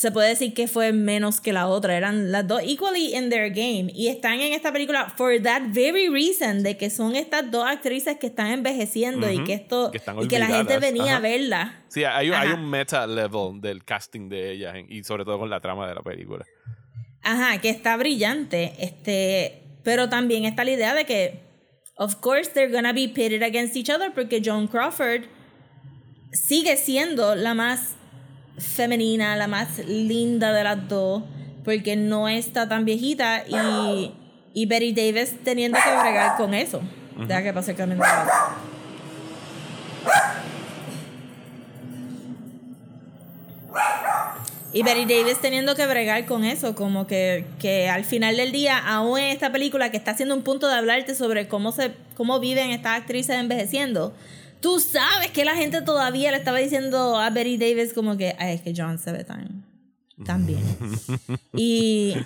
se 0.00 0.10
puede 0.10 0.30
decir 0.30 0.54
que 0.54 0.66
fue 0.66 0.92
menos 0.94 1.42
que 1.42 1.52
la 1.52 1.66
otra. 1.68 1.94
Eran 1.94 2.32
las 2.32 2.48
dos 2.48 2.62
equally 2.64 3.14
in 3.14 3.28
their 3.28 3.50
game. 3.50 3.92
Y 3.94 4.08
están 4.08 4.40
en 4.40 4.54
esta 4.54 4.72
película 4.72 5.12
for 5.14 5.38
that 5.42 5.60
very 5.74 6.08
reason, 6.08 6.62
de 6.62 6.78
que 6.78 6.88
son 6.88 7.16
estas 7.16 7.50
dos 7.50 7.66
actrices 7.68 8.16
que 8.18 8.28
están 8.28 8.46
envejeciendo 8.46 9.30
y 9.30 9.44
que 9.44 9.52
esto 9.52 9.90
que 9.90 9.98
están 9.98 10.18
y 10.22 10.26
que 10.26 10.38
la 10.38 10.46
gente 10.46 10.78
venía 10.78 11.16
a 11.16 11.20
verla. 11.20 11.82
Sí, 11.88 12.02
hay, 12.04 12.30
un- 12.30 12.34
hay 12.34 12.48
Ajá. 12.48 12.54
un 12.56 12.70
meta 12.70 13.06
level 13.06 13.60
del 13.60 13.84
casting 13.84 14.30
de 14.30 14.52
ellas 14.52 14.74
y 14.88 15.04
sobre 15.04 15.26
todo 15.26 15.38
con 15.38 15.50
la 15.50 15.60
trama 15.60 15.86
de 15.86 15.94
la 15.94 16.00
película. 16.02 16.46
Ajá, 17.22 17.60
que 17.60 17.68
está 17.68 17.98
brillante. 17.98 18.72
Este, 18.78 19.62
pero 19.84 20.08
también 20.08 20.46
está 20.46 20.64
la 20.64 20.70
idea 20.70 20.94
de 20.94 21.04
que, 21.04 21.40
of 21.96 22.14
course, 22.16 22.50
they're 22.54 22.72
gonna 22.72 22.94
be 22.94 23.06
pitted 23.08 23.42
against 23.42 23.76
each 23.76 23.90
other 23.90 24.10
porque 24.14 24.40
Joan 24.42 24.66
Crawford 24.66 25.24
sigue 26.32 26.78
siendo 26.78 27.34
la 27.34 27.52
más 27.52 27.96
femenina, 28.60 29.36
la 29.36 29.48
más 29.48 29.78
linda 29.86 30.52
de 30.52 30.64
las 30.64 30.88
dos, 30.88 31.22
porque 31.64 31.96
no 31.96 32.28
está 32.28 32.68
tan 32.68 32.84
viejita 32.84 33.44
y, 33.46 34.12
y 34.54 34.66
Betty 34.66 34.92
Davis 34.92 35.34
teniendo 35.42 35.78
que 35.82 35.90
bregar 36.00 36.36
con 36.36 36.54
eso. 36.54 36.80
Deja 37.26 37.42
que 37.42 37.52
pase 37.52 37.72
el 37.72 37.96
base. 37.96 38.30
Y 44.72 44.84
Betty 44.84 45.04
Davis 45.04 45.40
teniendo 45.40 45.74
que 45.74 45.84
bregar 45.86 46.26
con 46.26 46.44
eso, 46.44 46.76
como 46.76 47.06
que, 47.08 47.44
que 47.58 47.88
al 47.88 48.04
final 48.04 48.36
del 48.36 48.52
día, 48.52 48.78
aún 48.78 49.18
en 49.18 49.30
esta 49.30 49.50
película 49.50 49.90
que 49.90 49.96
está 49.96 50.12
haciendo 50.12 50.34
un 50.34 50.42
punto 50.42 50.68
de 50.68 50.74
hablarte 50.74 51.16
sobre 51.16 51.48
cómo 51.48 51.72
se 51.72 51.92
cómo 52.16 52.38
viven 52.38 52.70
estas 52.70 52.98
actrices 52.98 53.36
envejeciendo, 53.36 54.12
tú 54.60 54.80
sabes 54.80 55.30
que 55.30 55.44
la 55.44 55.56
gente 55.56 55.82
todavía 55.82 56.30
le 56.30 56.38
estaba 56.38 56.58
diciendo 56.58 57.18
a 57.18 57.30
Betty 57.30 57.56
Davis 57.56 57.92
como 57.92 58.16
que, 58.16 58.34
ay, 58.38 58.54
es 58.54 58.62
que 58.62 58.74
John 58.76 58.98
se 58.98 59.12
ve 59.12 59.24
tan, 59.24 59.66
tan 60.24 60.46
bien. 60.46 60.62
y, 61.54 62.16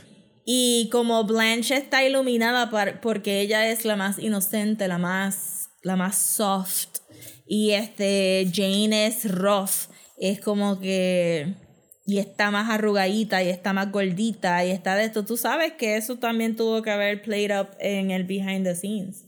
y 0.45 0.89
como 0.91 1.25
Blanche 1.25 1.77
está 1.77 2.05
iluminada 2.05 2.71
porque 3.01 3.41
ella 3.41 3.69
es 3.69 3.85
la 3.85 3.97
más 3.97 4.19
inocente, 4.19 4.89
la 4.89 4.99
más, 4.99 5.71
la 5.83 5.97
más 5.97 6.17
soft, 6.17 6.99
y 7.47 7.73
este 7.73 8.51
Jane 8.53 9.07
es 9.07 9.31
rough, 9.31 9.91
es 10.17 10.41
como 10.41 10.81
que 10.81 11.55
y 12.07 12.19
está 12.19 12.51
más 12.51 12.71
arrugadita 12.71 13.43
y 13.43 13.49
está 13.49 13.73
más 13.73 13.91
gordita 13.91 14.65
y 14.65 14.71
está 14.71 14.95
de 14.95 15.05
esto. 15.05 15.25
Tú 15.25 15.37
sabes 15.37 15.73
que 15.73 15.97
eso 15.97 16.17
también 16.17 16.55
tuvo 16.55 16.83
que 16.83 16.91
haber 16.91 17.23
played 17.23 17.59
up 17.59 17.69
en 17.79 18.11
el 18.11 18.25
behind 18.25 18.65
the 18.65 18.75
scenes. 18.75 19.24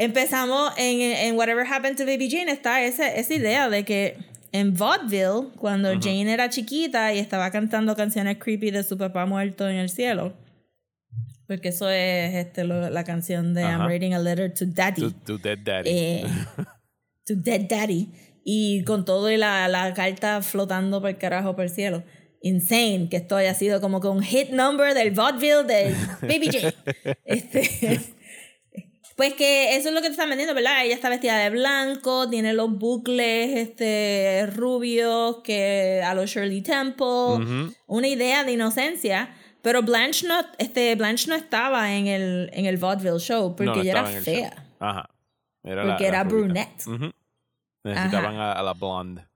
Empezamos 0.00 0.72
en, 0.78 1.00
en 1.02 1.36
Whatever 1.36 1.66
Happened 1.66 1.96
to 1.98 2.06
Baby 2.06 2.30
Jane, 2.30 2.50
está 2.50 2.82
esa, 2.82 3.06
esa 3.14 3.34
idea 3.34 3.68
de 3.68 3.84
que 3.84 4.16
en 4.50 4.74
vaudeville, 4.74 5.52
cuando 5.58 5.90
Jane 6.00 6.32
era 6.32 6.48
chiquita 6.48 7.12
y 7.12 7.18
estaba 7.18 7.50
cantando 7.50 7.94
canciones 7.94 8.38
creepy 8.38 8.70
de 8.70 8.82
su 8.82 8.96
papá 8.96 9.26
muerto 9.26 9.68
en 9.68 9.76
el 9.76 9.90
cielo, 9.90 10.32
porque 11.46 11.68
eso 11.68 11.90
es 11.90 12.34
este, 12.34 12.64
lo- 12.64 12.88
la 12.88 13.04
canción 13.04 13.52
de 13.52 13.60
I'm 13.60 13.82
Ajá. 13.82 13.86
writing 13.86 14.14
a 14.14 14.18
letter 14.18 14.52
to 14.54 14.64
daddy. 14.66 15.02
To, 15.02 15.10
to 15.26 15.38
Dead 15.38 15.58
Daddy. 15.62 15.90
Eh, 15.90 16.24
to 17.26 17.34
Dead 17.36 17.60
Daddy. 17.68 18.08
Y 18.42 18.82
con 18.84 19.04
todo 19.04 19.30
y 19.30 19.36
la, 19.36 19.68
la 19.68 19.92
carta 19.92 20.40
flotando 20.40 21.00
por 21.02 21.10
el 21.10 21.18
carajo 21.18 21.54
por 21.54 21.64
el 21.64 21.70
cielo. 21.70 22.02
Insane 22.40 23.08
que 23.10 23.18
esto 23.18 23.36
haya 23.36 23.52
sido 23.52 23.82
como 23.82 24.00
que 24.00 24.08
un 24.08 24.22
hit 24.22 24.48
number 24.50 24.94
del 24.94 25.10
vaudeville 25.10 25.62
de 25.64 25.94
Baby 26.22 26.46
J. 26.50 26.74
Este, 27.26 28.00
pues 29.16 29.34
que 29.34 29.76
eso 29.76 29.88
es 29.88 29.94
lo 29.94 30.00
que 30.00 30.06
te 30.08 30.12
están 30.12 30.28
vendiendo, 30.28 30.54
¿verdad? 30.54 30.84
Ella 30.84 30.94
está 30.94 31.08
vestida 31.08 31.36
de 31.36 31.50
blanco, 31.50 32.28
tiene 32.30 32.52
los 32.54 32.70
bucles 32.78 33.56
este, 33.56 34.46
rubios 34.54 35.38
que 35.44 36.02
a 36.04 36.14
los 36.14 36.30
Shirley 36.30 36.62
Temple, 36.62 37.70
una 37.86 38.08
idea 38.08 38.44
de 38.44 38.52
inocencia. 38.52 39.34
Pero 39.62 39.82
Blanche 39.82 40.26
no, 40.26 40.40
este, 40.56 40.94
Blanche 40.94 41.28
no 41.28 41.34
estaba 41.34 41.92
en 41.94 42.06
el, 42.06 42.48
en 42.54 42.64
el 42.64 42.78
vaudeville 42.78 43.18
show 43.20 43.54
porque 43.54 43.64
No, 43.66 43.74
no 43.76 43.82
ella 43.82 43.90
era 43.92 44.10
show. 44.10 44.22
fea. 44.22 44.66
Ajá. 44.78 45.10
Era 45.62 45.82
Porque 45.84 46.06
era 46.06 46.24
rubita. 46.24 46.68
brunette. 46.86 47.12
Necesitaban 47.84 48.36
a, 48.36 48.52
a 48.52 48.62
la 48.62 48.72
blonde. 48.72 49.26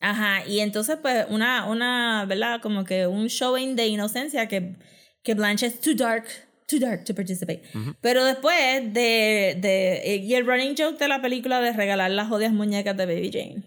Ajá, 0.00 0.46
y 0.46 0.60
entonces 0.60 0.96
pues 1.02 1.26
una, 1.28 1.64
una, 1.66 2.24
¿verdad? 2.28 2.60
Como 2.62 2.84
que 2.84 3.08
un 3.08 3.26
showing 3.26 3.74
de 3.74 3.88
inocencia 3.88 4.46
que, 4.46 4.76
que 5.24 5.34
Blanche 5.34 5.66
es 5.66 5.80
too 5.80 5.94
dark, 5.96 6.26
too 6.68 6.78
dark 6.78 7.04
to 7.04 7.14
participate. 7.14 7.62
Pero 8.00 8.24
después 8.24 8.92
de, 8.92 9.56
de, 9.60 10.16
y 10.22 10.34
el 10.34 10.46
running 10.46 10.74
joke 10.76 10.98
de 10.98 11.08
la 11.08 11.20
película 11.20 11.60
de 11.60 11.72
regalar 11.72 12.10
las 12.10 12.28
jodidas 12.28 12.52
muñecas 12.52 12.96
de 12.96 13.06
Baby 13.06 13.30
Jane. 13.32 13.62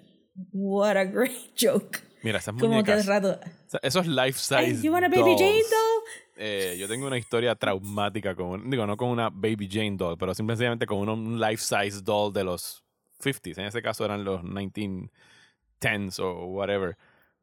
What 0.54 0.96
a 0.98 1.04
great 1.06 1.32
joke. 1.60 2.00
Mira, 2.24 2.38
esas 2.38 2.54
Como 2.54 2.84
que 2.84 2.92
de 2.92 2.98
muñecas. 3.04 3.06
rato, 3.08 3.40
esos 3.82 4.06
life 4.08 4.40
"Hey, 4.56 4.72
size 4.74 4.84
you 4.86 4.94
want 4.94 5.06
a 5.06 5.10
Baby 5.10 5.36
Jane 5.38 5.54
dolls. 5.54 5.70
doll? 5.70 6.04
Eh, 6.38 6.78
yo 6.80 6.88
tengo 6.88 7.08
una 7.08 7.18
historia 7.18 7.56
traumática 7.56 8.36
con, 8.36 8.70
digo, 8.70 8.86
no 8.88 8.96
con 8.98 9.10
una 9.10 9.30
Baby 9.30 9.68
Jane 9.72 9.96
doll, 9.98 10.18
pero 10.18 10.34
simplemente 10.34 10.86
con 10.86 10.98
un, 11.00 11.10
un 11.10 11.40
life 11.40 11.58
size 11.64 12.02
doll 12.04 12.32
de 12.32 12.44
los 12.44 12.84
50s. 13.24 13.58
En 13.60 13.66
ese 13.66 13.82
caso 13.82 14.06
eran 14.06 14.24
los 14.24 14.42
1910s 14.44 16.20
o 16.20 16.46
whatever. 16.48 16.98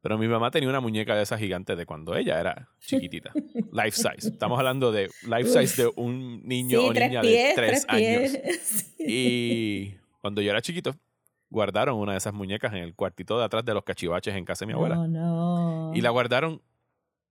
Pero 0.08 0.16
mi 0.16 0.26
mamá 0.26 0.50
tenía 0.50 0.70
una 0.70 0.80
muñeca 0.80 1.14
de 1.14 1.22
esas 1.22 1.38
gigantes 1.38 1.76
de 1.76 1.84
cuando 1.84 2.16
ella 2.16 2.40
era 2.40 2.66
chiquitita. 2.80 3.30
life 3.72 3.90
size. 3.92 4.28
Estamos 4.30 4.58
hablando 4.58 4.90
de 4.90 5.10
life 5.24 5.50
size 5.50 5.82
de 5.82 5.92
un 5.96 6.40
niño 6.48 6.80
Sí, 6.80 6.86
o 6.86 6.92
niña 6.94 7.20
pies, 7.20 7.48
de 7.48 7.54
tres, 7.54 7.86
tres 7.86 7.86
años. 7.90 8.94
Y 8.98 9.94
cuando 10.22 10.40
yo 10.40 10.50
era 10.50 10.62
chiquito, 10.62 10.94
guardaron 11.50 11.98
una 11.98 12.12
de 12.12 12.18
esas 12.18 12.32
muñecas 12.32 12.72
en 12.72 12.78
el 12.78 12.94
cuartito 12.94 13.38
de 13.38 13.44
atrás 13.44 13.66
de 13.66 13.74
los 13.74 13.84
cachivaches 13.84 14.34
en 14.34 14.46
casa 14.46 14.64
de 14.64 14.68
mi 14.68 14.72
abuela. 14.72 14.98
Oh, 14.98 15.06
no. 15.06 15.92
Y 15.94 16.00
la 16.00 16.08
guardaron 16.08 16.62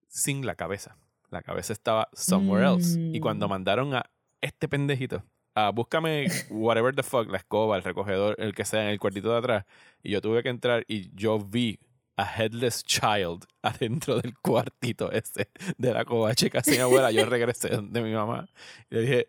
sin 0.07 0.45
la 0.45 0.53
cabeza. 0.53 0.97
La 1.32 1.41
cabeza 1.41 1.73
estaba 1.73 2.09
somewhere 2.13 2.63
else. 2.67 2.99
Y 3.11 3.19
cuando 3.19 3.47
Mm. 3.47 3.49
mandaron 3.49 3.95
a 3.95 4.05
este 4.39 4.67
pendejito 4.67 5.23
a 5.55 5.71
búscame 5.71 6.28
whatever 6.51 6.93
the 6.95 7.01
fuck, 7.01 7.28
la 7.32 7.38
escoba, 7.38 7.75
el 7.75 7.82
recogedor, 7.84 8.36
el 8.38 8.53
que 8.53 8.65
sea, 8.65 8.84
en 8.84 8.89
el 8.89 8.99
cuartito 8.99 9.32
de 9.32 9.38
atrás, 9.39 9.65
y 10.03 10.11
yo 10.11 10.21
tuve 10.21 10.43
que 10.43 10.49
entrar 10.49 10.86
y 10.88 11.09
yo 11.15 11.39
vi 11.39 11.80
a 12.18 12.26
Headless 12.26 12.84
Child 12.84 13.45
adentro 13.61 14.20
del 14.20 14.38
cuartito 14.39 15.11
ese 15.11 15.49
de 15.78 15.93
la 15.93 16.03
covache 16.03 16.49
casi 16.49 16.72
mi 16.72 16.78
abuela. 16.78 17.11
Yo 17.11 17.26
regresé 17.26 17.70
donde 17.70 18.01
mi 18.01 18.11
mamá 18.11 18.49
y 18.89 18.95
le 18.95 19.01
dije, 19.01 19.28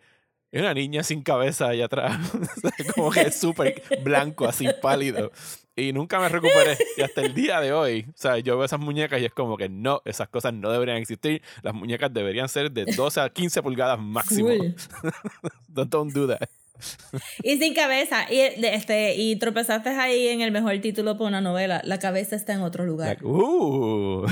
es 0.50 0.60
una 0.62 0.72
niña 0.72 1.02
sin 1.02 1.22
cabeza 1.22 1.68
allá 1.68 1.84
atrás, 1.84 2.18
como 2.94 3.10
que 3.10 3.20
es 3.20 3.38
súper 3.38 3.82
blanco, 4.02 4.46
así 4.48 4.66
pálido. 4.80 5.30
Y 5.76 5.92
nunca 5.92 6.18
me 6.18 6.28
recuperé. 6.28 6.76
Y 6.96 7.02
hasta 7.02 7.20
el 7.20 7.34
día 7.34 7.60
de 7.60 7.72
hoy, 7.72 8.06
o 8.08 8.16
sea, 8.16 8.38
yo 8.38 8.56
veo 8.56 8.64
esas 8.64 8.80
muñecas 8.80 9.20
y 9.20 9.26
es 9.26 9.32
como 9.32 9.56
que 9.56 9.68
no, 9.68 10.02
esas 10.04 10.28
cosas 10.28 10.52
no 10.54 10.72
deberían 10.72 10.96
existir. 10.96 11.42
Las 11.62 11.74
muñecas 11.74 12.12
deberían 12.12 12.48
ser 12.48 12.72
de 12.72 12.84
12 12.86 13.20
a 13.20 13.28
15 13.28 13.62
pulgadas 13.62 14.00
máximo. 14.00 14.48
Don't 15.68 16.12
do 16.12 16.26
that. 16.26 16.48
Y 17.42 17.58
sin 17.58 17.74
cabeza. 17.74 18.26
Y, 18.30 18.40
este, 18.40 19.16
y 19.16 19.36
tropezaste 19.36 19.90
ahí 19.90 20.28
en 20.28 20.40
el 20.40 20.52
mejor 20.52 20.78
título 20.80 21.16
para 21.16 21.28
una 21.28 21.40
novela. 21.40 21.80
La 21.84 21.98
cabeza 21.98 22.36
está 22.36 22.54
en 22.54 22.62
otro 22.62 22.84
lugar. 22.84 23.08
Like, 23.08 23.24
uh. 23.24 24.26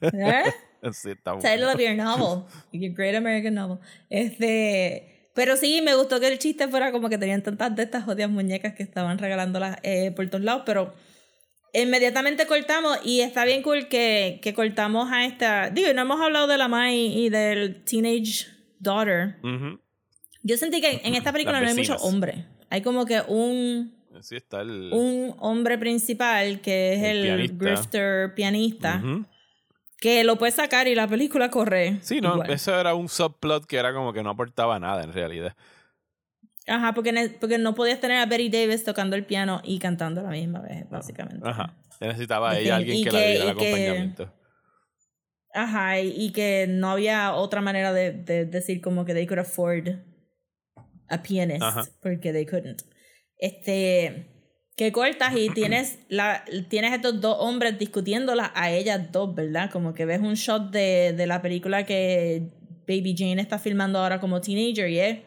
¿Eh? 0.00 0.44
sí, 0.92 1.10
está 1.10 1.32
Title 1.36 1.64
bueno. 1.64 1.72
of 1.72 1.80
your 1.80 1.94
novel. 1.94 2.44
Your 2.72 2.92
great 2.94 3.14
American 3.14 3.54
novel. 3.54 3.78
Este. 4.10 5.30
Pero 5.34 5.56
sí, 5.56 5.82
me 5.82 5.94
gustó 5.94 6.18
que 6.18 6.28
el 6.28 6.38
chiste 6.38 6.66
fuera 6.68 6.92
como 6.92 7.10
que 7.10 7.18
tenían 7.18 7.42
tantas 7.42 7.76
de 7.76 7.82
estas 7.82 8.04
jodidas 8.04 8.30
muñecas 8.30 8.74
que 8.74 8.82
estaban 8.82 9.18
regalándolas 9.18 9.76
eh, 9.82 10.10
por 10.12 10.26
todos 10.28 10.42
lados, 10.42 10.62
pero 10.64 10.94
inmediatamente 11.74 12.46
cortamos 12.46 12.98
y 13.04 13.20
está 13.20 13.44
bien 13.44 13.62
cool 13.62 13.86
que, 13.88 14.40
que 14.42 14.54
cortamos 14.54 15.12
a 15.12 15.26
esta. 15.26 15.68
Digo, 15.68 15.92
no 15.92 16.00
hemos 16.00 16.20
hablado 16.22 16.46
de 16.46 16.56
la 16.56 16.68
Mai 16.68 16.96
y 16.96 17.28
del 17.28 17.84
teenage 17.84 18.46
daughter. 18.78 19.36
Ujú. 19.42 19.78
Yo 20.46 20.56
sentí 20.56 20.80
que 20.80 21.00
en 21.04 21.14
esta 21.14 21.32
película 21.32 21.60
no 21.60 21.66
hay 21.66 21.74
mucho 21.74 21.92
vecinas. 21.94 22.02
hombre. 22.04 22.44
Hay 22.70 22.82
como 22.82 23.04
que 23.06 23.20
un, 23.26 23.94
Sí, 24.20 24.36
está 24.36 24.60
el. 24.60 24.90
un 24.92 25.34
hombre 25.40 25.76
principal 25.78 26.60
que 26.60 26.94
es 26.94 27.02
El 27.02 27.16
el, 27.18 27.22
pianista. 27.50 27.64
grifter 27.64 28.34
pianista, 28.34 29.02
que 29.98 30.22
lo 30.24 30.36
puede 30.36 30.52
sacar 30.52 30.86
y 30.88 30.94
la 30.94 31.06
película 31.08 31.50
corre. 31.50 31.98
Sí, 32.02 32.20
no, 32.20 32.34
igual. 32.34 32.50
eso 32.50 32.78
era 32.78 32.94
un 32.94 33.08
subplot 33.08 33.66
que 33.66 33.76
era 33.76 33.92
como 33.92 34.12
que 34.12 34.22
no 34.22 34.30
aportaba 34.30 34.78
nada 34.78 35.02
en 35.02 35.12
realidad. 35.12 35.54
Ajá, 36.68 36.94
porque, 36.94 37.36
porque 37.40 37.58
no 37.58 37.74
podías 37.74 38.00
tener 38.00 38.18
a 38.18 38.26
Betty 38.26 38.48
Davis 38.48 38.84
tocando 38.84 39.14
el 39.16 39.24
piano 39.24 39.60
y 39.64 39.78
cantando 39.78 40.20
a 40.20 40.24
la 40.24 40.30
misma 40.30 40.60
vez, 40.60 40.88
básicamente. 40.90 41.48
Ajá. 41.48 41.74
Necesitaba 42.00 42.54
Y 42.54 42.62
ella 42.62 42.64
que- 42.64 42.72
alguien 42.72 42.96
y 42.98 43.04
que, 43.04 43.10
la 43.12 43.18
que- 43.18 43.26
diera 43.30 43.50
el 43.50 43.56
que- 43.56 43.68
acompañamiento. 43.68 44.32
Ajá, 45.54 46.00
y, 46.00 46.08
y 46.16 46.32
que 46.32 46.66
no 46.68 46.90
había 46.90 47.32
otra 47.34 47.60
manera 47.62 47.92
de, 47.92 48.12
de 48.12 48.44
decir 48.44 48.80
como 48.80 49.04
que 49.04 49.14
they 49.14 49.26
could 49.26 49.38
afford 49.38 49.88
a 51.08 51.22
pianist, 51.22 51.62
Ajá. 51.62 51.84
porque 52.00 52.32
they 52.32 52.46
couldn't. 52.46 52.82
Este, 53.38 54.26
que 54.76 54.92
cortas 54.92 55.34
y 55.36 55.50
tienes, 55.50 55.98
la, 56.08 56.44
tienes 56.68 56.92
estos 56.92 57.20
dos 57.20 57.36
hombres 57.40 57.78
discutiéndolas 57.78 58.50
a 58.54 58.70
ellas 58.70 59.10
dos, 59.12 59.34
¿verdad? 59.34 59.70
Como 59.70 59.94
que 59.94 60.04
ves 60.04 60.20
un 60.20 60.34
shot 60.34 60.70
de, 60.70 61.14
de 61.16 61.26
la 61.26 61.40
película 61.42 61.86
que 61.86 62.50
Baby 62.86 63.14
Jane 63.16 63.40
está 63.40 63.58
filmando 63.58 63.98
ahora 63.98 64.20
como 64.20 64.40
teenager 64.40 64.88
y 64.88 64.98
es 64.98 65.18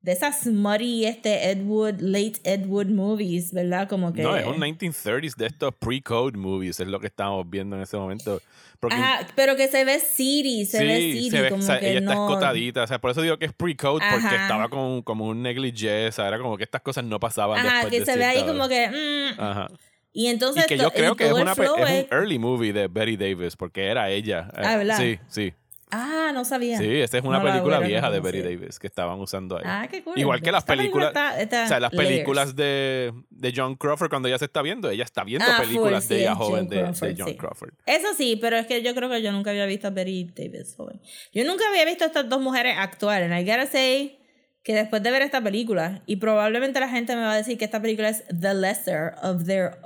de 0.00 0.12
esas 0.12 0.42
smutty, 0.42 1.06
este, 1.06 1.50
Ed 1.50 1.62
Wood, 1.64 2.00
late 2.00 2.34
Ed 2.44 2.66
Wood 2.66 2.86
movies, 2.86 3.52
¿verdad? 3.52 3.88
Como 3.88 4.12
que... 4.12 4.22
No, 4.22 4.36
es 4.36 4.46
un 4.46 4.56
1930s 4.58 5.34
de 5.36 5.46
estos 5.46 5.74
pre-code 5.74 6.38
movies, 6.38 6.78
es 6.80 6.86
lo 6.86 7.00
que 7.00 7.08
estamos 7.08 7.48
viendo 7.48 7.76
en 7.76 7.82
ese 7.82 7.96
momento. 7.96 8.40
Porque 8.78 8.94
Ajá, 8.94 9.26
pero 9.34 9.56
que 9.56 9.66
se 9.66 9.84
ve 9.84 9.98
seedy, 9.98 10.64
se 10.64 10.84
ve 10.84 10.96
sí, 10.96 11.12
seedy, 11.12 11.30
se 11.30 11.42
ve, 11.42 11.50
como 11.50 11.62
o 11.62 11.66
sea, 11.66 11.80
que 11.80 11.90
ella 11.90 11.98
está 11.98 12.14
no... 12.14 12.28
escotadita, 12.28 12.84
o 12.84 12.86
sea, 12.86 13.00
por 13.00 13.10
eso 13.10 13.22
digo 13.22 13.36
que 13.36 13.46
es 13.46 13.52
pre-code, 13.52 14.04
porque 14.08 14.36
estaba 14.36 14.68
con, 14.68 15.02
como 15.02 15.26
un 15.26 15.42
negligé, 15.42 16.06
o 16.06 16.12
sea, 16.12 16.28
era 16.28 16.38
como 16.38 16.56
que 16.56 16.62
estas 16.62 16.82
cosas 16.82 17.02
no 17.04 17.18
pasaban 17.18 17.58
Ajá, 17.58 17.80
después 17.80 17.92
que 17.92 18.00
de 18.00 18.06
se 18.06 18.16
ve 18.16 18.24
ahí 18.24 18.44
como 18.44 18.68
que... 18.68 18.88
mm, 18.88 19.40
Ajá. 19.40 19.68
y 20.12 20.28
entonces... 20.28 20.64
Y 20.64 20.68
que 20.68 20.78
yo 20.78 20.92
creo 20.92 21.16
que 21.16 21.26
es, 21.26 21.32
una, 21.32 21.52
es 21.52 21.58
un 21.58 22.06
early 22.12 22.38
movie 22.38 22.72
de 22.72 22.86
Betty 22.86 23.16
Davis, 23.16 23.56
porque 23.56 23.86
era 23.86 24.10
ella. 24.10 24.48
Eh, 24.56 24.62
Ah, 24.64 24.76
¿verdad? 24.76 24.96
Sí, 24.96 25.18
sí. 25.26 25.52
Ah, 25.90 26.30
no 26.34 26.44
sabía. 26.44 26.78
Sí, 26.78 26.86
esta 27.00 27.18
es 27.18 27.24
una 27.24 27.38
No 27.38 27.44
película 27.44 27.78
vieja 27.80 28.10
de 28.10 28.18
reconocido. 28.20 28.44
Davis 28.50 28.78
que 28.78 28.86
estaban 28.86 29.18
usando 29.20 29.56
ahí. 29.56 29.64
Ah, 29.66 29.88
qué 29.90 30.02
cool. 30.02 30.18
Igual 30.18 30.42
que 30.42 30.52
las 30.52 30.64
películas, 30.64 31.08
está- 31.08 31.40
está 31.40 31.64
o 31.64 31.68
sea, 31.68 31.80
las 31.80 31.92
layers. 31.92 32.10
películas 32.10 32.56
de, 32.56 33.12
de 33.30 33.52
John 33.56 33.76
Crawford 33.76 34.10
cuando 34.10 34.28
ella 34.28 34.38
se 34.38 34.44
está 34.46 34.62
viendo, 34.62 34.90
ella 34.90 35.04
está 35.04 35.24
viendo 35.24 35.46
Ah, 35.48 35.56
full, 35.58 35.66
películas 35.66 36.04
sí, 36.04 36.14
de 36.14 36.20
ella 36.20 36.34
joven 36.34 36.50
Joan 36.50 36.68
de, 36.68 36.76
de 36.76 36.82
Crawford, 36.82 37.14
John 37.18 37.28
sí. 37.28 37.36
Crawford. 37.36 37.70
Eso 37.86 38.08
sí, 38.16 38.38
pero 38.40 38.56
es 38.56 38.66
que 38.66 38.82
yo 38.82 38.94
creo 38.94 39.08
que 39.08 39.22
yo 39.22 39.32
nunca 39.32 39.50
había 39.50 39.66
visto 39.66 39.86
a 39.88 39.90
Betty 39.90 40.24
Davis 40.34 40.74
joven. 40.76 41.00
Yo 41.32 41.44
nunca 41.44 41.64
había 41.68 41.84
visto 41.84 42.04
a 42.04 42.08
estas 42.08 42.28
dos 42.28 42.40
mujeres 42.40 42.76
actuar. 42.78 43.22
And 43.22 43.32
I 43.34 43.44
gotta 43.44 43.66
say 43.66 44.18
que 44.62 44.74
después 44.74 45.02
de 45.02 45.10
ver 45.10 45.22
esta 45.22 45.40
película, 45.40 46.02
y 46.04 46.16
probablemente 46.16 46.78
la 46.80 46.88
gente 46.90 47.16
me 47.16 47.22
va 47.22 47.32
a 47.32 47.36
decir 47.36 47.56
que 47.56 47.64
esta 47.64 47.80
película 47.80 48.10
es 48.10 48.24
the 48.26 48.52
lesser 48.52 49.14
of 49.22 49.44
their 49.46 49.78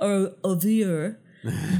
their, 0.59 1.19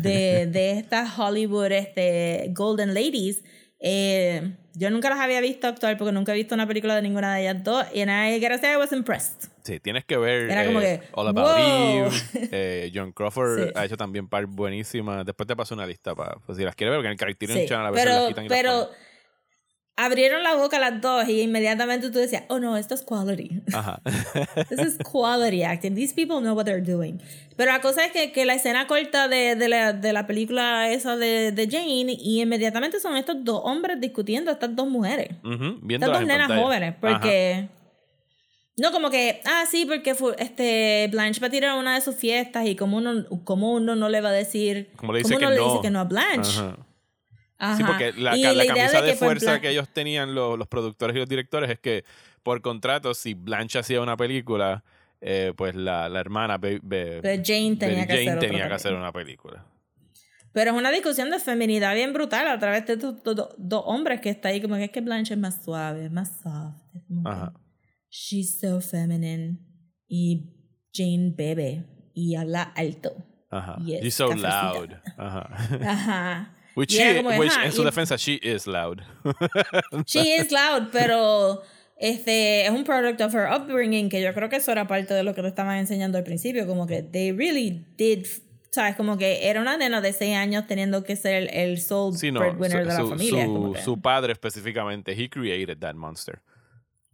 de, 0.01 0.47
de 0.51 0.71
estas 0.71 1.17
Hollywood 1.19 1.71
este, 1.73 2.47
Golden 2.53 2.93
Ladies. 2.93 3.43
Eh, 3.85 4.55
yo 4.75 4.89
nunca 4.89 5.09
las 5.09 5.19
había 5.19 5.41
visto 5.41 5.67
actuar 5.67 5.97
porque 5.97 6.13
nunca 6.13 6.31
he 6.31 6.35
visto 6.35 6.55
una 6.55 6.65
película 6.65 6.95
de 6.95 7.01
ninguna 7.01 7.35
de 7.35 7.41
ellas 7.41 7.63
dos. 7.63 7.85
Y 7.93 7.99
I 8.01 8.39
gotta 8.39 8.57
say 8.57 8.71
I 8.73 8.77
was 8.77 8.93
impressed. 8.93 9.49
Sí, 9.63 9.79
tienes 9.79 10.03
que 10.05 10.17
ver 10.17 10.49
Era 10.49 10.65
como 10.65 10.79
eh, 10.81 11.01
que, 11.01 11.07
All 11.11 11.27
About 11.27 11.45
wow. 11.45 12.07
Eve. 12.07 12.09
eh, 12.51 12.91
John 12.93 13.11
Crawford 13.11 13.59
Sí. 13.67 13.71
ha 13.75 13.85
hecho 13.85 13.97
también 13.97 14.27
par 14.29 14.45
buenísimas. 14.45 15.25
Después 15.25 15.47
te 15.47 15.55
paso 15.55 15.75
una 15.75 15.85
lista 15.85 16.15
para 16.15 16.37
pues, 16.45 16.57
si 16.57 16.63
las 16.63 16.75
quieres 16.75 16.91
ver, 16.91 16.99
porque 16.99 17.07
en 17.07 17.11
el 17.11 17.17
Criterion 17.17 17.59
Sí, 17.59 17.65
Channel 17.67 17.87
a 17.87 17.91
veces 17.91 18.05
las 18.05 18.15
pero, 18.15 18.27
quitan 18.29 18.45
y 18.45 18.49
las 18.49 18.57
pero 18.57 18.71
ponen. 18.85 18.97
Abrieron 19.95 20.41
la 20.43 20.55
boca 20.55 20.79
las 20.79 20.99
dos 21.01 21.27
y 21.29 21.41
inmediatamente 21.41 22.09
tú 22.09 22.17
decías, 22.17 22.43
oh 22.49 22.59
no, 22.59 22.77
esto 22.77 22.95
es 22.95 23.03
quality. 23.03 23.61
Ajá. 23.73 24.01
This 24.69 24.79
is 24.79 24.97
quality 24.97 25.63
acting. 25.63 25.93
These 25.95 26.13
people 26.13 26.39
know 26.39 26.55
what 26.55 26.65
they're 26.65 26.81
doing. 26.81 27.21
Pero 27.55 27.71
la 27.71 27.81
cosa 27.81 28.03
es 28.05 28.11
que, 28.11 28.31
que 28.31 28.45
la 28.45 28.55
escena 28.55 28.87
corta 28.87 29.27
de, 29.27 29.55
de, 29.55 29.69
la, 29.69 29.93
de 29.93 30.11
la 30.13 30.25
película 30.25 30.89
esa 30.89 31.15
de, 31.15 31.51
de 31.51 31.67
Jane 31.69 32.17
y 32.19 32.41
inmediatamente 32.41 32.99
son 32.99 33.15
estos 33.17 33.43
dos 33.43 33.61
hombres 33.63 34.01
discutiendo 34.01 34.49
a 34.49 34.55
estas 34.55 34.75
dos 34.75 34.87
mujeres. 34.87 35.29
Estas 35.87 36.09
dos 36.09 36.21
en 36.21 36.27
nenas 36.27 36.47
pantalla. 36.47 36.61
jóvenes. 36.63 36.89
Ajá. 36.89 36.99
Porque... 37.01 37.69
No, 38.75 38.91
como 38.91 39.11
que, 39.11 39.39
ah, 39.45 39.65
sí, 39.69 39.85
porque 39.85 40.15
este 40.39 41.07
Blanche 41.11 41.39
va 41.39 41.45
a 41.45 41.51
tirar 41.51 41.77
una 41.77 41.93
de 41.93 42.01
sus 42.01 42.15
fiestas 42.15 42.65
y 42.65 42.75
como 42.75 42.97
uno, 42.97 43.23
como 43.43 43.71
uno 43.71 43.95
no 43.95 44.09
le 44.09 44.19
va 44.19 44.29
a 44.29 44.31
decir, 44.31 44.89
Como 44.95 45.13
le 45.13 45.19
dice 45.19 45.35
uno 45.35 45.47
que 45.47 45.53
le 45.53 45.59
no. 45.59 45.65
dice 45.67 45.79
que 45.83 45.89
no 45.91 45.99
a 45.99 46.05
Blanche. 46.05 46.59
Ajá. 46.59 46.77
Ajá. 47.71 47.77
Sí, 47.77 47.83
porque 47.83 48.13
la, 48.13 48.35
la 48.35 48.65
camisa 48.65 49.01
de, 49.01 49.11
que 49.11 49.15
fuerza 49.17 49.45
plan- 49.45 49.61
que 49.61 49.69
ellos 49.69 49.87
tenían 49.89 50.33
los, 50.35 50.57
los 50.57 50.67
productores 50.67 51.15
y 51.15 51.19
los 51.19 51.29
directores 51.29 51.69
es 51.69 51.79
que 51.79 52.03
por 52.43 52.61
contrato, 52.61 53.13
si 53.13 53.33
Blanche 53.35 53.79
hacía 53.79 54.01
una 54.01 54.17
película, 54.17 54.83
eh, 55.21 55.53
pues 55.55 55.75
la, 55.75 56.09
la 56.09 56.19
hermana 56.19 56.57
Be- 56.57 56.79
Be- 56.83 57.19
Pero 57.21 57.41
Jane 57.45 57.75
tenía 57.77 58.05
que 58.05 58.13
Jane 58.13 58.21
hacer 58.21 58.37
otra 58.37 58.39
tenía 58.39 58.49
que 58.49 58.69
película. 58.69 58.75
hacer 58.75 58.93
una 58.95 59.11
película. 59.13 59.65
Pero 60.51 60.71
es 60.71 60.77
una 60.77 60.91
discusión 60.91 61.31
de 61.31 61.39
feminidad 61.39 61.95
bien 61.95 62.13
brutal 62.13 62.47
a 62.47 62.59
través 62.59 62.85
de 62.85 62.93
estos 62.93 63.23
dos 63.23 63.83
hombres 63.85 64.19
que 64.21 64.29
está 64.29 64.49
ahí 64.49 64.61
como 64.61 64.75
que 64.75 64.83
es 64.83 64.91
que 64.91 65.01
Blanche 65.01 65.33
es 65.33 65.39
más 65.39 65.63
suave, 65.63 66.05
es 66.05 66.11
más 66.11 66.41
soft. 66.41 66.81
es 66.95 67.03
como 67.07 67.23
que 67.23 67.29
Ajá. 67.29 67.53
She's 68.09 68.59
so 68.59 68.79
feminine. 68.81 69.57
Y 70.07 70.53
Jane 70.93 71.33
bebe 71.35 71.85
y 72.13 72.35
habla 72.35 72.61
alto. 72.75 73.13
Ajá. 73.49 73.77
She's 73.79 74.13
so 74.13 74.27
cafecita. 74.27 74.73
loud. 74.73 74.89
Ajá. 75.17 75.49
Ajá. 75.89 76.57
Which, 76.75 76.91
she- 76.91 77.21
which 77.37 77.51
en 77.63 77.71
su 77.71 77.83
defensa, 77.83 78.17
she 78.17 78.39
is 78.41 78.65
loud. 78.67 79.01
She 80.05 80.35
is 80.35 80.51
loud, 80.51 80.89
pero 80.91 81.61
este 81.97 82.65
es 82.65 82.71
un 82.71 82.83
product 82.83 83.21
of 83.21 83.33
her 83.35 83.47
upbringing 83.51 84.09
que 84.09 84.21
yo 84.21 84.33
creo 84.33 84.49
que 84.49 84.57
eso 84.57 84.71
era 84.71 84.87
parte 84.87 85.13
de 85.13 85.23
lo 85.23 85.33
que 85.35 85.41
te 85.41 85.47
estaban 85.49 85.77
enseñando 85.77 86.17
al 86.17 86.23
principio, 86.23 86.65
como 86.67 86.87
que 86.87 87.03
they 87.03 87.31
really 87.31 87.85
did, 87.97 88.25
sabes, 88.71 88.95
como 88.95 89.17
que 89.17 89.47
era 89.47 89.61
una 89.61 89.77
nena 89.77 90.01
de 90.01 90.13
6 90.13 90.35
años 90.35 90.65
teniendo 90.67 91.03
que 91.03 91.15
ser 91.15 91.35
el, 91.43 91.49
el 91.49 91.79
sole 91.79 92.17
Sí, 92.17 92.31
no. 92.31 92.39
breadwinner 92.39 92.71
Su, 92.71 92.77
de 92.79 92.85
la 92.85 92.97
su- 92.97 93.09
familia. 93.09 93.83
su 93.83 94.01
padre 94.01 94.33
específicamente, 94.33 95.11
he 95.13 95.29
created 95.29 95.77
that 95.79 95.93
monster. 95.95 96.41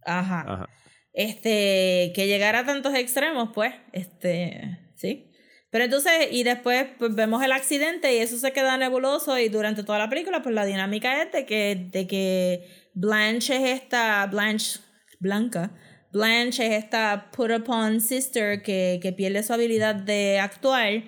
Ajá. 0.06 0.40
Ajá. 0.48 0.68
Este, 1.12 2.12
que 2.14 2.26
llegara 2.28 2.60
a 2.60 2.64
tantos 2.64 2.94
extremos, 2.94 3.50
pues, 3.54 3.74
este, 3.92 4.78
sí. 4.94 5.29
Pero 5.70 5.84
entonces, 5.84 6.28
y 6.32 6.42
después 6.42 6.86
pues, 6.98 7.14
vemos 7.14 7.42
el 7.42 7.52
accidente 7.52 8.14
y 8.14 8.18
eso 8.18 8.36
se 8.38 8.52
queda 8.52 8.76
nebuloso 8.76 9.38
y 9.38 9.48
durante 9.48 9.84
toda 9.84 9.98
la 9.98 10.10
película, 10.10 10.42
pues 10.42 10.54
la 10.54 10.64
dinámica 10.64 11.22
es 11.22 11.32
de 11.32 11.46
que, 11.46 11.88
de 11.90 12.06
que 12.06 12.68
Blanche 12.94 13.56
es 13.56 13.80
esta, 13.80 14.26
Blanche, 14.26 14.80
Blanca, 15.20 15.72
Blanche 16.12 16.66
es 16.66 16.84
esta 16.84 17.30
put 17.30 17.52
upon 17.52 18.00
sister 18.00 18.62
que, 18.62 18.98
que 19.00 19.12
pierde 19.12 19.44
su 19.44 19.52
habilidad 19.52 19.94
de 19.94 20.40
actuar, 20.40 21.04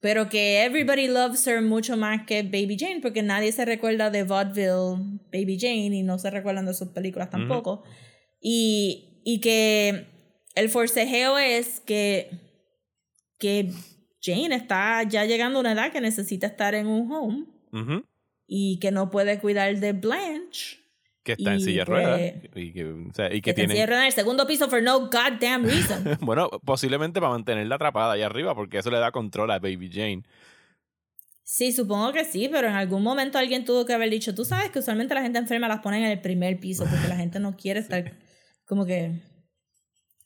pero 0.00 0.28
que 0.28 0.62
everybody 0.64 1.08
loves 1.08 1.44
her 1.48 1.60
mucho 1.60 1.96
más 1.96 2.26
que 2.26 2.44
Baby 2.44 2.76
Jane, 2.78 3.00
porque 3.02 3.22
nadie 3.22 3.50
se 3.50 3.64
recuerda 3.64 4.10
de 4.10 4.22
Vaudeville 4.22 5.20
Baby 5.32 5.58
Jane 5.60 5.96
y 5.96 6.02
no 6.02 6.18
se 6.18 6.30
recuerdan 6.30 6.66
de 6.66 6.74
sus 6.74 6.88
películas 6.90 7.28
tampoco. 7.28 7.82
Y, 8.40 9.20
y 9.24 9.40
que 9.40 10.06
el 10.54 10.68
forcejeo 10.70 11.38
es 11.38 11.80
que, 11.80 12.30
que 13.40 13.72
Jane 14.22 14.54
está 14.54 15.02
ya 15.02 15.24
llegando 15.24 15.58
a 15.58 15.60
una 15.62 15.72
edad 15.72 15.90
que 15.90 16.00
necesita 16.00 16.46
estar 16.46 16.74
en 16.74 16.86
un 16.86 17.10
home 17.10 18.04
y 18.46 18.78
que 18.78 18.90
no 18.92 19.10
puede 19.10 19.40
cuidar 19.40 19.76
de 19.78 19.92
Blanche. 19.92 20.78
Que 21.22 21.32
está 21.32 21.52
en 21.52 21.58
Y, 21.58 21.62
silla 21.62 21.80
de 21.80 21.84
ruedas. 21.84 22.20
Y 22.54 22.72
que, 22.72 22.84
o 22.84 23.12
sea, 23.12 23.26
y 23.28 23.42
que 23.42 23.52
Que, 23.54 23.66
tiene. 23.66 23.78
en 23.78 23.92
el 23.92 24.12
segundo 24.12 24.46
piso 24.46 24.68
for 24.68 24.82
no 24.82 25.00
goddamn 25.00 25.64
reason. 25.64 26.04
Bueno, 26.20 26.48
posiblemente 26.64 27.20
para 27.20 27.32
mantenerla 27.32 27.74
atrapada 27.74 28.14
ahí 28.14 28.22
arriba, 28.22 28.54
porque 28.54 28.78
eso 28.78 28.90
le 28.90 28.98
da 28.98 29.10
control 29.12 29.50
a 29.50 29.58
Baby 29.58 29.90
Jane. 29.92 30.22
Sí, 31.42 31.72
supongo 31.72 32.12
que 32.12 32.24
sí, 32.24 32.48
pero 32.50 32.68
en 32.68 32.74
algún 32.74 33.02
momento 33.02 33.36
alguien 33.36 33.64
tuvo 33.64 33.84
que 33.84 33.92
haber 33.92 34.08
dicho, 34.08 34.34
tú 34.34 34.44
sabes 34.44 34.70
que 34.70 34.78
usualmente 34.78 35.14
la 35.14 35.22
gente 35.22 35.38
enferma 35.38 35.66
las 35.68 35.80
ponen 35.80 36.04
en 36.04 36.10
el 36.12 36.20
primer 36.20 36.58
piso 36.60 36.84
porque 36.88 37.08
la 37.08 37.16
gente 37.16 37.40
no 37.40 37.56
quiere 37.56 37.80
estar 37.84 38.12
como 38.64 38.86
que, 38.86 39.20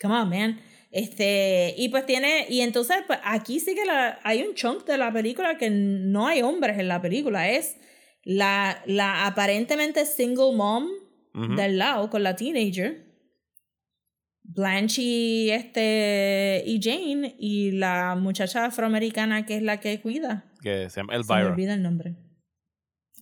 come 0.01 0.15
on, 0.15 0.29
man. 0.29 0.61
Este, 0.97 1.75
y 1.77 1.89
pues 1.89 2.07
tiene, 2.07 2.47
y 2.49 2.61
entonces 2.61 2.99
pues 3.09 3.19
aquí 3.25 3.59
sí 3.59 3.75
que 3.75 3.85
la, 3.85 4.21
hay 4.23 4.43
un 4.45 4.55
chunk 4.55 4.85
de 4.87 4.97
la 4.97 5.13
película 5.13 5.59
que 5.59 5.69
no 5.69 6.29
hay 6.29 6.41
hombres 6.43 6.79
en 6.79 6.87
la 6.87 7.03
película, 7.03 7.51
es 7.51 7.77
la, 8.23 8.81
la 8.87 9.27
aparentemente 9.27 10.07
single 10.07 10.53
mom 10.55 10.87
del 11.57 11.79
lado 11.79 12.11
con 12.11 12.23
la 12.23 12.37
teenager. 12.37 13.03
Blanche 14.45 15.03
y, 15.03 15.51
este, 15.51 16.63
y 16.65 16.81
Jane 16.81 17.35
y 17.41 17.73
la 17.73 18.15
muchacha 18.15 18.67
afroamericana 18.67 19.45
que 19.47 19.57
es 19.57 19.63
la 19.63 19.81
que 19.81 20.01
cuida. 20.01 20.45
Que 20.63 20.89
se 20.91 21.01
llama 21.01 21.15
Se 21.15 21.19
me 21.19 21.25
Elvira. 21.41 21.53
olvida 21.53 21.75
el 21.75 21.83
nombre. 21.83 22.15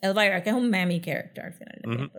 Elvira, 0.02 0.42
que 0.42 0.50
es 0.50 0.54
un 0.56 0.68
mammy 0.68 1.00
character 1.00 1.44
al 1.46 1.54
final. 1.54 1.80
del 1.84 2.04
Ujú. 2.06 2.18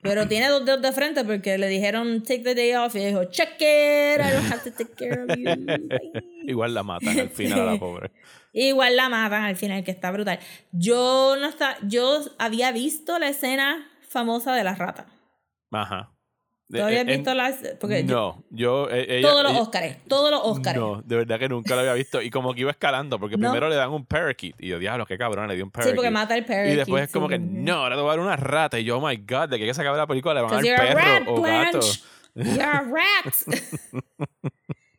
Pero- 0.00 0.26
tiene 0.28 0.48
dos 0.48 0.64
dedos 0.64 0.80
de 0.82 0.92
frente 0.92 1.24
porque 1.24 1.58
le 1.58 1.68
dijeron 1.68 2.22
take 2.22 2.40
the 2.40 2.54
day 2.54 2.74
off 2.74 2.94
y 2.94 3.00
dijo 3.00 3.24
check 3.24 3.54
it, 3.60 4.20
I 4.20 4.32
don't 4.32 4.50
have 4.52 4.62
to 4.62 4.70
take 4.72 4.94
care 4.94 5.22
of 5.22 5.36
you. 5.36 5.44
Bye". 5.66 6.22
Igual 6.46 6.74
la 6.74 6.82
matan 6.82 7.18
al 7.18 7.28
final 7.30 7.60
a 7.60 7.72
la 7.72 7.78
pobre. 7.78 8.10
Igual 8.54 8.96
la 8.96 9.08
matan 9.08 9.44
al 9.44 9.56
final, 9.56 9.82
que 9.82 9.90
está 9.90 10.10
brutal. 10.10 10.38
Yo 10.72 11.36
no 11.40 11.48
está, 11.48 11.76
yo 11.88 12.20
había 12.38 12.70
visto 12.72 13.18
la 13.18 13.28
escena 13.28 13.88
famosa 14.08 14.54
de 14.54 14.62
la 14.64 14.74
rata. 14.74 15.06
Ajá. 15.70 16.12
¿Tú 16.78 16.82
habías 16.82 17.02
en- 17.02 17.06
visto 17.06 17.34
la 17.34 17.54
porque 17.80 18.04
yo- 18.04 18.14
No, 18.14 18.44
yo. 18.50 18.88
ella- 18.90 19.28
todos 19.28 19.42
los 19.42 19.52
Óscares, 19.60 19.96
todos 20.08 20.30
los 20.30 20.40
Óscares. 20.42 20.80
No, 20.80 21.02
de 21.02 21.16
verdad 21.16 21.38
que 21.38 21.48
nunca 21.48 21.74
lo 21.74 21.80
había 21.82 21.92
visto. 21.94 22.22
Y 22.22 22.30
como 22.30 22.54
que 22.54 22.62
iba 22.62 22.70
escalando, 22.70 23.18
porque 23.18 23.36
No. 23.36 23.48
primero 23.50 23.68
le 23.68 23.76
dan 23.76 23.90
un 23.90 24.06
parakeet. 24.06 24.54
Y 24.58 24.68
yo, 24.68 24.78
diablo, 24.78 25.04
qué 25.06 25.18
cabrón, 25.18 25.48
le 25.48 25.54
dio 25.54 25.64
un 25.64 25.70
sí, 25.70 25.72
parakeet. 25.74 25.94
porque 25.96 26.10
mata 26.10 26.34
al 26.34 26.44
parakeet. 26.44 26.72
y 26.72 26.76
después 26.76 27.04
es 27.04 27.12
como 27.12 27.26
sí, 27.28 27.34
que, 27.34 27.38
sí. 27.38 27.44
no, 27.46 27.74
ahora 27.74 27.96
te 27.96 28.00
voy 28.02 28.08
a 28.08 28.12
dar 28.12 28.20
una 28.20 28.36
rata. 28.36 28.78
Y 28.80 28.84
yo, 28.84 28.98
oh 28.98 29.06
my 29.06 29.16
god, 29.16 29.48
de 29.50 29.58
que 29.58 29.66
que 29.66 29.74
sacar 29.74 29.94
la 29.96 30.06
película, 30.06 30.34
le 30.34 30.40
van 30.40 30.52
a 30.52 30.54
dar 30.56 30.64
you're 30.64 30.76
a 30.90 30.94
rat, 30.94 31.18
perro 31.24 31.34
o 31.34 31.42
gato. 31.42 31.80
You're 32.34 32.62
a 32.62 32.80
rat. 32.80 33.34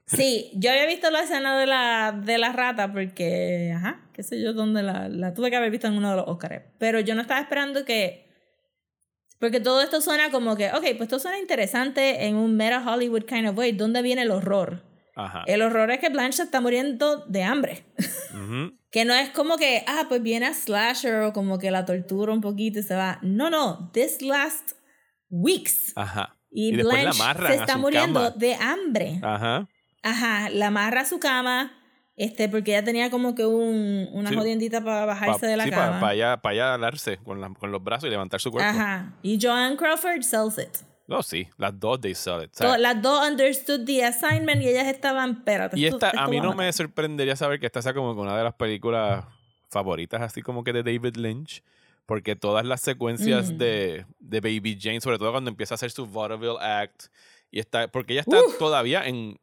sí, 0.05 0.51
yo 0.55 0.69
había 0.71 0.85
visto 0.85 1.09
la 1.09 1.21
escena 1.21 1.57
de 1.59 1.65
la, 1.65 2.11
de 2.11 2.37
la 2.37 2.51
rata 2.53 2.91
porque, 2.91 3.73
ajá, 3.75 4.01
qué 4.13 4.23
sé 4.23 4.41
yo, 4.41 4.53
dónde 4.53 4.83
la, 4.83 5.09
la 5.09 5.33
tuve 5.33 5.49
que 5.49 5.55
haber 5.55 5.71
visto 5.71 5.87
en 5.87 5.93
uno 5.97 6.11
de 6.11 6.17
los 6.17 6.27
Oscars. 6.27 6.61
Pero 6.77 6.99
yo 6.99 7.15
no 7.15 7.21
estaba 7.21 7.39
esperando 7.39 7.83
que... 7.85 8.31
Porque 9.39 9.59
todo 9.59 9.81
esto 9.81 9.99
suena 10.01 10.31
como 10.31 10.55
que, 10.55 10.69
ok, 10.69 10.81
pues 10.97 11.01
esto 11.01 11.19
suena 11.19 11.39
interesante 11.39 12.25
en 12.25 12.35
un 12.35 12.55
meta 12.55 12.83
Hollywood 12.85 13.23
kind 13.25 13.47
of 13.47 13.57
way. 13.57 13.71
¿Dónde 13.73 14.01
viene 14.01 14.21
el 14.21 14.31
horror? 14.31 14.83
Ajá. 15.15 15.43
El 15.47 15.61
horror 15.61 15.91
es 15.91 15.99
que 15.99 16.09
Blanche 16.09 16.43
está 16.43 16.61
muriendo 16.61 17.25
de 17.27 17.43
hambre. 17.43 17.85
Ujú. 18.33 18.77
Que 18.89 19.05
no 19.05 19.13
es 19.13 19.29
como 19.29 19.57
que, 19.57 19.83
ah, 19.87 20.05
pues 20.07 20.21
viene 20.21 20.45
a 20.45 20.53
slasher 20.53 21.21
o 21.23 21.33
como 21.33 21.59
que 21.59 21.71
la 21.71 21.85
tortura 21.85 22.31
un 22.31 22.41
poquito 22.41 22.79
y 22.79 22.83
se 22.83 22.95
va. 22.95 23.19
No, 23.21 23.49
no, 23.49 23.89
this 23.93 24.21
last 24.21 24.71
weeks. 25.29 25.93
Ajá. 25.95 26.37
Y, 26.49 26.69
Y 26.69 26.71
la 26.73 26.83
Blanche 26.83 27.21
amarran 27.21 27.51
se 27.53 27.59
está 27.59 27.77
muriendo 27.77 28.19
cama. 28.21 28.35
de 28.37 28.55
hambre. 28.55 29.19
Ajá. 29.23 29.67
Ajá, 30.03 30.49
la 30.49 30.67
amarra 30.67 31.01
a 31.01 31.05
su 31.05 31.19
cama, 31.19 31.71
este, 32.15 32.47
porque 32.49 32.71
ella 32.71 32.83
tenía 32.83 33.09
como 33.09 33.33
que 33.35 33.45
un, 33.45 34.07
una 34.11 34.29
Sí. 34.29 34.35
jodiendita 34.35 34.83
para 34.83 35.05
bajarse 35.05 35.39
Pa- 35.41 35.47
de 35.47 35.57
la 35.57 35.63
sí, 35.65 35.69
cama. 35.71 35.99
Para 35.99 36.11
allá, 36.11 36.37
pa 36.41 36.49
allá 36.49 36.73
alarse 36.75 37.17
con, 37.17 37.41
la- 37.41 37.49
con 37.53 37.71
los 37.71 37.83
brazos 37.83 38.07
y 38.07 38.11
levantar 38.11 38.39
su 38.39 38.51
cuerpo. 38.51 38.69
Ajá. 38.69 39.13
Y 39.23 39.39
Joanne 39.41 39.75
Crawford 39.77 40.21
sells 40.21 40.57
it. 40.57 40.77
No, 41.07 41.21
sí, 41.21 41.47
las 41.57 41.77
dos 41.79 41.99
they 41.99 42.15
sell 42.15 42.43
it. 42.43 42.51
o 42.53 42.57
sea, 42.57 42.71
To- 42.73 42.77
las 42.77 43.01
dos 43.01 43.27
understood 43.29 43.85
the 43.85 44.05
assignment 44.05 44.61
y 44.61 44.69
ellas 44.69 44.87
estaban, 44.87 45.31
espérate. 45.31 45.77
y 45.79 45.85
esta, 45.85 46.07
esto 46.09 46.19
a 46.19 46.27
mí 46.27 46.37
no 46.37 46.49
matar". 46.51 46.57
me 46.65 46.73
sorprendería 46.73 47.35
saber 47.35 47.59
que 47.59 47.65
esta 47.65 47.81
sea 47.81 47.93
como 47.93 48.11
una 48.11 48.37
de 48.37 48.43
las 48.43 48.53
películas 48.53 49.25
favoritas, 49.69 50.21
así 50.21 50.41
como 50.41 50.63
que 50.63 50.71
de 50.73 50.83
David 50.83 51.15
Lynch. 51.17 51.63
Porque 52.05 52.35
todas 52.35 52.65
las 52.65 52.81
secuencias 52.81 53.51
Mm. 53.51 53.57
de, 53.57 54.05
de 54.19 54.41
Baby 54.41 54.77
Jane, 54.79 54.99
sobre 54.99 55.17
todo 55.17 55.31
cuando 55.31 55.49
empieza 55.49 55.73
a 55.73 55.77
hacer 55.77 55.89
su 55.89 56.05
vaudeville 56.05 56.57
act, 56.59 57.03
y 57.49 57.59
está, 57.59 57.87
porque 57.87 58.11
ella 58.13 58.21
está 58.21 58.41
Uf. 58.41 58.57
todavía 58.59 59.07
en, 59.07 59.39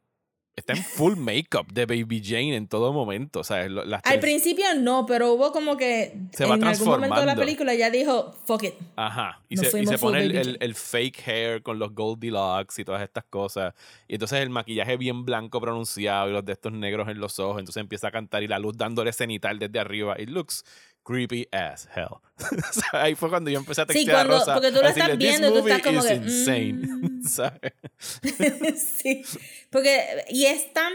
está 0.55 0.73
en 0.73 0.83
full 0.83 1.15
makeup 1.15 1.71
de 1.71 1.85
Baby 1.85 2.21
Jane 2.23 2.55
en 2.55 2.67
todo 2.67 2.93
momento. 2.93 3.39
O 3.39 3.43
sea, 3.43 3.67
las 3.69 4.01
Al 4.03 4.19
principio 4.19 4.65
no, 4.77 5.05
pero 5.05 5.31
hubo 5.33 5.51
como 5.51 5.77
que 5.77 6.17
Se 6.33 6.45
va 6.45 6.55
en 6.55 6.63
algún 6.63 6.87
momento 6.87 7.19
de 7.19 7.25
la 7.25 7.35
película 7.35 7.73
ya 7.73 7.89
dijo, 7.89 8.33
fuck 8.45 8.63
it. 8.63 8.73
Ajá. 8.95 9.41
Y 9.49 9.55
Nos 9.55 9.67
se, 9.67 9.81
y 9.81 9.87
se 9.87 9.97
pone 9.97 10.21
el, 10.23 10.35
el- 10.35 10.57
el 10.59 10.75
fake 10.75 11.27
hair 11.27 11.63
con 11.63 11.79
los 11.79 11.93
Goldilocks 11.95 12.77
y 12.79 12.85
todas 12.85 13.01
estas 13.01 13.23
cosas. 13.25 13.73
Y 14.07 14.15
entonces 14.15 14.39
el 14.39 14.49
maquillaje 14.49 14.97
bien 14.97 15.25
blanco 15.25 15.59
pronunciado 15.61 16.29
y 16.29 16.33
los 16.33 16.45
de 16.45 16.53
estos 16.53 16.73
negros 16.73 17.07
en 17.09 17.19
los 17.19 17.39
ojos. 17.39 17.59
Entonces 17.59 17.81
empieza 17.81 18.09
a 18.09 18.11
cantar 18.11 18.43
y 18.43 18.47
la 18.47 18.59
luz 18.59 18.77
dándole 18.77 19.13
cenital 19.13 19.57
desde 19.57 19.79
arriba. 19.79 20.15
It 20.19 20.29
looks 20.29 20.63
creepy 21.11 21.47
as 21.51 21.87
hell. 21.95 22.17
O 22.69 22.73
sea, 22.73 23.01
Ahí 23.03 23.15
fue 23.15 23.29
cuando 23.29 23.49
yo 23.51 23.59
empecé 23.59 23.81
a 23.81 23.85
Sí, 23.85 23.93
textear 23.93 24.15
a 24.17 24.19
cuando- 24.25 24.39
Rosa. 24.39 24.53
porque 24.53 24.69
tú 24.71 24.77
lo 24.79 24.85
a 24.85 24.89
estás 24.89 25.07
decirle, 25.07 25.25
"This 25.25 25.39
viendo 25.39 25.47
y 25.57 25.61
tú 25.61 25.67
estás 25.67 25.81
como 25.83 26.03
que, 26.03 26.13
insane". 26.15 26.73
mm. 26.73 27.23
¿Sabes? 27.27 27.73
sí. 29.01 29.23
Porque, 29.69 30.25
y 30.29 30.45
es 30.45 30.73
tan. 30.73 30.93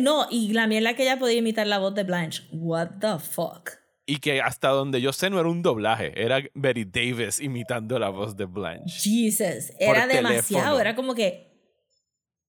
No, 0.00 0.26
y 0.30 0.52
la 0.52 0.66
mierda 0.66 0.94
que 0.94 1.02
ella 1.02 1.18
podía 1.18 1.38
imitar 1.38 1.66
la 1.66 1.78
voz 1.78 1.94
de 1.94 2.04
Blanche. 2.04 2.42
What 2.52 2.88
the 3.00 3.18
fuck. 3.18 3.70
Y 4.06 4.18
que 4.20 4.40
hasta 4.40 4.68
donde 4.68 5.00
yo 5.02 5.12
sé 5.12 5.28
no 5.30 5.38
era 5.40 5.48
un 5.48 5.62
doblaje. 5.62 6.12
Era 6.16 6.42
Betty 6.54 6.84
Davis 6.86 7.40
imitando 7.40 7.98
la 7.98 8.08
voz 8.08 8.36
de 8.36 8.46
Blanche. 8.46 8.98
Jesus. 9.00 9.72
Era 9.78 10.06
demasiado. 10.06 10.80
Era 10.80 10.94
como 10.94 11.14
que. 11.14 11.46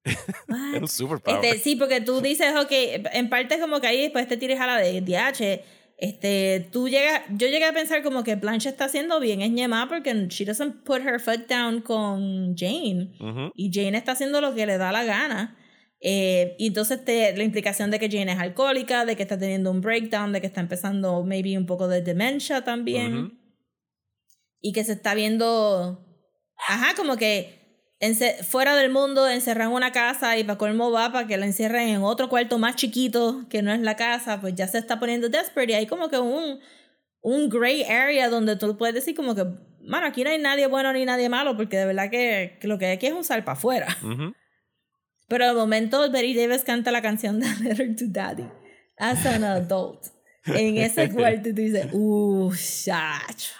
Era 0.05 0.79
un 0.79 0.87
superpower. 0.87 1.43
Este, 1.43 1.59
sí, 1.59 1.75
porque 1.75 1.99
tú 2.01 2.21
dices, 2.21 2.53
ok, 2.55 2.71
en 3.13 3.29
parte 3.29 3.55
es 3.55 3.61
como 3.61 3.79
que 3.81 3.87
ahí 3.87 4.01
después 4.03 4.27
te 4.27 4.37
tires 4.37 4.59
a 4.59 4.67
la 4.67 4.77
de 4.77 5.01
DH. 5.01 5.61
Este, 6.01 6.69
tú 6.71 6.87
llegas, 6.87 7.23
yo 7.29 7.47
llegué 7.47 7.65
a 7.65 7.73
pensar 7.73 8.01
como 8.03 8.23
que 8.23 8.35
Blanche 8.35 8.69
está 8.69 8.85
haciendo 8.85 9.19
bien 9.19 9.41
es 9.41 9.51
ñema 9.51 9.89
porque 9.89 10.27
she 10.29 10.45
doesn't 10.45 10.83
put 10.85 11.01
her 11.01 11.19
foot 11.19 11.47
down 11.49 11.81
con 11.81 12.55
Jane. 12.55 13.11
Ujú. 13.19 13.51
Y 13.53 13.69
Jane 13.73 13.97
está 13.97 14.13
haciendo 14.13 14.39
lo 14.39 14.55
que 14.55 14.65
le 14.65 14.77
da 14.77 14.93
la 14.93 15.03
gana. 15.03 15.57
Eh, 15.99 16.55
y 16.57 16.67
entonces 16.67 17.03
te, 17.03 17.35
la 17.35 17.43
implicación 17.43 17.91
de 17.91 17.99
que 17.99 18.09
Jane 18.09 18.31
es 18.31 18.39
alcohólica, 18.39 19.03
de 19.03 19.17
que 19.17 19.23
está 19.23 19.37
teniendo 19.37 19.71
un 19.71 19.81
breakdown, 19.81 20.31
de 20.31 20.39
que 20.39 20.47
está 20.47 20.61
empezando 20.61 21.21
maybe 21.23 21.57
un 21.57 21.65
poco 21.65 21.89
de 21.89 22.01
demencia 22.01 22.63
también. 22.63 23.17
Ujú. 23.17 23.33
Y 24.61 24.71
que 24.71 24.85
se 24.85 24.93
está 24.93 25.13
viendo, 25.15 26.05
ajá, 26.67 26.95
como 26.95 27.17
que 27.17 27.58
fuera 28.47 28.75
del 28.75 28.91
mundo, 28.91 29.27
encerrada 29.27 29.69
en 29.69 29.75
una 29.75 29.91
casa 29.91 30.37
y 30.37 30.43
para 30.43 30.57
colmo 30.57 30.91
va 30.91 31.11
para 31.11 31.27
que 31.27 31.37
la 31.37 31.45
encierren 31.45 31.89
en 31.89 32.01
otro 32.01 32.29
cuarto 32.29 32.57
más 32.57 32.75
chiquito 32.75 33.45
que 33.49 33.61
no 33.61 33.73
es 33.73 33.81
la 33.81 33.95
casa, 33.95 34.39
pues 34.39 34.55
ya 34.55 34.67
se 34.67 34.77
está 34.77 34.99
poniendo 34.99 35.27
desperate 35.29 35.73
y 35.73 35.75
hay 35.75 35.85
como 35.87 36.09
que 36.09 36.17
un, 36.17 36.59
un 37.21 37.49
gray 37.49 37.83
area 37.83 38.29
donde 38.29 38.55
tú 38.55 38.77
puedes 38.77 38.95
decir 38.95 39.15
como 39.15 39.35
que, 39.35 39.45
mano, 39.81 40.07
aquí 40.07 40.23
no 40.23 40.29
hay 40.29 40.39
nadie 40.39 40.67
bueno 40.67 40.93
ni 40.93 41.03
nadie 41.03 41.27
malo 41.27 41.57
porque 41.57 41.77
de 41.77 41.85
verdad 41.85 42.09
que, 42.09 42.57
que 42.61 42.67
lo 42.67 42.77
que 42.79 42.85
hay 42.85 42.91
aquí 42.93 43.07
es 43.07 43.13
un 43.13 43.25
sal 43.25 43.43
para 43.43 43.57
afuera. 43.57 43.87
Ujú. 44.01 44.33
Pero 45.27 45.45
al 45.45 45.55
momento 45.55 46.09
Betty 46.09 46.33
Davis 46.33 46.63
canta 46.63 46.91
la 46.91 47.01
canción 47.01 47.39
de 47.39 47.47
Letter 47.61 47.95
to 47.95 48.05
Daddy 48.07 48.45
as 48.97 49.25
an 49.25 49.43
adult. 49.43 50.07
En 50.45 50.77
ese 50.77 51.11
cuarto 51.11 51.49
tú 51.49 51.55
dices, 51.55 51.87
uh, 51.91 52.51
chacho. 52.53 53.53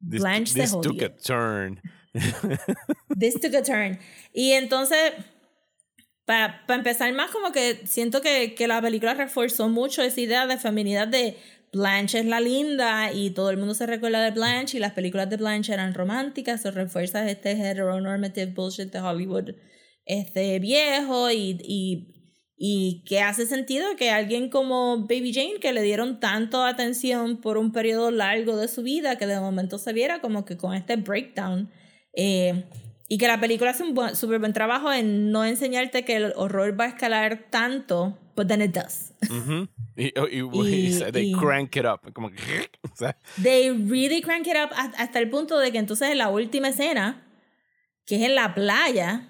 This, 0.00 0.20
Blanche 0.20 0.52
se 0.52 0.60
this 0.60 0.70
took 0.70 0.94
jodió. 0.94 1.06
a 1.06 1.16
turn. 1.16 1.80
This 3.18 3.40
took 3.40 3.54
a 3.54 3.62
turn. 3.62 3.98
Y 4.32 4.52
entonces, 4.52 5.12
para 6.24 6.64
empezar 6.68 7.12
más, 7.12 7.30
como 7.30 7.52
que 7.52 7.86
siento 7.86 8.20
que, 8.20 8.54
que 8.54 8.66
la 8.66 8.80
película 8.80 9.14
reforzó 9.14 9.68
mucho 9.68 10.02
esa 10.02 10.20
idea 10.20 10.46
de 10.46 10.56
feminidad 10.58 11.08
de 11.08 11.36
Blanche 11.72 12.20
es 12.20 12.26
la 12.26 12.40
linda 12.40 13.12
y 13.12 13.30
todo 13.30 13.50
el 13.50 13.56
mundo 13.56 13.74
se 13.74 13.86
recuerda 13.86 14.22
de 14.22 14.30
Blanche 14.30 14.76
y 14.76 14.80
las 14.80 14.92
películas 14.92 15.28
de 15.28 15.36
Blanche 15.36 15.72
eran 15.72 15.92
románticas, 15.92 16.62
se 16.62 16.70
refuerza 16.70 17.28
este 17.28 17.50
heteronormative 17.50 18.52
bullshit 18.52 18.92
de 18.92 19.00
Hollywood 19.00 19.50
este 20.06 20.58
viejo 20.60 21.30
y, 21.30 21.58
y, 21.62 22.14
y 22.56 23.04
que 23.06 23.20
hace 23.20 23.46
sentido 23.46 23.96
que 23.96 24.10
alguien 24.10 24.50
como 24.50 25.06
Baby 25.08 25.32
Jane 25.32 25.60
que 25.60 25.72
le 25.72 25.82
dieron 25.82 26.20
tanto 26.20 26.62
atención 26.62 27.40
por 27.40 27.58
un 27.58 27.72
periodo 27.72 28.10
largo 28.10 28.56
de 28.56 28.68
su 28.68 28.82
vida 28.82 29.18
que 29.18 29.26
de 29.26 29.40
momento 29.40 29.78
se 29.78 29.92
viera 29.92 30.20
como 30.20 30.44
que 30.44 30.56
con 30.56 30.74
este 30.74 30.96
breakdown 30.96 31.70
eh, 32.16 32.64
y 33.08 33.18
que 33.18 33.26
la 33.28 33.38
película 33.40 33.70
hace 33.70 33.82
un 33.82 33.94
buen, 33.94 34.16
súper 34.16 34.38
buen 34.38 34.52
trabajo 34.52 34.92
en 34.92 35.30
no 35.30 35.44
enseñarte 35.44 36.04
que 36.04 36.16
el 36.16 36.32
horror 36.36 36.78
va 36.78 36.84
a 36.84 36.88
escalar 36.88 37.46
tanto, 37.50 38.18
but 38.34 38.46
then 38.48 38.62
it 38.62 38.72
does. 38.72 39.12
Ujú. 39.30 39.68
Y, 39.96 40.06
y, 40.06 40.40
Y- 40.40 40.96
y- 41.06 41.12
they 41.12 41.32
crank 41.32 41.76
it 41.76 41.84
up. 41.84 42.12
Como 42.12 42.30
que. 42.30 42.36
o 42.92 42.96
sea, 42.96 43.16
They 43.42 43.70
really 43.70 44.20
crank 44.22 44.46
it 44.46 44.56
up 44.56 44.70
hasta 44.74 44.98
hasta 45.02 45.18
el 45.18 45.28
punto 45.30 45.58
de 45.58 45.70
que 45.72 45.78
entonces 45.78 46.10
en 46.10 46.18
la 46.18 46.30
última 46.30 46.68
escena, 46.68 47.22
que 48.06 48.16
es 48.16 48.22
en 48.22 48.34
la 48.34 48.54
playa, 48.54 49.28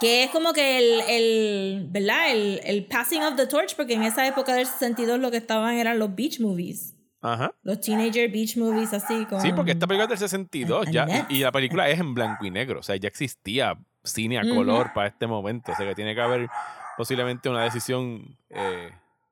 que 0.00 0.24
es 0.24 0.30
como 0.30 0.52
que 0.52 0.78
el, 0.78 1.00
el 1.08 1.86
¿verdad? 1.90 2.32
El, 2.32 2.60
el 2.64 2.84
passing 2.86 3.22
of 3.22 3.36
the 3.36 3.46
torch, 3.46 3.74
porque 3.76 3.94
en 3.94 4.02
esa 4.02 4.26
época 4.26 4.54
del 4.54 4.66
62 4.66 5.18
lo 5.20 5.30
que 5.30 5.36
estaban 5.38 5.76
eran 5.76 5.98
los 5.98 6.14
beach 6.14 6.40
movies. 6.40 6.93
Ajá. 7.24 7.52
Los 7.62 7.80
teenager 7.80 8.30
beach 8.30 8.56
movies 8.58 8.92
así 8.92 9.24
con... 9.24 9.40
Sí, 9.40 9.50
porque 9.52 9.70
esta 9.72 9.86
película 9.86 10.04
es 10.04 10.20
del 10.20 10.28
62 10.28 10.86
a- 10.86 10.90
ya, 10.90 11.26
y, 11.30 11.36
y 11.36 11.40
la 11.40 11.50
película 11.52 11.88
es 11.88 11.98
en 11.98 12.12
blanco 12.14 12.44
y 12.44 12.50
negro. 12.50 12.80
O 12.80 12.82
sea, 12.82 12.96
ya 12.96 13.08
existía 13.08 13.76
cine 14.02 14.38
a 14.38 14.42
color 14.42 14.92
para 14.92 15.08
este 15.08 15.26
momento. 15.26 15.72
O 15.72 15.74
sea, 15.74 15.86
que 15.88 15.94
tiene 15.94 16.14
que 16.14 16.20
haber 16.20 16.48
posiblemente 16.98 17.48
una 17.48 17.64
decisión 17.64 18.36
eh, 18.50 18.90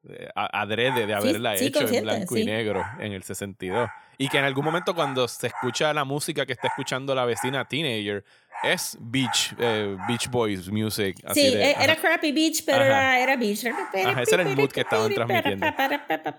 eh, 0.09 0.29
adrede 0.35 1.07
de 1.07 1.15
haberla 1.15 1.57
sí, 1.57 1.67
hecho 1.67 1.81
en 1.81 2.03
blanco 2.03 2.37
y 2.37 2.45
negro 2.47 2.85
en 2.99 3.13
el 3.13 3.23
62. 3.23 3.91
Y 4.19 4.29
que 4.29 4.39
en 4.39 4.45
algún 4.45 4.65
momento 4.65 4.95
cuando 4.95 5.29
se 5.29 5.49
escucha 5.49 5.93
la 5.93 6.05
música 6.05 6.47
que 6.47 6.53
está 6.55 6.69
escuchando 6.69 7.15
la 7.15 7.25
vecina 7.27 7.67
teenager, 7.67 8.25
es 8.63 8.97
Beach, 9.01 9.55
eh, 9.59 9.97
Beach 10.09 10.29
Boys 10.31 10.71
music. 10.71 11.17
Así 11.27 11.41
Sí, 11.51 11.55
de, 11.57 11.65
e- 11.73 11.77
era 11.79 11.97
crappy 11.97 12.33
beach, 12.33 12.63
pero 12.65 12.85
era, 12.85 13.19
era 13.21 13.37
beach. 13.37 13.67
Ajá, 13.67 14.23
ese 14.23 14.35
era 14.35 14.45
el 14.45 14.57
mood 14.57 14.71
que 14.71 14.81
estaban 14.81 15.13
transmitiendo. 15.13 15.67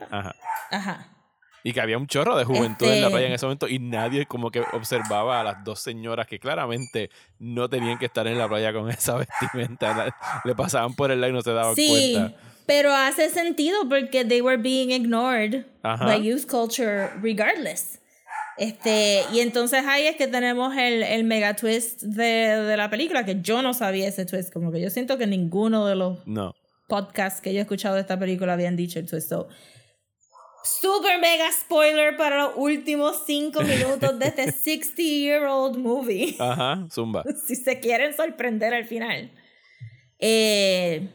Ajá. 0.10 0.36
Ajá. 0.72 1.10
Y 1.66 1.72
que 1.72 1.80
había 1.80 1.98
un 1.98 2.08
chorro 2.08 2.36
de 2.38 2.44
juventud 2.44 2.86
en 2.88 3.00
la 3.02 3.08
Este- 3.08 3.10
playa 3.12 3.28
en 3.28 3.34
ese 3.34 3.46
momento 3.46 3.68
y 3.70 3.80
nadie 3.80 4.26
como 4.26 4.52
que 4.52 4.62
observaba 4.74 5.40
a 5.40 5.44
las 5.46 5.64
dos 5.64 5.80
señoras 5.80 6.28
que 6.28 6.38
claramente 6.38 7.10
no 7.40 7.70
tenían 7.70 7.98
que 7.98 8.06
estar 8.08 8.28
en 8.28 8.38
la 8.38 8.50
playa 8.50 8.74
con 8.74 8.90
esa 8.92 9.16
vestimenta. 9.16 10.14
Le 10.44 10.56
pasaban 10.56 10.94
por 10.94 11.10
el 11.12 11.22
lado 11.22 11.32
y 11.32 11.36
no 11.36 11.42
se 11.42 11.54
daban 11.54 11.74
Sí, 11.76 12.16
cuenta. 12.18 12.38
pero 12.66 12.94
hace 12.94 13.30
sentido 13.30 13.88
porque 13.88 14.26
they 14.26 14.42
were 14.42 14.58
being 14.62 14.92
ignored 14.92 15.66
Ajá. 15.84 16.06
by 16.06 16.22
youth 16.22 16.46
culture 16.48 17.10
regardless. 17.22 18.00
Este, 18.58 19.24
y 19.34 19.40
entonces 19.40 19.84
ahí 19.88 20.06
es 20.06 20.16
que 20.16 20.28
tenemos 20.28 20.76
el, 20.78 21.02
el 21.02 21.24
mega 21.24 21.56
twist 21.56 22.04
de, 22.04 22.24
de 22.62 22.78
la 22.78 22.90
película, 22.90 23.26
que 23.26 23.42
yo 23.42 23.62
no 23.64 23.74
sabía 23.74 24.08
ese 24.08 24.26
twist, 24.26 24.54
como 24.54 24.72
que 24.72 24.80
yo 24.80 24.90
siento 24.92 25.18
que 25.18 25.26
ninguno 25.26 25.88
de 25.88 25.96
los 25.96 26.20
No. 26.28 26.54
podcasts 26.88 27.42
que 27.42 27.52
yo 27.52 27.60
he 27.60 27.62
escuchado 27.62 27.96
de 27.96 28.02
esta 28.02 28.20
película 28.20 28.54
habían 28.54 28.76
dicho 28.76 29.00
el 29.00 29.08
twist. 29.08 29.30
So, 29.30 29.48
super 30.64 31.20
mega 31.20 31.52
spoiler 31.52 32.16
para 32.18 32.38
los 32.44 32.54
últimos 32.56 33.24
cinco 33.26 33.62
minutos 33.62 34.18
de 34.18 34.28
este 34.28 34.52
60 34.52 35.02
year 35.02 35.44
old 35.46 35.78
movie 35.78 36.36
Ajá, 36.40 36.88
zumba. 36.90 37.24
si 37.48 37.56
se 37.56 37.80
quieren 37.80 38.16
sorprender 38.16 38.74
al 38.74 38.86
final. 38.86 39.32
Eh, 40.20 41.10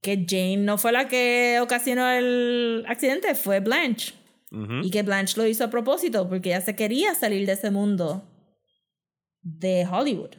que 0.00 0.24
Jane 0.26 0.58
no 0.58 0.78
fue 0.78 0.92
la 0.92 1.08
que 1.08 1.58
ocasionó 1.60 2.08
el 2.08 2.84
accidente, 2.88 3.34
fue 3.34 3.60
Blanche. 3.60 4.14
Y 4.82 4.90
que 4.90 5.04
Blanche 5.04 5.36
lo 5.36 5.46
hizo 5.46 5.62
a 5.62 5.70
propósito 5.70 6.28
porque 6.28 6.48
ella 6.48 6.60
se 6.60 6.74
quería 6.74 7.14
salir 7.14 7.46
de 7.46 7.52
ese 7.52 7.70
mundo 7.70 8.24
de 9.42 9.86
Hollywood. 9.86 10.30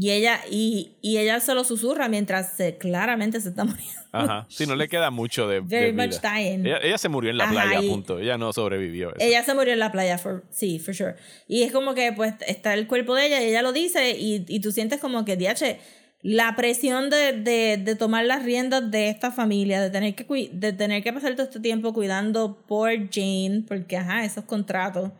Y 0.00 0.12
ella, 0.12 0.40
y, 0.48 0.92
y 1.02 1.18
ella 1.18 1.40
se 1.40 1.54
lo 1.54 1.64
susurra 1.64 2.08
mientras 2.08 2.52
se, 2.52 2.76
claramente 2.78 3.40
se 3.40 3.48
está 3.48 3.64
muriendo. 3.64 4.00
Ajá. 4.12 4.46
Sí, 4.48 4.64
no 4.64 4.76
le 4.76 4.86
queda 4.88 5.10
mucho 5.10 5.48
de, 5.48 5.56
de 5.56 5.60
Very 5.62 5.90
vida. 5.90 6.06
much 6.06 6.20
dying. 6.20 6.64
Ella, 6.64 6.78
ella 6.82 6.98
se 6.98 7.08
murió 7.08 7.30
en 7.30 7.38
la 7.38 7.44
Ajá, 7.44 7.52
playa, 7.52 7.80
punto. 7.80 8.20
Ella 8.20 8.38
no 8.38 8.52
sobrevivió. 8.52 9.08
eso. 9.08 9.16
Ella 9.18 9.42
se 9.42 9.54
murió 9.54 9.72
en 9.72 9.80
la 9.80 9.90
playa, 9.90 10.16
for, 10.18 10.44
sí, 10.50 10.78
for 10.78 10.94
sure. 10.94 11.16
Y 11.48 11.62
es 11.64 11.72
como 11.72 11.94
que 11.94 12.12
pues 12.12 12.34
está 12.46 12.74
el 12.74 12.86
cuerpo 12.86 13.16
de 13.16 13.26
ella 13.26 13.42
y 13.42 13.46
ella 13.46 13.62
lo 13.62 13.72
dice 13.72 14.12
y, 14.16 14.44
y 14.46 14.60
tú 14.60 14.70
sientes 14.70 15.00
como 15.00 15.24
que, 15.24 15.36
diache, 15.36 15.80
la 16.22 16.54
presión 16.54 17.10
de, 17.10 17.32
de, 17.32 17.76
de 17.76 17.94
tomar 17.96 18.24
las 18.24 18.44
riendas 18.44 18.88
de 18.92 19.08
esta 19.08 19.32
familia, 19.32 19.80
de 19.82 19.90
tener, 19.90 20.14
que 20.14 20.48
de 20.52 20.72
tener 20.72 21.02
que 21.02 21.12
pasar 21.12 21.34
todo 21.34 21.42
este 21.46 21.58
tiempo 21.60 21.92
cuidando 21.92 22.64
por 22.68 22.90
Jane, 23.10 23.64
porque 23.66 23.96
ajá, 23.96 24.24
esos 24.24 24.44
contratos. 24.44 25.10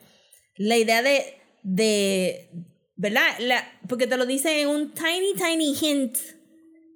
La 0.57 0.77
idea 0.77 1.03
de 1.03 1.35
de, 1.65 2.49
¿verdad? 2.99 3.39
La, 3.39 3.65
porque 3.89 4.07
te 4.07 4.17
lo 4.17 4.27
dice 4.27 4.61
en 4.61 4.69
un 4.69 4.93
tiny, 4.93 5.33
tiny 5.35 5.73
hint 5.73 6.19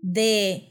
de 0.03 0.69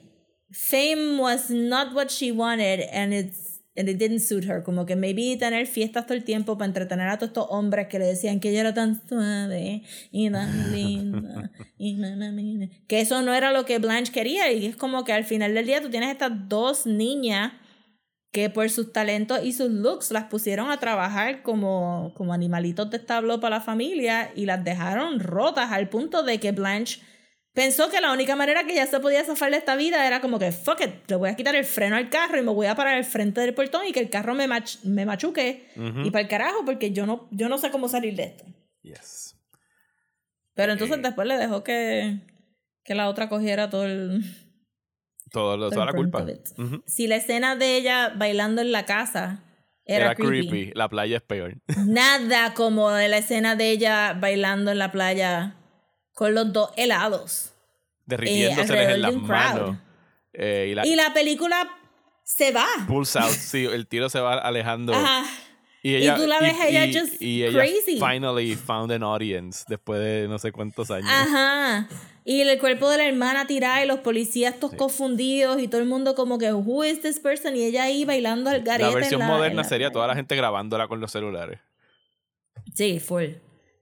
fame 0.52 1.18
was 1.20 1.50
not 1.50 1.94
what 1.96 2.10
she 2.10 2.32
wanted 2.32 2.82
and 2.92 3.14
it's 3.14 3.52
and 3.78 3.88
it 3.88 3.98
didn't 3.98 4.20
suit 4.20 4.44
her. 4.44 4.62
Como 4.62 4.86
que 4.86 4.98
maybe 4.98 5.38
tener 5.38 5.66
fiestas 5.66 6.06
todo 6.06 6.16
el 6.16 6.26
tiempo 6.26 6.58
para 6.58 6.68
entretener 6.68 7.08
a 7.08 7.18
todos 7.18 7.30
estos 7.30 7.48
hombres 7.50 7.88
que 7.88 8.00
le 8.00 8.06
decían 8.06 8.42
que 8.42 8.50
ella 8.50 8.60
era 8.60 8.74
tan 8.74 9.02
suave 9.08 9.84
y 10.12 10.30
tan 10.30 10.74
linda. 10.74 11.50
y 11.78 11.94
na, 11.94 12.16
na, 12.18 12.32
na. 12.32 12.68
Que 12.88 13.00
eso 13.00 13.22
no 13.22 13.34
era 13.34 13.54
lo 13.54 13.66
que 13.66 13.80
Blanche 13.80 14.12
quería. 14.12 14.52
Y 14.52 14.66
es 14.66 14.76
como 14.76 15.06
que 15.06 15.14
al 15.14 15.24
final 15.24 15.54
del 15.54 15.66
día 15.66 15.82
tú 15.82 15.90
tienes 15.90 16.12
estas 16.12 16.32
dos 16.50 16.86
niñas 16.86 17.54
que 18.32 18.50
por 18.50 18.70
sus 18.70 18.94
talentos 18.94 19.44
y 19.44 19.52
sus 19.52 19.70
looks 19.70 20.12
las 20.12 20.26
pusieron 20.26 20.72
a 20.72 20.80
trabajar 20.80 21.42
como, 21.44 22.14
como 22.16 22.34
animalitos 22.34 22.90
de 22.90 22.98
establo 22.98 23.40
para 23.42 23.58
la 23.58 23.62
familia 23.62 24.32
y 24.36 24.46
las 24.46 24.64
dejaron 24.64 25.20
rotas 25.20 25.72
al 25.72 25.90
punto 25.90 26.24
de 26.24 26.40
que 26.40 26.54
Blanche 26.54 27.02
pensó 27.54 27.90
que 27.90 28.00
la 28.00 28.14
única 28.14 28.38
manera 28.38 28.64
que 28.64 28.72
ella 28.72 28.86
se 28.88 29.02
podía 29.02 29.26
zafar 29.26 29.52
de 29.52 29.58
esta 29.58 29.76
vida 29.76 30.08
era 30.08 30.22
como 30.22 30.40
que, 30.40 30.54
fuck 30.54 30.80
it, 30.80 31.10
le 31.10 31.18
voy 31.18 31.30
a 31.30 31.36
quitar 31.36 31.56
el 31.56 31.66
freno 31.66 31.98
al 31.98 32.10
carro 32.10 32.38
y 32.38 32.42
me 32.42 32.54
voy 32.54 32.68
a 32.68 32.76
parar 32.76 32.96
al 32.96 33.04
frente 33.04 33.42
del 33.42 33.54
portón 33.54 33.86
y 33.86 33.92
que 33.92 34.00
el 34.00 34.10
carro 34.10 34.34
me, 34.34 34.48
mach- 34.48 34.82
me 34.84 35.06
machuque 35.06 35.68
y 36.06 36.12
para 36.12 36.22
el 36.22 36.28
carajo 36.30 36.64
porque 36.64 36.92
yo 36.92 37.06
no, 37.06 37.28
yo 37.32 37.50
no 37.50 37.58
sé 37.58 37.70
cómo 37.70 37.90
salir 37.90 38.16
de 38.16 38.24
esto. 38.24 38.46
Yes. 38.82 39.36
Pero 40.54 40.72
entonces 40.72 41.02
después 41.02 41.28
le 41.28 41.38
dejó 41.38 41.64
que, 41.66 42.20
que 42.86 42.96
la 42.96 43.10
otra 43.10 43.28
cogiera 43.28 43.70
todo 43.70 43.86
el... 43.86 44.24
Todo, 45.32 45.56
lo- 45.58 45.66
todo 45.70 45.76
toda 45.76 45.86
la 45.88 45.94
culpa. 45.94 46.26
it. 46.30 46.48
Ujú. 46.60 46.84
Si 46.86 47.08
la 47.08 47.16
escena 47.16 47.56
de 47.56 47.78
ella 47.78 48.14
bailando 48.16 48.62
en 48.62 48.72
la 48.72 48.86
casa 48.86 49.44
era, 49.86 50.06
Era 50.08 50.16
creepy. 50.16 50.48
creepy. 50.50 50.72
La 50.76 50.90
playa 50.90 51.18
es 51.18 51.24
peor. 51.24 51.56
Nada 51.88 52.54
como 52.54 52.92
la 52.92 53.18
escena 53.18 53.56
de 53.56 53.72
ella 53.72 54.14
bailando 54.20 54.72
en 54.72 54.78
la 54.78 54.92
playa 54.92 55.56
con 56.14 56.34
los 56.36 56.52
dos 56.54 56.72
helados. 56.78 57.54
Derritiéndoseles 58.06 58.70
alrededor 58.70 58.96
en 58.96 59.02
las 59.02 59.16
manos. 59.16 59.78
Eh, 60.34 60.68
y 60.72 60.76
la 60.76 60.86
Y 60.86 60.96
la 60.96 61.14
película 61.14 61.70
se 62.24 62.52
va. 62.52 62.66
pulls 62.88 63.16
out. 63.16 63.30
Sí, 63.32 63.66
el 63.72 63.88
tiro 63.88 64.10
se 64.10 64.20
va 64.20 64.34
alejando. 64.36 64.94
Ajá. 64.94 65.24
Y, 65.84 65.96
ella, 65.96 66.16
tú 66.16 66.28
la 66.28 66.40
ves 66.40 66.60
a 66.60 66.68
ella 66.68 66.86
just 67.02 67.20
y 67.20 67.44
ella 67.44 67.58
crazy. 67.60 68.00
finally 68.00 68.56
found 68.56 68.92
an 68.92 69.02
audience 69.02 69.66
después 69.68 70.00
de 70.00 70.28
no 70.28 70.38
sé 70.38 70.52
cuántos 70.52 70.92
años. 70.92 71.10
Ajá. 71.10 71.88
Y 72.24 72.42
el 72.42 72.60
cuerpo 72.60 72.90
de 72.90 72.98
la 72.98 73.06
hermana 73.08 73.48
tirada 73.48 73.84
y 73.84 73.88
los 73.88 74.00
policías 74.00 74.60
todos 74.60 74.76
confundidos 74.76 75.60
y 75.60 75.68
todo 75.68 75.82
el 75.82 75.88
mundo 75.88 76.14
como 76.14 76.38
que, 76.38 76.54
who 76.54 76.84
is 76.84 77.02
this 77.02 77.20
person? 77.20 77.56
Y 77.56 77.64
ella 77.64 77.84
ahí 77.84 78.06
bailando 78.06 78.50
al 78.50 78.62
garete. 78.62 78.90
La 78.90 78.96
versión 78.96 79.22
en 79.22 79.28
moderna 79.28 79.64
la 79.64 79.68
sería 79.68 79.88
playa. 79.88 79.94
toda 79.94 80.08
la 80.08 80.16
gente 80.16 80.36
grabándola 80.36 80.88
con 80.88 81.00
los 81.00 81.12
celulares. 81.12 81.60
Sí, 82.76 83.00
full. 83.00 83.26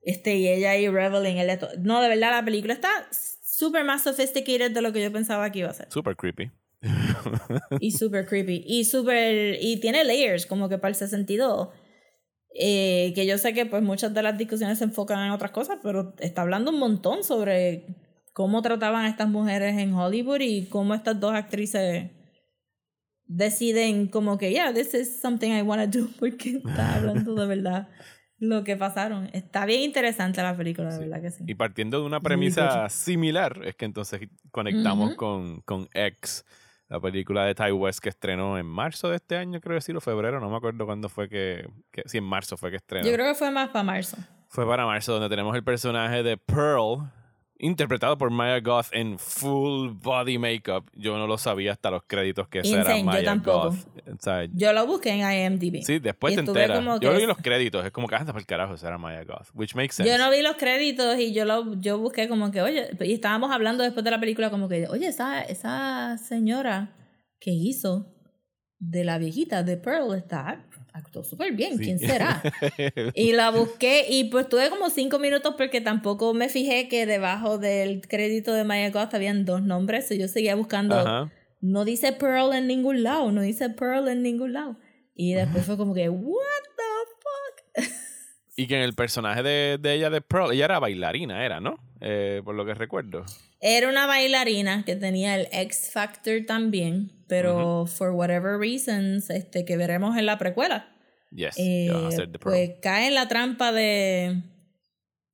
Este, 0.02 0.38
y 0.38 0.48
ella 0.48 0.72
ahí 0.72 0.88
reveling 0.88 1.38
el 1.38 1.50
esto. 1.50 1.68
No, 1.80 2.02
de 2.02 2.08
verdad, 2.08 2.32
la 2.32 2.46
película 2.46 2.74
está 2.74 2.90
súper 3.12 3.84
más 3.84 4.04
sophisticated 4.04 4.72
de 4.72 4.82
lo 4.82 4.94
que 4.94 5.04
yo 5.04 5.12
pensaba 5.12 5.52
que 5.52 5.60
iba 5.60 5.70
a 5.70 5.74
ser. 5.74 5.92
Super 5.92 6.16
creepy. 6.16 6.50
y 7.82 7.92
super 7.92 8.26
creepy. 8.26 8.64
Y 8.66 8.86
super. 8.86 9.58
Y 9.62 9.82
tiene 9.82 10.06
layers, 10.06 10.46
como 10.46 10.70
que 10.70 10.78
para 10.78 10.90
el 10.90 10.96
62. 10.96 11.68
Eh, 12.56 13.12
que 13.16 13.26
yo 13.26 13.38
sé 13.38 13.54
que 13.54 13.66
pues 13.66 13.84
muchas 13.84 14.14
de 14.14 14.24
las 14.24 14.38
discusiones 14.38 14.80
se 14.80 14.86
enfocan 14.86 15.26
en 15.26 15.32
otras 15.32 15.52
cosas, 15.52 15.80
pero 15.84 16.16
está 16.20 16.42
hablando 16.42 16.72
un 16.72 16.80
montón 16.80 17.24
sobre 17.24 17.86
cómo 18.40 18.62
trataban 18.62 19.04
a 19.04 19.10
estas 19.10 19.28
mujeres 19.28 19.78
en 19.78 19.94
Hollywood 19.94 20.40
y 20.40 20.68
cómo 20.68 20.94
estas 20.94 21.20
dos 21.20 21.34
actrices 21.34 22.10
deciden 23.26 24.08
como 24.08 24.38
que, 24.38 24.50
yeah, 24.52 24.74
this 24.74 24.94
is 24.94 25.20
something 25.20 25.52
I 25.52 25.62
want 25.62 25.92
to 25.92 26.00
do, 26.00 26.08
porque 26.22 26.62
está 26.66 26.96
hablando 26.96 27.36
de 27.36 27.46
verdad 27.46 27.90
lo 28.38 28.64
que 28.64 28.78
pasaron. 28.78 29.30
Está 29.34 29.66
bien 29.66 29.82
interesante 29.82 30.42
la 30.42 30.56
película, 30.56 30.90
de 30.94 31.00
verdad 31.00 31.22
que 31.22 31.32
sí. 31.32 31.44
Y 31.48 31.56
partiendo 31.56 32.00
de 32.00 32.06
una 32.06 32.22
premisa 32.22 32.88
similar, 32.88 33.60
es 33.66 33.76
que 33.76 33.84
entonces 33.84 34.22
conectamos 34.52 35.10
Ujú. 35.10 35.18
con, 35.18 35.62
con 35.64 35.90
X, 35.94 36.46
la 36.88 37.02
película 37.02 37.44
de 37.44 37.56
Ty 37.56 37.74
West 37.74 38.00
que 38.00 38.08
estrenó 38.08 38.58
en 38.58 38.68
marzo 38.68 39.10
de 39.10 39.18
este 39.18 39.36
año, 39.36 39.60
creo 39.60 39.76
decir, 39.76 39.98
o 39.98 40.00
febrero, 40.00 40.40
no 40.40 40.50
me 40.50 40.56
acuerdo 40.56 40.86
cuándo 40.86 41.10
fue 41.10 41.28
que, 41.28 41.68
que 41.92 42.04
sí, 42.06 42.20
en 42.20 42.24
marzo 42.24 42.56
fue 42.56 42.70
que 42.70 42.78
estrenó. 42.78 43.06
Yo 43.06 43.12
creo 43.12 43.28
que 43.28 43.36
fue 43.36 43.52
más 43.52 43.68
para 43.68 43.84
marzo. 43.84 44.16
Fue 44.48 44.66
para 44.66 44.86
marzo, 44.86 45.12
donde 45.12 45.28
tenemos 45.28 45.54
el 45.58 45.64
personaje 45.66 46.24
de 46.24 46.38
Pearl, 46.38 47.12
interpretado 47.60 48.18
por 48.18 48.32
Maya 48.32 48.60
Goth 48.62 48.88
en 48.92 49.20
full 49.20 49.90
body 49.92 50.38
makeup. 50.38 50.90
Yo 50.96 51.18
no 51.18 51.28
lo 51.28 51.38
sabía 51.38 51.74
hasta 51.74 51.92
los 51.92 52.04
créditos 52.08 52.48
que 52.48 52.60
esa 52.60 52.70
era 52.70 52.80
Insane, 52.80 53.00
yo 53.00 53.06
Maya 53.06 53.26
tampoco. 53.26 53.70
Goth. 53.70 54.50
Yo 54.54 54.74
lo 54.74 54.88
busqué 54.88 55.12
en 55.12 55.54
IMDb. 55.54 55.84
sí, 55.84 56.00
después 56.00 56.34
te 56.34 56.42
enteras. 56.42 56.84
Yo 57.02 57.14
vi 57.14 57.26
los 57.26 57.38
créditos, 57.38 57.86
es 57.86 57.92
como 57.92 58.08
que 58.08 58.16
anda 58.16 58.32
para 58.32 58.40
el 58.40 58.48
carajo, 58.48 58.74
esa 58.74 58.88
era 58.88 58.98
Maya 58.98 59.24
Goth. 59.24 59.50
Which 59.54 59.76
makes 59.76 59.94
sense. 59.94 60.10
Yo 60.10 60.18
no 60.18 60.32
vi 60.32 60.42
los 60.42 60.56
créditos 60.56 61.20
y 61.20 61.34
yo 61.34 61.46
lo 61.46 61.80
yo 61.80 62.00
busqué 62.00 62.28
como 62.28 62.52
que, 62.52 62.62
oye, 62.62 62.90
y 63.00 63.14
estábamos 63.14 63.52
hablando 63.52 63.84
después 63.84 64.04
de 64.04 64.12
la 64.12 64.20
película 64.20 64.50
como 64.50 64.68
que, 64.70 64.88
oye, 64.88 65.08
esa, 65.08 65.42
esa 65.42 66.18
señora 66.18 66.96
que 67.40 67.52
hizo 67.52 68.16
de 68.80 69.04
la 69.04 69.18
viejita 69.18 69.64
de 69.64 69.78
Pearl 69.78 70.16
está 70.16 70.66
actuó 70.94 71.24
súper 71.24 71.54
bien, 71.54 71.78
Sí. 71.78 71.84
¿quién 71.86 72.00
será? 72.00 72.42
y 73.14 73.32
la 73.34 73.52
busqué 73.52 74.06
y 74.10 74.26
pues 74.26 74.48
tuve 74.50 74.70
como 74.70 74.90
cinco 74.90 75.20
minutos 75.20 75.56
porque 75.58 75.82
tampoco 75.82 76.34
me 76.34 76.50
fijé 76.50 76.88
que 76.88 77.06
debajo 77.06 77.58
del 77.58 78.02
crédito 78.08 78.54
de 78.54 78.64
Maya 78.64 78.90
Goth 78.92 79.14
habían 79.14 79.46
dos 79.46 79.62
nombres 79.62 80.10
y 80.12 80.18
yo 80.20 80.28
seguía 80.28 80.56
buscando, 80.56 80.96
Ajá. 81.00 81.32
no 81.62 81.86
dice 81.86 82.12
Pearl 82.14 82.54
en 82.54 82.68
ningún 82.68 83.04
lado, 83.04 83.32
no 83.32 83.42
dice 83.42 83.70
Pearl 83.70 84.08
en 84.08 84.24
ningún 84.24 84.54
lado. 84.54 84.78
Y 85.16 85.34
después 85.34 85.66
fue 85.66 85.76
como 85.78 85.94
que, 85.94 86.08
what 86.10 86.64
the 87.76 87.84
fuck? 87.84 87.90
Y 88.56 88.68
que 88.68 88.76
en 88.76 88.82
el 88.82 88.94
personaje 88.94 89.44
de, 89.44 89.78
de 89.80 89.94
ella 89.94 90.10
de 90.10 90.22
Pearl, 90.22 90.52
ella 90.54 90.66
era 90.66 90.80
bailarina, 90.80 91.46
era, 91.46 91.60
¿no? 91.60 91.78
Eh, 92.02 92.42
por 92.44 92.56
lo 92.56 92.66
que 92.66 92.74
recuerdo. 92.74 93.26
Era 93.62 93.90
una 93.90 94.06
bailarina 94.08 94.84
que 94.86 94.96
tenía 94.96 95.36
el 95.36 95.48
X 95.52 95.90
Factor 95.92 96.46
también, 96.46 97.12
pero 97.28 97.86
for 97.86 98.12
whatever 98.12 98.58
reasons, 98.58 99.30
este, 99.30 99.66
que 99.66 99.76
veremos 99.78 100.18
en 100.18 100.26
la 100.26 100.38
precuela, 100.38 100.96
Yes, 101.32 101.56
eh, 101.58 101.92
pues 102.40 102.72
cae 102.82 103.08
en 103.08 103.14
la 103.16 103.28
trampa 103.28 103.72
de, 103.72 104.42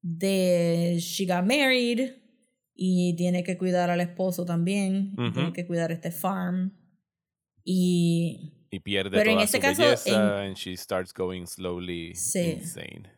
de 0.02 0.98
she 1.00 1.26
got 1.26 1.46
married 1.46 2.14
y 2.74 3.16
tiene 3.16 3.44
que 3.44 3.58
cuidar 3.58 3.90
al 3.90 4.02
esposo 4.02 4.44
también, 4.44 5.16
tiene 5.34 5.54
que 5.54 5.66
cuidar 5.66 5.92
este 5.92 6.12
farm 6.12 6.74
y 7.64 8.52
y 8.72 8.80
pierde 8.80 9.12
pero 9.18 9.30
en 9.30 9.36
toda 9.38 9.46
este 9.46 9.58
su 9.58 9.62
caso, 9.62 9.82
belleza 9.84 10.42
and 10.42 10.56
she 10.58 10.76
starts 10.76 11.14
going 11.14 11.46
slowly 11.46 12.14
Sí. 12.16 12.58
insane. 12.60 13.10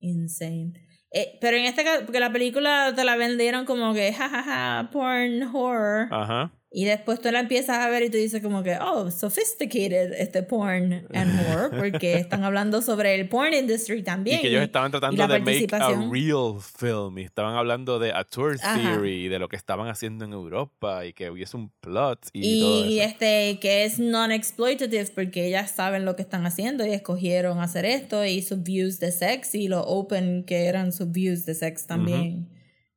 insane. 0.00 0.72
Eh, 1.14 1.36
pero 1.40 1.56
en 1.56 1.64
este 1.64 1.84
caso, 1.84 2.04
porque 2.04 2.20
la 2.20 2.32
película 2.32 2.92
te 2.96 3.04
la 3.04 3.16
vendieron 3.16 3.66
como 3.66 3.92
que 3.92 4.12
jajaja, 4.12 4.88
porn 4.90 5.42
horror. 5.54 6.08
Ajá. 6.10 6.52
Y 6.74 6.86
después 6.86 7.20
tú 7.20 7.30
la 7.30 7.40
empiezas 7.40 7.78
a 7.78 7.88
ver 7.90 8.02
y 8.02 8.08
tú 8.08 8.16
dices 8.16 8.40
como 8.40 8.62
que, 8.62 8.78
oh, 8.80 9.10
sophisticated 9.10 10.14
este 10.14 10.42
porn 10.42 11.06
and 11.12 11.40
horror, 11.40 11.70
porque 11.76 12.14
están 12.18 12.44
hablando 12.44 12.80
sobre 12.80 13.14
el 13.14 13.28
porn 13.28 13.52
industry 13.52 14.02
también. 14.02 14.38
Y 14.38 14.42
que 14.42 14.48
ellos 14.48 14.62
estaban 14.62 14.88
y 14.88 14.92
tratando 14.92 15.28
de 15.28 15.40
make 15.40 15.68
a 15.70 15.90
real 16.10 16.60
film. 16.60 17.18
Y 17.18 17.24
estaban 17.24 17.56
hablando 17.56 17.98
de 17.98 18.12
a 18.12 18.24
tour 18.24 18.58
theory, 18.58 19.28
de 19.28 19.38
lo 19.38 19.48
que 19.48 19.56
estaban 19.56 19.88
haciendo 19.88 20.24
en 20.24 20.32
Europa 20.32 21.04
y 21.04 21.12
que 21.12 21.30
hubiese 21.30 21.58
un 21.58 21.70
plot 21.80 22.28
y, 22.32 22.60
todo 22.60 22.86
Y 22.86 23.00
eso. 23.00 23.08
este, 23.10 23.58
que 23.60 23.84
es 23.84 23.98
non-exploitative 23.98 25.10
porque 25.14 25.46
ellas 25.48 25.70
saben 25.70 26.06
lo 26.06 26.16
que 26.16 26.22
están 26.22 26.46
haciendo 26.46 26.86
y 26.86 26.92
escogieron 26.92 27.60
hacer 27.60 27.84
esto 27.84 28.24
y 28.24 28.40
sus 28.40 28.62
views 28.62 28.98
de 28.98 29.12
sex 29.12 29.54
y 29.54 29.68
lo 29.68 29.82
open 29.82 30.44
que 30.44 30.64
eran 30.66 30.92
sus 30.92 31.10
views 31.10 31.44
de 31.44 31.54
sex 31.54 31.86
también. 31.86 32.48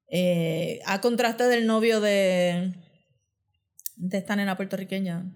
Eh, 0.08 0.80
a 0.86 1.02
contraste 1.02 1.44
del 1.46 1.66
novio 1.66 2.00
de, 2.00 2.74
de 3.96 4.18
esta 4.18 4.36
nena 4.36 4.56
puertorriqueña 4.56 5.32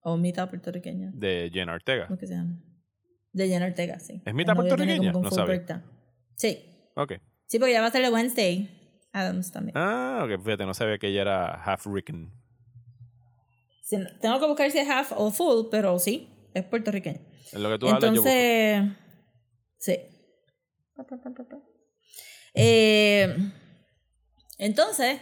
o 0.00 0.16
mitad 0.16 0.48
puertorriqueña. 0.48 1.10
De 1.14 1.50
Jenna 1.52 1.74
Ortega. 1.74 2.06
¿Cómo 2.06 2.18
que 2.18 2.26
se 2.26 2.34
llama? 2.34 2.60
De 3.32 3.48
Jenna 3.48 3.66
Ortega, 3.66 3.98
sí. 3.98 4.22
¿Es 4.24 4.34
mitad 4.34 4.52
El 4.52 4.56
puertorriqueña? 4.56 5.12
No 5.12 5.30
sabía. 5.30 5.84
Sí. 6.36 6.90
Ok. 6.94 7.14
Sí, 7.46 7.58
porque 7.58 7.72
ya 7.72 7.80
va 7.80 7.88
a 7.88 7.90
ser 7.90 8.02
de 8.02 8.10
Wednesday 8.10 9.06
Adams 9.12 9.50
también. 9.52 9.76
Ah, 9.76 10.24
ok. 10.24 10.42
Fíjate, 10.42 10.66
no 10.66 10.74
sabía 10.74 10.98
que 10.98 11.08
ella 11.08 11.22
era 11.22 11.62
half 11.62 11.86
Rican. 11.86 12.32
Sí, 13.82 13.96
tengo 14.20 14.38
que 14.38 14.46
buscar 14.46 14.70
si 14.70 14.78
es 14.78 14.88
half 14.88 15.12
o 15.16 15.30
full, 15.30 15.68
pero 15.70 15.98
sí, 15.98 16.28
es 16.52 16.64
puertorriqueña. 16.64 17.20
En 17.52 17.62
lo 17.62 17.70
que 17.70 17.78
tú 17.78 17.88
hablas, 17.88 18.02
yo. 18.02 18.08
Entonces, 18.08 18.82
sí. 19.78 19.96
Eh, 22.54 23.34
entonces, 24.58 25.20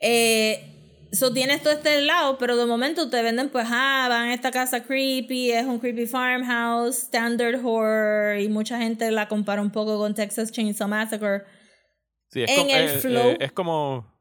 eh, 0.00 0.73
so 1.14 1.32
tienes 1.32 1.62
todo 1.62 1.72
este 1.72 2.00
lado, 2.02 2.36
pero 2.38 2.56
de 2.56 2.66
momento 2.66 3.08
te 3.08 3.22
venden, 3.22 3.48
pues, 3.48 3.66
ah, 3.70 4.06
van 4.08 4.28
a 4.28 4.34
esta 4.34 4.50
casa 4.50 4.82
creepy, 4.82 5.50
es 5.52 5.64
un 5.66 5.78
creepy 5.78 6.06
farmhouse, 6.06 6.96
standard 7.04 7.64
horror, 7.64 8.38
y 8.38 8.48
mucha 8.48 8.78
gente 8.78 9.10
la 9.10 9.28
compara 9.28 9.62
un 9.62 9.70
poco 9.70 9.98
con 9.98 10.14
Texas 10.14 10.50
Chainsaw 10.52 10.88
Massacre. 10.88 11.42
Sí, 12.30 12.42
es, 12.42 12.50
en 12.50 12.56
como, 12.56 12.74
el 12.76 12.84
eh, 12.84 12.88
flow. 12.98 13.30
eh, 13.30 13.36
es 13.40 13.52
como 13.52 14.12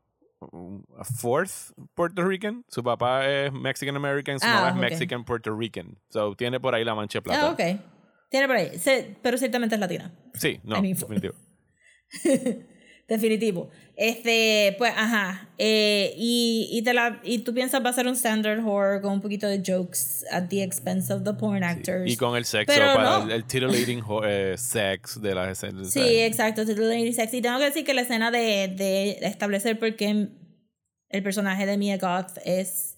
a 1.00 1.04
fourth 1.06 1.52
Puerto 1.96 2.24
Rican. 2.24 2.64
Su 2.68 2.84
papá 2.84 3.28
es 3.30 3.52
Mexican 3.54 3.96
American, 3.96 4.40
su 4.40 4.46
Ah, 4.46 4.72
mamá 4.72 4.88
es. 4.88 4.92
Mexican 4.92 5.24
Puerto 5.24 5.56
Rican. 5.58 5.98
So 6.10 6.36
tiene 6.36 6.60
por 6.60 6.76
ahí 6.76 6.84
la 6.84 6.94
mancha 6.96 7.20
de 7.20 7.22
plata. 7.24 7.48
Ah, 7.48 7.52
ok. 7.52 7.80
Tiene 8.30 8.48
por 8.48 8.56
ahí. 8.58 8.78
Se- 8.78 9.16
pero 9.22 9.38
ciertamente 9.38 9.76
es 9.76 9.80
latina. 9.82 10.12
Sí, 10.34 10.60
no, 10.64 10.78
I 10.78 10.82
mean, 10.82 10.94
definitivo. 10.96 11.34
Definitivo. 13.08 13.70
Este, 13.96 14.76
pues, 14.78 14.92
ajá. 14.96 15.50
Eh, 15.58 16.14
y, 16.18 16.70
y, 16.72 16.82
te 16.84 16.94
la, 16.94 17.20
y 17.24 17.40
tú 17.40 17.54
piensas 17.54 17.84
va 17.86 17.90
a 17.90 17.94
ser 17.94 18.08
un 18.08 18.16
standard 18.16 18.60
horror 18.66 19.02
con 19.02 19.14
un 19.14 19.22
poquito 19.22 19.48
de 19.48 19.62
jokes 19.66 20.26
at 20.32 20.48
the 20.50 20.64
expense 20.64 21.14
of 21.14 21.24
the 21.24 21.34
porn 21.34 21.64
actors. 21.64 22.10
Y 22.10 22.16
con 22.16 22.36
el 22.36 22.46
sexo, 22.46 22.74
Pero 22.74 22.94
para 22.96 23.20
no. 23.20 23.26
el, 23.26 23.32
el 23.32 23.44
titillating 23.46 24.04
eh, 24.26 24.56
sex 24.58 25.22
de 25.22 25.36
las 25.36 25.50
escenas. 25.50 25.92
Sí, 25.92 26.22
exacto. 26.22 26.66
Titillating 26.66 27.14
Sex. 27.14 27.34
Y 27.34 27.42
tengo 27.42 27.60
que 27.60 27.66
decir 27.66 27.86
que 27.86 27.94
la 27.94 28.02
escena 28.02 28.32
de, 28.32 28.74
de 28.76 29.20
establecer 29.22 29.78
por 29.78 29.96
qué 29.96 30.30
el 31.10 31.24
personaje 31.24 31.66
de 31.66 31.78
Mia 31.78 31.98
Goth 31.98 32.40
es 32.46 32.98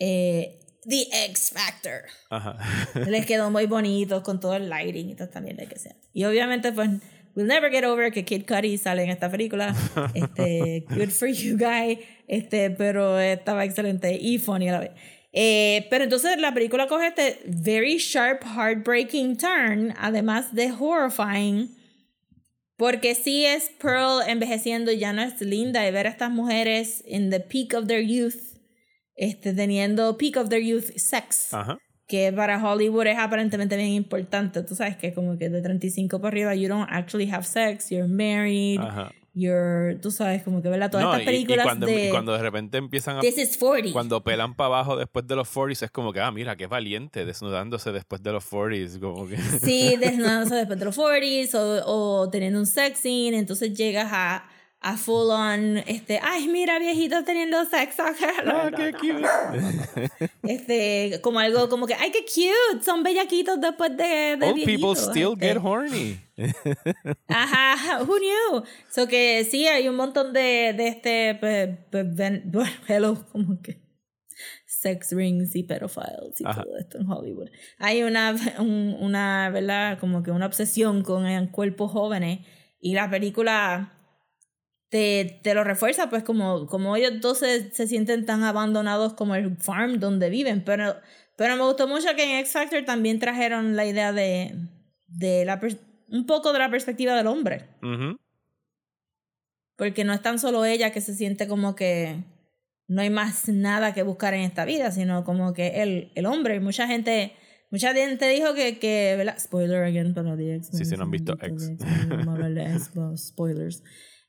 eh, 0.00 0.60
The 0.84 1.08
X 1.26 1.52
Factor. 1.52 2.02
Ajá. 2.30 2.58
Les 3.06 3.26
quedó 3.26 3.50
muy 3.50 3.66
bonito 3.66 4.22
con 4.22 4.40
todo 4.40 4.54
el 4.54 4.70
lighting 4.70 5.10
y 5.10 5.14
todo 5.14 5.28
también 5.28 5.56
de 5.56 5.66
que 5.66 5.78
sea. 5.78 5.94
Y 6.14 6.24
obviamente, 6.24 6.72
pues, 6.72 6.88
we'll 7.34 7.46
never 7.46 7.70
get 7.70 7.84
over 7.84 8.10
que 8.10 8.24
Kid 8.24 8.46
Cudi 8.46 8.78
sale 8.78 9.02
en 9.02 9.10
esta 9.10 9.30
película. 9.30 9.74
Este, 10.14 10.84
good 10.88 11.10
for 11.10 11.28
you, 11.28 11.56
guy. 11.56 11.98
Este, 12.28 12.70
pero 12.70 13.18
estaba 13.18 13.64
excelente 13.64 14.18
y 14.20 14.38
funny 14.38 14.68
a 14.68 14.72
la 14.72 14.80
vez. 14.80 14.90
Eh, 15.32 15.86
pero 15.88 16.04
entonces 16.04 16.38
la 16.38 16.52
película 16.52 16.86
coge 16.86 17.08
este 17.08 17.40
very 17.46 17.96
sharp, 17.98 18.42
heartbreaking 18.44 19.36
turn, 19.36 19.94
además 19.98 20.54
de 20.54 20.70
horrifying. 20.72 21.74
Porque 22.76 23.14
sí 23.14 23.44
es 23.44 23.70
Pearl 23.80 24.22
envejeciendo 24.26 24.92
ya 24.92 25.12
no 25.12 25.22
es 25.22 25.40
linda 25.40 25.86
y 25.86 25.90
ver 25.92 26.06
a 26.06 26.10
estas 26.10 26.30
mujeres 26.30 27.02
in 27.06 27.30
the 27.30 27.40
peak 27.40 27.74
of 27.74 27.86
their 27.86 28.02
youth, 28.02 28.58
este, 29.14 29.52
teniendo 29.52 30.16
peak 30.18 30.36
of 30.36 30.48
their 30.48 30.62
youth 30.62 30.90
sex 30.96 31.54
Ajá. 31.54 31.78
Que 32.06 32.32
para 32.32 32.62
Hollywood 32.62 33.06
es 33.06 33.18
aparentemente 33.18 33.76
bien 33.76 33.90
importante. 33.90 34.62
Tú 34.62 34.74
sabes 34.74 34.96
que 34.96 35.14
como 35.14 35.38
que 35.38 35.48
de 35.48 35.62
35 35.62 36.18
para 36.20 36.28
arriba, 36.28 36.54
you 36.54 36.68
don't 36.68 36.88
actually 36.90 37.30
have 37.30 37.44
sex, 37.44 37.88
you're 37.90 38.06
married, 38.08 38.80
Ajá. 38.80 39.12
you're, 39.34 39.96
tú 40.02 40.10
sabes, 40.10 40.42
como 40.42 40.60
que, 40.60 40.68
¿verdad? 40.68 40.90
Todas 40.90 41.04
No, 41.06 41.14
estas 41.14 41.20
y- 41.20 41.22
y, 41.22 41.26
películas 41.44 41.64
cuando, 41.64 41.86
de 41.86 42.08
y 42.08 42.10
cuando 42.10 42.32
de 42.32 42.38
repente 42.42 42.76
empiezan 42.78 43.16
a. 43.16 43.20
This 43.20 43.38
is 43.38 43.56
40. 43.56 43.92
Cuando 43.94 44.22
pelan 44.22 44.54
para 44.54 44.66
abajo 44.66 44.96
después 44.96 45.26
de 45.26 45.36
los 45.36 45.48
40s, 45.48 45.84
es 45.84 45.90
como 45.90 46.12
que, 46.12 46.20
ah, 46.20 46.30
mira, 46.30 46.54
qué 46.56 46.66
valiente, 46.66 47.24
desnudándose 47.24 47.92
después 47.92 48.22
de 48.22 48.32
los 48.32 48.44
40s. 48.44 48.98
Como 49.00 49.26
que. 49.26 49.38
Sí, 49.38 49.96
desnudándose 50.00 50.56
después 50.56 50.78
de 50.78 50.84
los 50.84 50.98
40s 50.98 51.54
o, 51.54 52.20
o 52.22 52.28
teniendo 52.30 52.58
un 52.58 52.66
sex 52.66 52.98
scene, 52.98 53.38
entonces 53.38 53.72
llegas 53.74 54.08
a, 54.12 54.44
a 54.84 54.96
full 54.96 55.30
on, 55.30 55.78
este, 55.86 56.18
ay, 56.22 56.48
mira, 56.48 56.78
viejitos 56.78 57.24
teniendo 57.24 57.64
sexo. 57.66 58.02
ah, 58.46 58.70
qué 58.76 58.92
cute. 58.92 60.30
Este, 60.42 61.20
como 61.22 61.38
algo 61.38 61.68
como 61.68 61.86
que, 61.86 61.94
ay, 61.94 62.10
qué 62.10 62.24
cute, 62.24 62.84
son 62.84 63.02
bellaquitos 63.02 63.60
después 63.60 63.96
de, 63.96 64.36
de 64.38 64.46
Old 64.46 64.64
people 64.64 64.94
still 64.96 65.32
este. 65.34 65.46
get 65.46 65.58
horny. 65.62 66.18
Ajá, 67.28 68.02
who 68.02 68.18
knew? 68.18 68.64
So 68.90 69.06
que 69.06 69.44
sí, 69.48 69.66
hay 69.66 69.88
un 69.88 69.96
montón 69.96 70.32
de, 70.32 70.74
de 70.76 70.88
este, 70.88 71.38
bueno, 72.44 72.70
hello, 72.88 73.24
como 73.30 73.60
que 73.62 73.80
sex 74.66 75.12
rings 75.12 75.54
y 75.54 75.62
pedophiles 75.62 76.40
y 76.40 76.44
Ajá. 76.44 76.64
todo 76.64 76.76
esto 76.76 76.98
en 76.98 77.08
Hollywood. 77.08 77.48
Hay 77.78 78.02
una, 78.02 78.34
un- 78.58 78.96
una, 78.98 79.48
¿verdad? 79.50 79.98
Como 80.00 80.22
que 80.24 80.32
una 80.32 80.46
obsesión 80.46 81.02
con 81.04 81.26
eh, 81.26 81.48
cuerpos 81.52 81.92
jóvenes 81.92 82.40
y 82.80 82.94
la 82.94 83.08
película 83.08 83.92
te, 84.92 85.40
te 85.42 85.54
lo 85.54 85.64
refuerza, 85.64 86.10
pues 86.10 86.22
como, 86.22 86.66
como 86.66 86.94
ellos 86.96 87.18
dos 87.22 87.38
se, 87.38 87.72
se 87.72 87.86
sienten 87.86 88.26
tan 88.26 88.44
abandonados 88.44 89.14
como 89.14 89.34
el 89.34 89.56
farm 89.56 89.98
donde 89.98 90.28
viven, 90.28 90.62
pero, 90.66 90.96
pero 91.38 91.56
me 91.56 91.62
gustó 91.62 91.88
mucho 91.88 92.14
que 92.14 92.24
en 92.24 92.40
X 92.40 92.52
Factor 92.52 92.84
también 92.84 93.18
trajeron 93.18 93.74
la 93.74 93.86
idea 93.86 94.12
de, 94.12 94.54
de 95.06 95.46
la 95.46 95.58
un 96.08 96.26
poco 96.26 96.52
de 96.52 96.58
la 96.58 96.70
perspectiva 96.70 97.16
del 97.16 97.26
hombre, 97.26 97.70
porque 99.76 100.04
no 100.04 100.12
es 100.12 100.20
tan 100.20 100.38
solo 100.38 100.66
ella 100.66 100.92
que 100.92 101.00
se 101.00 101.14
siente 101.14 101.48
como 101.48 101.74
que 101.74 102.22
no 102.86 103.00
hay 103.00 103.08
más 103.08 103.48
nada 103.48 103.94
que 103.94 104.02
buscar 104.02 104.34
en 104.34 104.42
esta 104.42 104.66
vida, 104.66 104.90
sino 104.90 105.24
como 105.24 105.54
que 105.54 105.82
el, 105.82 106.12
el 106.14 106.26
hombre, 106.26 106.60
mucha 106.60 106.86
gente... 106.86 107.32
Mucha 107.70 107.94
gente 107.94 108.28
dijo 108.28 108.52
que, 108.52 108.78
que 108.78 109.14
¿verdad? 109.16 109.38
Spoiler 109.38 109.84
again 109.84 110.12
para 110.12 110.36
The 110.36 110.56
X. 110.56 110.68
Sí, 110.74 110.84
sí, 110.84 110.94
no 110.94 111.04
han 111.04 111.10
visto 111.10 111.38
X. 111.40 111.72
Spoilers. 113.16 113.82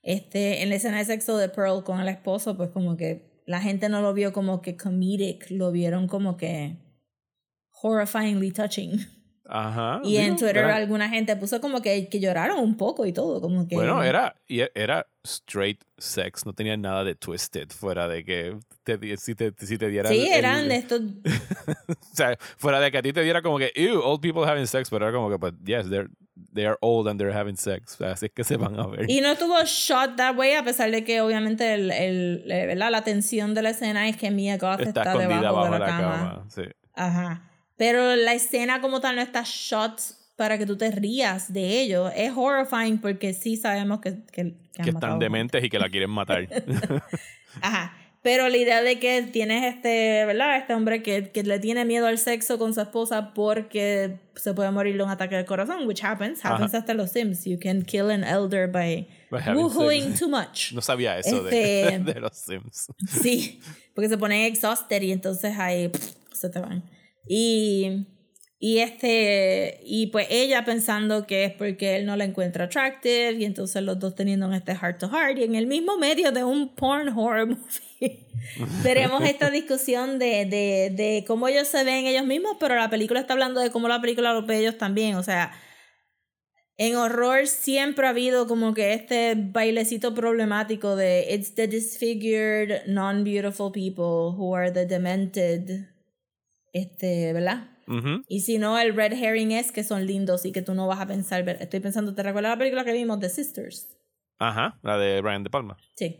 Este, 0.04 0.62
en 0.62 0.68
la 0.68 0.76
escena 0.76 0.98
de 0.98 1.06
sexo 1.06 1.38
de 1.38 1.48
Pearl 1.48 1.82
con 1.82 1.98
el 1.98 2.08
esposo, 2.08 2.56
pues 2.56 2.68
como 2.70 2.96
que 2.96 3.42
la 3.46 3.60
gente 3.60 3.88
no 3.88 4.02
lo 4.02 4.12
vio 4.12 4.32
como 4.32 4.60
que 4.60 4.76
comedic, 4.76 5.50
lo 5.50 5.72
vieron 5.72 6.06
como 6.06 6.36
que 6.36 6.76
horrifyingly 7.82 8.52
touching. 8.52 9.00
Ajá. 9.46 10.00
Y 10.04 10.16
en 10.16 10.36
Twitter 10.36 10.56
era- 10.58 10.76
alguna 10.76 11.08
gente 11.08 11.36
puso 11.36 11.60
como 11.60 11.82
que, 11.82 12.08
que 12.08 12.18
lloraron 12.20 12.58
un 12.60 12.76
poco 12.76 13.04
y 13.06 13.12
todo, 13.12 13.40
como 13.40 13.68
que... 13.68 13.74
Bueno, 13.74 14.02
era, 14.02 14.34
e- 14.48 14.70
era 14.74 15.06
straight 15.22 15.82
sex, 15.98 16.46
no 16.46 16.52
tenía 16.54 16.76
nada 16.76 17.04
de 17.04 17.14
twisted, 17.14 17.68
fuera 17.70 18.08
de 18.08 18.24
que 18.24 18.56
te, 18.84 19.16
si, 19.18 19.34
te, 19.34 19.52
si 19.58 19.76
te 19.76 19.88
diera. 19.88 20.08
Sí, 20.08 20.26
el- 20.26 20.32
eran 20.38 20.60
el- 20.60 20.68
de 20.70 20.76
estos... 20.76 21.00
o 21.88 22.14
sea, 22.14 22.36
fuera 22.56 22.80
de 22.80 22.90
que 22.90 22.98
a 22.98 23.02
ti 23.02 23.12
te 23.12 23.22
diera 23.22 23.42
como 23.42 23.58
que, 23.58 23.70
ew, 23.74 24.00
old 24.00 24.20
people 24.20 24.42
having 24.50 24.66
sex, 24.66 24.88
pero 24.88 25.06
era 25.06 25.14
como 25.14 25.28
que, 25.30 25.36
but 25.36 25.54
yes, 25.64 25.88
they're, 25.90 26.08
they 26.54 26.64
are 26.64 26.76
old 26.80 27.06
and 27.08 27.20
they're 27.20 27.36
having 27.36 27.56
sex. 27.56 27.94
O 27.94 27.96
sea, 27.98 28.12
así 28.12 28.26
es 28.26 28.32
que 28.32 28.44
se 28.44 28.56
van 28.56 28.78
a 28.80 28.86
ver. 28.86 29.10
Y 29.10 29.20
no 29.20 29.32
estuvo 29.32 29.56
shot 29.64 30.16
that 30.16 30.36
way, 30.36 30.54
a 30.54 30.64
pesar 30.64 30.90
de 30.90 31.04
que 31.04 31.20
obviamente 31.20 31.74
el, 31.74 31.90
el, 31.90 32.50
eh, 32.50 32.66
¿verdad? 32.66 32.90
la 32.90 33.02
tensión 33.04 33.52
de 33.54 33.60
la 33.62 33.70
escena 33.70 34.08
es 34.08 34.16
que 34.16 34.30
Mia 34.30 34.56
Goth 34.56 34.80
Está, 34.80 35.02
está, 35.02 35.02
escondida 35.12 35.36
debajo 35.40 35.56
bajo 35.56 35.72
de 35.74 35.78
la 35.78 35.78
la, 35.78 35.86
cama. 35.86 36.12
cama. 36.30 36.44
sí. 36.48 36.62
Ajá. 36.94 37.50
Pero 37.76 38.16
la 38.16 38.34
escena 38.34 38.80
como 38.80 39.00
tal 39.00 39.16
no 39.16 39.22
está 39.22 39.42
shot 39.44 40.00
para 40.36 40.58
que 40.58 40.66
tú 40.66 40.76
te 40.76 40.90
rías 40.90 41.52
de 41.52 41.80
ello. 41.80 42.08
Es 42.10 42.32
horrifying 42.34 42.98
porque 42.98 43.34
sí 43.34 43.56
sabemos 43.56 44.00
que, 44.00 44.24
que, 44.32 44.54
que 44.74 44.82
Que 44.82 44.90
están 44.90 45.18
dementes 45.18 45.62
y 45.64 45.68
que 45.70 45.78
la 45.78 45.88
quieren 45.88 46.10
matar. 46.10 46.48
Ajá. 47.60 47.96
Pero 48.22 48.48
la 48.48 48.56
idea 48.56 48.80
de 48.80 48.98
que 48.98 49.20
tienes 49.24 49.74
este, 49.74 50.24
¿verdad? 50.24 50.56
Este 50.56 50.72
hombre 50.72 51.02
que, 51.02 51.30
que 51.30 51.42
le 51.42 51.58
tiene 51.58 51.84
miedo 51.84 52.06
al 52.06 52.16
sexo 52.16 52.58
con 52.58 52.72
su 52.72 52.80
esposa 52.80 53.34
porque 53.34 54.18
se 54.34 54.54
puede 54.54 54.70
morir 54.70 54.96
de 54.96 55.02
un 55.02 55.10
ataque 55.10 55.36
al 55.36 55.44
corazón, 55.44 55.86
which 55.86 56.02
happens, 56.02 56.42
happens 56.42 56.72
hasta 56.74 56.92
en 56.92 56.98
los 56.98 57.10
Sims. 57.10 57.44
You 57.44 57.58
can 57.60 57.82
kill 57.82 58.10
an 58.10 58.24
elder 58.24 58.66
by, 58.66 59.06
By 59.30 59.42
woohooing 59.54 60.18
too 60.18 60.30
much. 60.30 60.72
No 60.72 60.80
sabía 60.80 61.18
eso 61.18 61.42
de, 61.42 61.82
Este- 61.82 61.98
de 62.14 62.20
los 62.20 62.34
Sims. 62.34 62.86
Sí, 63.06 63.60
porque 63.94 64.08
se 64.08 64.16
ponen 64.16 64.40
exhausted 64.46 65.02
y 65.02 65.12
entonces 65.12 65.58
ahí 65.58 65.88
pff, 65.88 66.14
se 66.32 66.48
te 66.48 66.60
van. 66.60 66.82
Y, 67.26 68.06
y 68.58 68.78
este, 68.78 69.80
y 69.84 70.08
pues 70.08 70.26
ella 70.30 70.64
pensando 70.64 71.26
que 71.26 71.44
es 71.44 71.52
porque 71.52 71.96
él 71.96 72.06
no 72.06 72.16
la 72.16 72.24
encuentra 72.24 72.64
attractive 72.64 73.32
y 73.32 73.44
entonces 73.44 73.82
los 73.82 73.98
dos 73.98 74.14
teniendo 74.14 74.52
este 74.52 74.74
heart 74.74 74.98
to 74.98 75.08
heart 75.08 75.38
y 75.38 75.44
en 75.44 75.54
el 75.54 75.66
mismo 75.66 75.98
medio 75.98 76.32
de 76.32 76.44
un 76.44 76.74
porn 76.74 77.08
horror 77.08 77.46
movie. 77.48 78.26
Veremos 78.82 79.22
esta 79.24 79.50
discusión 79.50 80.18
de, 80.18 80.44
de, 80.44 80.90
de 80.94 81.24
cómo 81.26 81.48
ellos 81.48 81.68
se 81.68 81.82
ven 81.82 82.06
ellos 82.06 82.26
mismos, 82.26 82.56
pero 82.60 82.76
la 82.76 82.90
película 82.90 83.20
está 83.20 83.32
hablando 83.32 83.60
de 83.60 83.70
cómo 83.70 83.88
la 83.88 84.00
película 84.00 84.32
los 84.32 84.46
ve 84.46 84.58
ellos 84.58 84.76
también. 84.76 85.16
O 85.16 85.22
sea, 85.22 85.52
en 86.76 86.96
horror 86.96 87.46
siempre 87.46 88.06
ha 88.06 88.10
habido 88.10 88.46
como 88.46 88.74
que 88.74 88.94
este 88.94 89.34
bailecito 89.36 90.12
problemático 90.12 90.96
de 90.96 91.26
it's 91.32 91.54
the 91.54 91.68
disfigured, 91.68 92.86
non-beautiful 92.86 93.70
people 93.70 94.36
who 94.36 94.54
are 94.54 94.72
the 94.72 94.84
demented, 94.84 95.86
este, 96.74 97.32
¿verdad? 97.32 97.70
Y 98.28 98.40
si 98.40 98.58
no, 98.58 98.78
el 98.78 98.94
red 98.94 99.12
herring 99.12 99.52
es 99.52 99.70
que 99.72 99.84
son 99.84 100.06
lindos 100.06 100.44
y 100.44 100.52
que 100.52 100.62
tú 100.62 100.74
no 100.74 100.86
vas 100.86 101.00
a 101.00 101.06
pensar, 101.06 101.48
estoy 101.48 101.80
pensando, 101.80 102.14
¿te 102.14 102.22
recuerdas 102.22 102.52
la 102.52 102.58
película 102.58 102.84
que 102.84 102.92
vimos, 102.92 103.20
The 103.20 103.28
Sisters? 103.28 103.88
Ajá, 104.38 104.78
la 104.82 104.98
de 104.98 105.20
Brian 105.20 105.44
De 105.44 105.50
Palma. 105.50 105.76
Sí. 105.94 106.18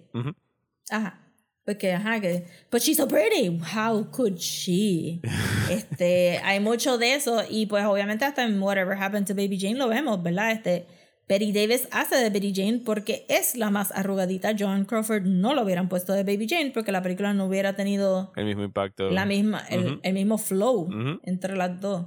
Ajá. 0.91 1.21
Porque, 1.65 1.93
ajá, 1.93 2.21
que. 2.21 2.45
But 2.71 2.83
she's 2.83 2.99
so 2.99 3.09
pretty. 3.09 3.59
How 3.75 4.05
could 4.11 4.37
she? 4.37 5.21
este, 5.71 6.39
hay 6.45 6.61
mucho 6.61 6.99
de 6.99 7.15
eso. 7.15 7.43
Y 7.49 7.67
pues, 7.67 7.85
obviamente, 7.87 8.27
hasta 8.27 8.45
en 8.45 8.61
Whatever 8.61 8.97
Happened 9.03 9.27
to 9.27 9.35
Baby 9.35 9.59
Jane 9.59 9.77
lo 9.77 9.89
vemos, 9.89 10.23
¿verdad? 10.23 10.53
Este. 10.53 10.87
Betty 11.29 11.53
Davis 11.53 11.89
hace 11.91 12.17
de 12.17 12.31
Betty 12.31 12.53
Jane 12.55 12.83
porque 12.85 13.25
es 13.29 13.57
la 13.57 13.71
más 13.71 13.93
arrugadita. 13.93 14.55
John 14.59 14.85
Crawford 14.85 15.23
no 15.25 15.55
lo 15.55 15.63
hubieran 15.63 15.89
puesto 15.89 16.13
de 16.13 16.23
Baby 16.23 16.47
Jane 16.49 16.71
porque 16.73 16.93
la 16.93 17.03
película 17.03 17.33
no 17.33 17.47
hubiera 17.47 17.75
tenido 17.77 18.33
El 18.37 18.45
mismo 18.45 18.63
impacto. 18.65 19.11
la 19.11 19.25
misma, 19.25 19.65
el, 19.71 20.01
el 20.03 20.13
mismo 20.13 20.39
flow 20.39 20.89
entre 21.23 21.57
las 21.57 21.81
dos. 21.81 22.07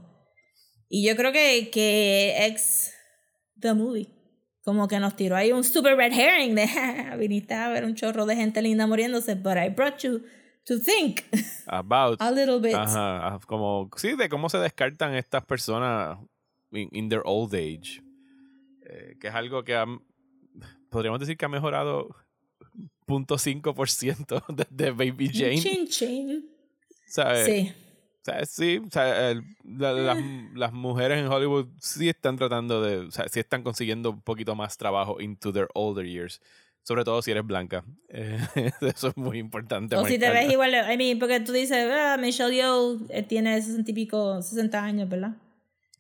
Y 0.89 1.05
yo 1.07 1.15
creo 1.15 1.31
que, 1.31 1.69
que 1.71 2.45
ex 2.45 2.93
The 3.59 3.73
Movie 3.73 4.07
como 4.67 4.89
que 4.89 4.99
nos 4.99 5.15
tiró 5.15 5.37
ahí 5.37 5.53
un 5.53 5.63
super 5.63 5.95
red 5.95 6.11
herring 6.11 6.53
de 6.53 6.67
viniste 7.17 7.53
a 7.53 7.69
ver 7.69 7.85
un 7.85 7.95
chorro 7.95 8.25
de 8.25 8.35
gente 8.35 8.61
linda 8.61 8.85
muriéndose, 8.85 9.35
but 9.35 9.55
I 9.55 9.69
brought 9.69 9.99
you 9.99 10.23
to 10.65 10.77
think 10.77 11.21
About. 11.67 12.21
a 12.21 12.29
little 12.31 12.59
bit. 12.59 12.75
Ajá, 12.75 13.39
como, 13.47 13.89
sí, 13.95 14.17
de 14.17 14.27
cómo 14.27 14.49
se 14.49 14.57
descartan 14.57 15.15
estas 15.15 15.45
personas 15.45 16.17
in, 16.73 16.89
in 16.91 17.07
their 17.07 17.21
old 17.23 17.55
age. 17.55 18.01
Eh, 18.89 19.17
que 19.19 19.27
es 19.27 19.35
algo 19.35 19.63
que 19.63 19.75
ha- 19.75 19.85
podríamos 20.89 21.19
decir 21.19 21.35
que 21.37 21.45
ha 21.45 21.49
mejorado 21.49 22.15
0.5% 23.07 24.43
desde 24.49 24.91
Baby 24.91 25.29
Jane. 25.33 25.59
Chin 25.59 25.87
chin. 25.87 26.49
¿sabes? 27.07 27.45
Sí. 27.45 27.73
O 28.21 28.23
sea, 28.29 28.45
sí, 28.45 28.81
o 28.85 28.89
sea, 28.91 29.31
el- 29.31 29.43
la- 29.63 29.93
las, 29.93 30.17
Eh. 30.17 30.49
las 30.53 30.73
mujeres 30.73 31.19
en 31.19 31.27
Hollywood 31.27 31.67
sí 31.79 32.09
están 32.09 32.35
tratando 32.37 32.81
de, 32.81 32.97
o 32.97 33.11
sea, 33.11 33.27
sí 33.29 33.39
están 33.39 33.63
consiguiendo 33.63 34.11
un 34.11 34.21
poquito 34.21 34.53
más 34.55 34.77
trabajo 34.77 35.21
into 35.21 35.53
their 35.53 35.69
older 35.73 36.05
years. 36.05 36.41
Sobre 36.83 37.03
todo 37.03 37.21
si 37.21 37.31
eres 37.31 37.45
blanca. 37.45 37.83
Eh, 38.09 38.37
eso 38.81 39.09
es 39.09 39.17
muy 39.17 39.37
importante. 39.39 39.95
O 39.97 40.05
si 40.05 40.17
te 40.17 40.29
ves 40.29 40.49
igual, 40.51 40.73
I 40.73 40.97
mean, 40.97 41.19
porque 41.19 41.39
tú 41.41 41.51
dices, 41.53 41.85
ah, 41.91 42.17
Michelle 42.19 42.53
Yeoh 42.55 42.99
eh, 43.09 43.23
tiene 43.23 43.61
60 43.61 43.91
y 43.91 43.93
pico, 43.93 44.41
60 44.41 44.81
años, 44.83 45.09
¿verdad? 45.09 45.35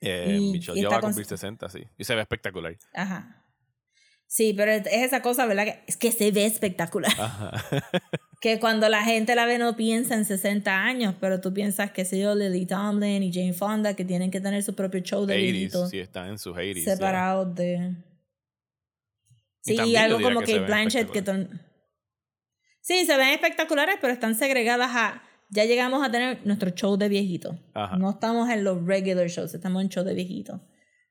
Eh, 0.01 0.37
y- 0.39 0.51
Michelle 0.51 0.77
y 0.77 0.81
Yeoh 0.81 0.91
va 0.91 0.97
a 0.97 1.01
cumplir 1.01 1.25
con- 1.25 1.37
60, 1.37 1.69
sí. 1.69 1.83
Y 1.97 2.03
se 2.03 2.15
ve 2.15 2.21
espectacular. 2.21 2.77
Ajá. 2.93 3.43
Sí, 4.29 4.53
pero 4.53 4.71
es 4.71 4.85
es 4.87 5.03
esa 5.03 5.21
cosa, 5.21 5.45
¿verdad? 5.45 5.63
Que, 5.65 5.83
es 5.87 5.95
que 5.97 6.11
se 6.11 6.31
ve 6.31 6.45
espectacular. 6.45 7.11
Ajá. 7.19 7.51
Que 8.39 8.59
cuando 8.59 8.87
la 8.87 9.01
gente 9.03 9.33
la 9.33 9.45
ve 9.47 9.57
no 9.57 9.75
piensa 9.75 10.13
en 10.13 10.23
60 10.23 10.83
años, 10.83 11.15
pero 11.19 11.41
tú 11.41 11.51
piensas 11.55 11.89
que 11.91 12.05
sé 12.05 12.19
yo, 12.19 12.35
Lily 12.35 12.67
Tomlin 12.67 13.23
y 13.23 13.33
Jane 13.33 13.53
Fonda, 13.53 13.95
que 13.95 14.05
tienen 14.05 14.29
que 14.29 14.39
tener 14.39 14.61
su 14.61 14.75
propio 14.75 14.99
show 15.01 15.25
de 15.25 15.33
80s, 15.35 15.41
viejitos 15.51 15.89
sí, 15.89 15.97
están 15.99 16.29
en 16.29 16.37
sus 16.37 16.55
80s. 16.55 16.85
ya. 16.85 16.93
separados 16.93 17.55
de... 17.55 17.95
Y 19.65 19.75
Sí, 19.75 19.91
yo 19.91 19.99
algo 19.99 20.21
como 20.21 20.41
que 20.41 20.59
Blanchett 20.59 21.09
que... 21.09 21.23
ton- 21.23 21.49
Sí, 22.81 23.07
se 23.07 23.17
ven 23.17 23.29
espectaculares, 23.29 23.95
pero 23.99 24.13
están 24.13 24.35
segregadas 24.35 24.91
a... 24.93 25.23
Ya 25.49 25.65
llegamos 25.65 26.05
a 26.05 26.11
tener 26.11 26.45
nuestro 26.45 26.71
show 26.71 26.97
de 26.97 27.09
viejitos. 27.09 27.55
No 27.97 28.09
estamos 28.09 28.49
en 28.49 28.63
los 28.63 28.85
regular 28.85 29.27
shows, 29.27 29.53
estamos 29.53 29.81
en 29.81 29.89
show 29.89 30.03
de 30.03 30.13
viejitos. 30.13 30.59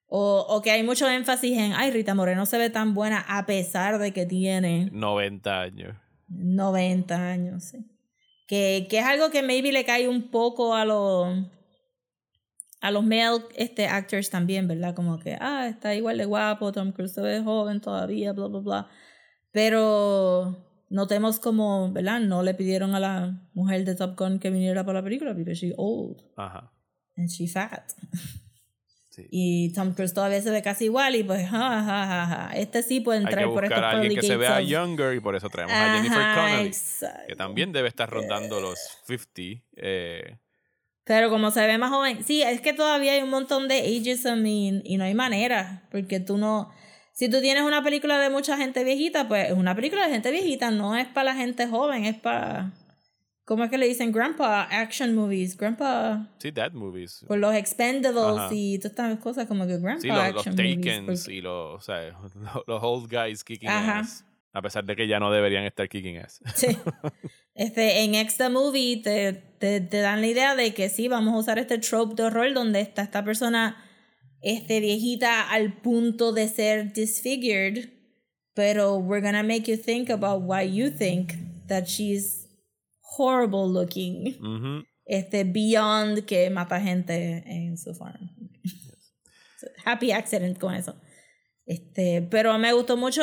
O, 0.08 0.46
o 0.48 0.62
que 0.62 0.70
hay 0.70 0.82
mucho 0.82 1.08
énfasis 1.08 1.58
en, 1.58 1.72
ay, 1.72 1.90
Rita 1.90 2.14
Moreno 2.14 2.46
se 2.46 2.58
ve 2.58 2.70
tan 2.70 2.94
buena 2.94 3.24
a 3.28 3.44
pesar 3.46 3.98
de 3.98 4.12
que 4.12 4.24
tiene 4.24 4.88
90 4.92 5.60
años. 5.60 5.96
90 6.28 7.30
años, 7.30 7.64
sí. 7.64 7.78
Que, 8.46 8.86
que 8.88 8.98
es 8.98 9.04
algo 9.04 9.30
que 9.30 9.42
maybe 9.42 9.72
le 9.72 9.84
cae 9.84 10.06
un 10.08 10.30
poco 10.30 10.74
a 10.74 10.84
los 10.84 11.46
a 12.80 12.90
los 12.90 13.04
male 13.04 13.42
este, 13.56 13.88
actors 13.88 14.30
también, 14.30 14.68
¿verdad? 14.68 14.94
Como 14.94 15.18
que, 15.18 15.36
ah, 15.40 15.66
está 15.66 15.94
igual 15.94 16.18
de 16.18 16.24
guapo, 16.24 16.70
Tom 16.70 16.92
Cruise 16.92 17.14
se 17.14 17.20
ve 17.20 17.42
joven 17.42 17.80
todavía, 17.80 18.32
bla, 18.32 18.46
bla, 18.46 18.60
bla. 18.60 18.90
Pero 19.50 20.65
notemos 20.88 21.38
como, 21.40 21.90
¿verdad? 21.92 22.20
No 22.20 22.42
le 22.42 22.54
pidieron 22.54 22.94
a 22.94 23.00
la 23.00 23.40
mujer 23.54 23.84
de 23.84 23.94
Top 23.94 24.18
Gun 24.18 24.38
que 24.38 24.50
viniera 24.50 24.84
para 24.84 25.00
la 25.00 25.04
película 25.04 25.34
porque 25.34 25.54
she 25.54 25.74
old 25.76 26.22
Ajá. 26.36 26.72
and 27.16 27.28
she 27.28 27.46
fat. 27.48 27.90
Sí. 29.10 29.26
Y 29.30 29.72
Tom 29.72 29.94
Cruise 29.94 30.12
todavía 30.12 30.42
se 30.42 30.50
ve 30.50 30.60
casi 30.62 30.84
igual 30.84 31.16
y 31.16 31.24
pues, 31.24 31.48
ja, 31.48 31.58
ja, 31.58 31.82
ja, 32.06 32.26
ja. 32.26 32.50
Este 32.54 32.82
sí 32.82 33.00
puede 33.00 33.20
Hay 33.20 33.24
que 33.24 33.30
entrar 33.30 33.48
por 33.48 33.64
estos 33.64 33.78
a 33.82 33.90
alguien 33.90 34.14
que 34.14 34.20
se 34.26 34.36
vea 34.36 34.58
of- 34.58 34.66
younger 34.66 35.14
y 35.16 35.20
por 35.20 35.34
eso 35.34 35.48
traemos 35.48 35.74
a 35.74 35.94
Jennifer 35.96 36.18
Ajá, 36.20 36.42
Connelly. 36.42 36.66
exacto. 36.68 37.22
Que 37.26 37.34
también 37.34 37.72
debe 37.72 37.88
estar 37.88 38.10
rondando 38.10 38.60
los 38.60 38.78
50. 39.06 39.64
Eh, 39.76 40.36
Pero 41.04 41.30
como 41.30 41.50
se 41.50 41.66
ve 41.66 41.78
más 41.78 41.90
joven, 41.90 42.22
sí, 42.24 42.42
es 42.42 42.60
que 42.60 42.74
todavía 42.74 43.12
hay 43.12 43.22
un 43.22 43.30
montón 43.30 43.68
de 43.68 43.78
ageism 43.78 44.44
y, 44.44 44.82
y 44.84 44.98
no 44.98 45.04
hay 45.04 45.14
manera, 45.14 45.84
porque 45.90 46.20
tú 46.20 46.36
no, 46.36 46.70
si 47.18 47.30
tú 47.30 47.40
tienes 47.40 47.62
una 47.62 47.82
película 47.82 48.18
de 48.18 48.28
mucha 48.28 48.58
gente 48.58 48.84
viejita, 48.84 49.26
pues 49.26 49.46
es 49.50 49.56
una 49.56 49.74
película 49.74 50.04
de 50.06 50.12
gente 50.12 50.30
viejita, 50.30 50.70
no 50.70 50.94
es 50.96 51.06
para 51.08 51.32
la 51.32 51.34
gente 51.34 51.66
joven, 51.66 52.04
es 52.04 52.14
para, 52.16 52.72
¿cómo 53.46 53.64
es 53.64 53.70
que 53.70 53.78
le 53.78 53.88
dicen? 53.88 54.12
Grandpa 54.12 54.64
action 54.70 55.14
movies, 55.14 55.56
grandpa, 55.56 56.28
sí, 56.38 56.50
Dad 56.50 56.72
Movies. 56.72 57.24
por 57.26 57.38
los 57.38 57.54
expendables 57.54 58.38
Ajá. 58.38 58.48
y 58.52 58.76
todas 58.78 58.90
estas 58.92 59.18
cosas 59.20 59.46
como 59.46 59.66
que 59.66 59.78
grandpa 59.78 60.02
Sí, 60.02 60.08
los, 60.08 60.16
los 60.18 60.26
action 60.46 60.54
movies. 60.56 60.76
Takens 60.76 61.20
porque- 61.22 61.34
y 61.34 61.40
los, 61.40 61.74
o 61.74 61.80
sea, 61.80 62.02
los, 62.10 62.34
los 62.66 62.82
old 62.82 63.10
guys 63.10 63.42
kicking 63.42 63.70
Ajá. 63.70 64.00
ass. 64.00 64.22
A 64.52 64.62
pesar 64.62 64.84
de 64.84 64.94
que 64.96 65.06
ya 65.08 65.18
no 65.18 65.30
deberían 65.30 65.64
estar 65.64 65.88
kicking 65.88 66.18
ass. 66.18 66.40
Sí. 66.54 66.68
Este, 67.54 68.00
en 68.04 68.12
the 68.36 68.48
Movie 68.50 69.00
te, 69.02 69.32
te, 69.32 69.80
te 69.80 70.00
dan 70.00 70.20
la 70.20 70.26
idea 70.26 70.54
de 70.54 70.74
que 70.74 70.90
sí, 70.90 71.08
vamos 71.08 71.32
a 71.32 71.38
usar 71.38 71.58
este 71.58 71.78
trope 71.78 72.14
de 72.14 72.24
horror 72.24 72.52
donde 72.52 72.80
está 72.80 73.00
esta 73.02 73.24
persona 73.24 73.82
este, 74.46 74.78
viejita 74.80 75.50
al 75.50 75.72
punto 75.82 76.32
de 76.32 76.46
ser 76.46 76.92
disfigured, 76.92 77.90
pero 78.54 78.96
we're 78.96 79.20
gonna 79.20 79.42
make 79.42 79.66
you 79.66 79.76
think 79.76 80.08
about 80.08 80.42
why 80.42 80.62
you 80.62 80.88
think 80.88 81.34
that 81.66 81.88
she's 81.88 82.46
horrible 83.18 83.68
looking, 83.68 84.36
este, 85.04 85.44
beyond 85.44 86.24
que 86.26 86.48
mata 86.50 86.80
gente 86.80 87.42
en 87.44 87.76
su 87.76 87.92
farm. 87.92 88.30
Happy 89.84 90.12
accident 90.12 90.58
con 90.58 90.74
eso. 90.74 90.94
Este, 91.66 92.22
pero 92.30 92.56
me 92.58 92.72
gustó 92.72 92.96
mucho. 92.96 93.22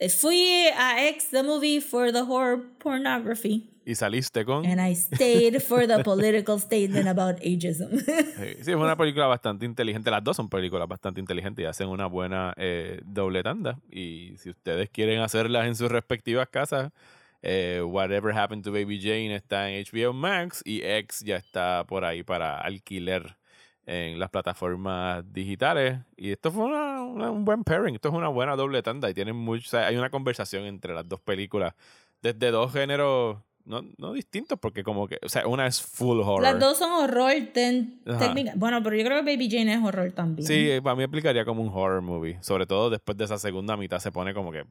eh, 0.00 0.08
Fui 0.08 0.66
a 0.76 1.06
X 1.10 1.30
the 1.30 1.42
movie 1.44 1.80
for 1.80 2.10
the 2.10 2.24
horror 2.24 2.58
pornography. 2.80 3.70
Y 3.88 3.94
saliste 3.94 4.44
con... 4.44 4.66
And 4.66 4.86
I 4.86 4.94
stayed 4.94 5.60
for 5.62 5.86
the 5.86 6.02
political 6.04 6.60
statement 6.60 7.08
about 7.08 7.36
ageism. 7.40 7.88
Sí, 7.98 8.54
sí, 8.62 8.70
es 8.72 8.76
una 8.76 8.96
película 8.96 9.26
bastante 9.26 9.64
inteligente. 9.64 10.10
Las 10.10 10.22
dos 10.22 10.36
son 10.36 10.50
películas 10.50 10.86
bastante 10.86 11.20
inteligentes 11.20 11.62
y 11.62 11.66
hacen 11.66 11.88
una 11.88 12.04
buena 12.06 12.52
eh, 12.58 13.00
doble 13.06 13.42
tanda. 13.42 13.78
Y 13.90 14.34
si 14.36 14.50
ustedes 14.50 14.90
quieren 14.90 15.20
hacerlas 15.20 15.66
en 15.66 15.74
sus 15.74 15.90
respectivas 15.90 16.48
casas, 16.50 16.92
eh, 17.40 17.80
Whatever 17.82 18.36
Happened 18.36 18.62
to 18.64 18.72
Baby 18.72 19.00
Jane 19.00 19.34
está 19.34 19.70
en 19.70 19.82
HBO 19.86 20.12
Max 20.12 20.60
y 20.66 20.82
X 20.84 21.20
ya 21.24 21.36
está 21.36 21.84
por 21.88 22.04
ahí 22.04 22.22
para 22.22 22.58
alquiler 22.60 23.38
en 23.86 24.18
las 24.18 24.28
plataformas 24.28 25.24
digitales. 25.32 25.98
Y 26.14 26.30
esto 26.32 26.52
fue 26.52 26.64
una- 26.66 27.00
una- 27.04 27.30
un 27.30 27.46
buen 27.46 27.64
pairing. 27.64 27.94
Esto 27.94 28.08
es 28.10 28.14
una 28.14 28.28
buena 28.28 28.54
doble 28.54 28.82
tanda 28.82 29.08
y 29.08 29.14
tienen 29.14 29.36
mucho, 29.36 29.64
o 29.66 29.70
sea, 29.70 29.86
hay 29.86 29.96
una 29.96 30.10
conversación 30.10 30.64
entre 30.64 30.92
las 30.92 31.08
dos 31.08 31.20
películas 31.22 31.72
desde 32.20 32.50
dos 32.50 32.70
géneros. 32.70 33.38
No, 33.68 33.82
no 33.98 34.14
distintos, 34.14 34.58
porque 34.58 34.82
como 34.82 35.06
que, 35.06 35.18
o 35.22 35.28
sea, 35.28 35.46
una 35.46 35.66
es 35.66 35.82
full 35.82 36.20
horror. 36.20 36.40
Las 36.42 36.58
dos 36.58 36.78
son 36.78 36.90
horror 36.90 37.32
técnica. 37.52 38.54
Bueno, 38.56 38.82
pero 38.82 38.96
yo 38.96 39.04
creo 39.04 39.22
que 39.22 39.30
Baby 39.32 39.50
Jane 39.50 39.74
es 39.74 39.84
horror 39.84 40.10
también. 40.12 40.46
Sí, 40.48 40.80
para 40.82 40.96
mí 40.96 41.02
aplicaría 41.02 41.44
como 41.44 41.62
un 41.62 41.68
horror 41.68 42.00
movie. 42.00 42.38
Sobre 42.42 42.64
todo 42.64 42.88
después 42.88 43.18
de 43.18 43.24
esa 43.26 43.36
segunda 43.38 43.76
mitad 43.76 43.98
se 43.98 44.10
pone 44.10 44.32
como 44.32 44.50
que 44.50 44.64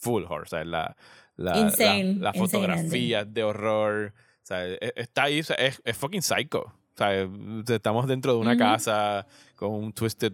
full 0.00 0.22
horror. 0.22 0.42
O 0.42 0.46
sea, 0.46 0.64
la, 0.64 0.96
la, 1.36 1.58
Insane, 1.58 2.14
la, 2.14 2.30
la 2.30 2.32
fotografía 2.34 3.24
de 3.24 3.42
horror. 3.42 4.14
O 4.44 4.46
sea, 4.46 4.64
e- 4.64 4.92
está 4.94 5.24
ahí, 5.24 5.40
o 5.40 5.44
sea, 5.44 5.56
es, 5.56 5.82
es 5.84 5.96
fucking 5.96 6.22
psycho. 6.22 6.60
O 6.60 6.96
sea, 6.96 7.28
estamos 7.66 8.06
dentro 8.06 8.32
de 8.34 8.38
una 8.38 8.56
casa 8.56 9.26
con 9.56 9.72
un 9.72 9.92
twisted 9.92 10.32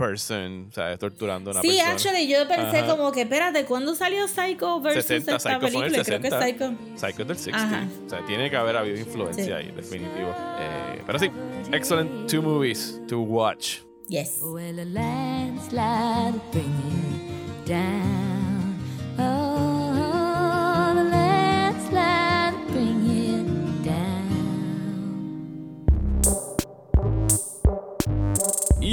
person, 0.00 0.66
o 0.70 0.72
sea, 0.72 0.96
torturando 0.98 1.50
a 1.50 1.52
una 1.52 1.62
Sí, 1.62 1.68
persona. 1.68 1.90
actually, 1.92 2.26
yo 2.28 2.48
pensé 2.48 2.78
Ajá. 2.78 2.86
como 2.96 3.12
que, 3.12 3.22
espérate, 3.22 3.64
¿cuándo 3.66 3.94
salió 3.94 4.26
Psycho 4.26 4.80
versus 4.80 5.04
60, 5.04 5.36
esta 5.36 5.50
Psycho 5.50 5.66
el 5.66 5.72
película? 5.72 6.04
Creo 6.04 6.20
que 6.20 6.30
60. 6.30 6.46
Psycho. 6.46 6.72
Psycho 7.06 7.24
del 7.24 7.36
60. 7.36 7.62
Ajá. 7.62 7.88
O 8.06 8.10
sea, 8.10 8.26
tiene 8.26 8.50
que 8.50 8.56
haber 8.56 8.76
habido 8.76 8.96
influencia 8.98 9.44
Sí. 9.44 9.52
ahí, 9.52 9.70
definitivo. 9.76 10.30
Eh, 10.58 11.02
pero 11.06 11.18
sí, 11.18 11.30
excellent 11.72 12.28
two 12.30 12.42
movies 12.42 13.00
to 13.08 13.20
watch. 13.20 13.78
Yes. 14.08 14.40
Well, 14.42 14.78
a 14.80 14.84
landslide 14.84 16.40
bringing 16.50 17.64
down. 17.66 18.29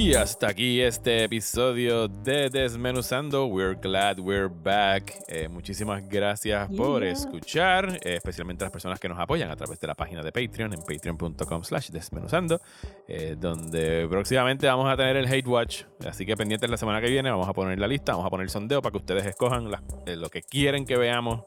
Y 0.07 0.15
hasta 0.15 0.47
aquí 0.47 0.79
este 0.79 1.25
episodio 1.25 2.07
de 2.07 2.49
Desmenuzando. 2.49 3.47
We're 3.47 3.75
glad 3.75 4.19
we're 4.19 4.47
back. 4.47 5.13
Eh, 5.27 5.49
muchísimas 5.49 6.07
gracias 6.07 6.73
por 6.77 7.03
escuchar, 7.03 7.99
eh, 8.05 8.15
especialmente 8.15 8.63
las 8.63 8.71
personas 8.71 9.01
que 9.01 9.09
nos 9.09 9.19
apoyan 9.19 9.51
a 9.51 9.57
través 9.57 9.81
de 9.81 9.87
la 9.87 9.95
página 9.95 10.23
de 10.23 10.31
Patreon 10.31 10.71
en 10.71 10.79
patreon.com 10.79 11.61
slash 11.61 11.89
desmenuzando, 11.89 12.61
eh, 13.05 13.35
donde 13.37 14.07
próximamente 14.09 14.65
vamos 14.67 14.89
a 14.89 14.95
tener 14.95 15.17
el 15.17 15.25
Hate 15.25 15.45
Watch. 15.45 15.83
Así 16.07 16.25
que 16.25 16.37
pendientes 16.37 16.69
la 16.69 16.77
semana 16.77 17.01
que 17.01 17.09
viene, 17.09 17.29
vamos 17.29 17.49
a 17.49 17.51
poner 17.51 17.77
la 17.77 17.89
lista, 17.89 18.13
vamos 18.13 18.27
a 18.27 18.29
poner 18.29 18.45
el 18.45 18.49
sondeo 18.49 18.81
para 18.81 18.91
que 18.91 18.99
ustedes 18.99 19.25
escojan 19.25 19.69
lo 19.69 20.29
que 20.29 20.41
quieren 20.41 20.85
que 20.85 20.95
veamos 20.95 21.43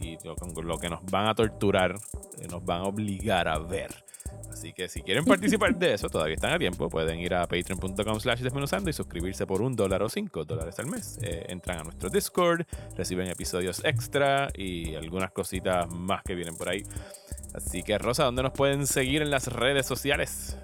y 0.00 0.16
lo, 0.24 0.78
que 0.78 0.88
nos 0.88 1.04
van 1.04 1.28
a 1.28 1.34
torturar, 1.34 1.96
nos 2.50 2.64
van 2.64 2.80
a 2.80 2.84
obligar 2.84 3.48
a 3.48 3.58
ver. 3.58 4.07
Así 4.58 4.72
que 4.72 4.88
si 4.88 5.02
quieren 5.02 5.24
participar 5.24 5.78
de 5.78 5.94
eso, 5.94 6.08
todavía 6.08 6.34
están 6.34 6.52
a 6.52 6.58
tiempo. 6.58 6.88
Pueden 6.88 7.20
ir 7.20 7.32
a 7.32 7.46
patreon.com 7.46 8.18
slash 8.18 8.40
desmenuzando 8.40 8.90
y 8.90 8.92
suscribirse 8.92 9.46
por 9.46 9.62
un 9.62 9.76
dólar 9.76 10.02
o 10.02 10.08
cinco 10.08 10.44
dólares 10.44 10.76
al 10.80 10.86
mes. 10.86 11.16
Eh, 11.22 11.46
entran 11.48 11.78
a 11.78 11.84
nuestro 11.84 12.10
Discord, 12.10 12.66
reciben 12.96 13.28
episodios 13.28 13.80
extra 13.84 14.48
y 14.56 14.96
algunas 14.96 15.30
cositas 15.30 15.88
más 15.94 16.24
que 16.24 16.34
vienen 16.34 16.56
por 16.56 16.70
ahí. 16.70 16.82
Así 17.54 17.84
que 17.84 17.98
Rosa, 17.98 18.24
¿dónde 18.24 18.42
nos 18.42 18.52
pueden 18.52 18.88
seguir 18.88 19.22
en 19.22 19.30
las 19.30 19.46
redes 19.46 19.86
sociales? 19.86 20.56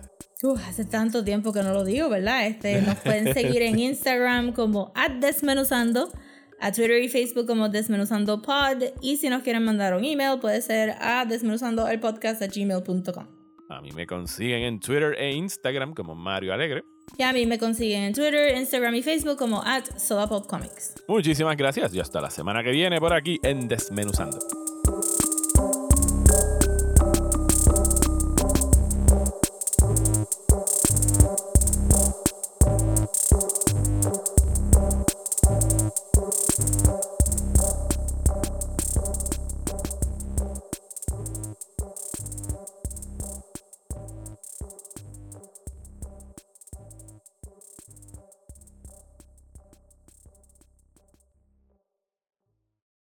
Uf, 0.42 0.60
hace 0.66 0.84
tanto 0.84 1.22
tiempo 1.22 1.52
que 1.52 1.62
no 1.62 1.72
lo 1.72 1.84
digo, 1.84 2.08
¿verdad? 2.08 2.48
Este, 2.48 2.82
nos 2.82 2.96
pueden 2.96 3.32
seguir 3.34 3.62
en 3.62 3.78
Instagram 3.78 4.52
como 4.54 4.92
desmenuzando, 5.20 6.10
a 6.60 6.72
Twitter 6.72 7.00
y 7.00 7.08
Facebook 7.08 7.46
como 7.46 7.68
desmenuzando 7.68 8.42
pod 8.42 8.82
y 9.00 9.18
si 9.18 9.28
nos 9.28 9.44
quieren 9.44 9.64
mandar 9.64 9.94
un 9.94 10.04
email 10.04 10.40
puede 10.40 10.62
ser 10.62 10.96
a 11.00 11.24
desmenuzando 11.26 11.86
el 11.86 12.00
podcast 12.00 12.42
a 12.42 12.48
gmail.com. 12.48 13.33
A 13.68 13.80
mí 13.80 13.90
me 13.92 14.06
consiguen 14.06 14.62
en 14.62 14.80
Twitter 14.80 15.14
e 15.18 15.32
Instagram 15.32 15.94
como 15.94 16.14
Mario 16.14 16.52
Alegre. 16.52 16.84
Y 17.16 17.22
a 17.22 17.32
mí 17.32 17.46
me 17.46 17.58
consiguen 17.58 18.02
en 18.02 18.12
Twitter, 18.12 18.56
Instagram 18.56 18.94
y 18.94 19.02
Facebook 19.02 19.36
como 19.36 19.62
at. 19.62 19.84
Muchísimas 21.08 21.56
gracias 21.56 21.94
y 21.94 22.00
hasta 22.00 22.20
la 22.20 22.30
semana 22.30 22.62
que 22.62 22.70
viene 22.70 22.98
por 22.98 23.12
aquí 23.12 23.38
en 23.42 23.68
Desmenuzando. 23.68 24.63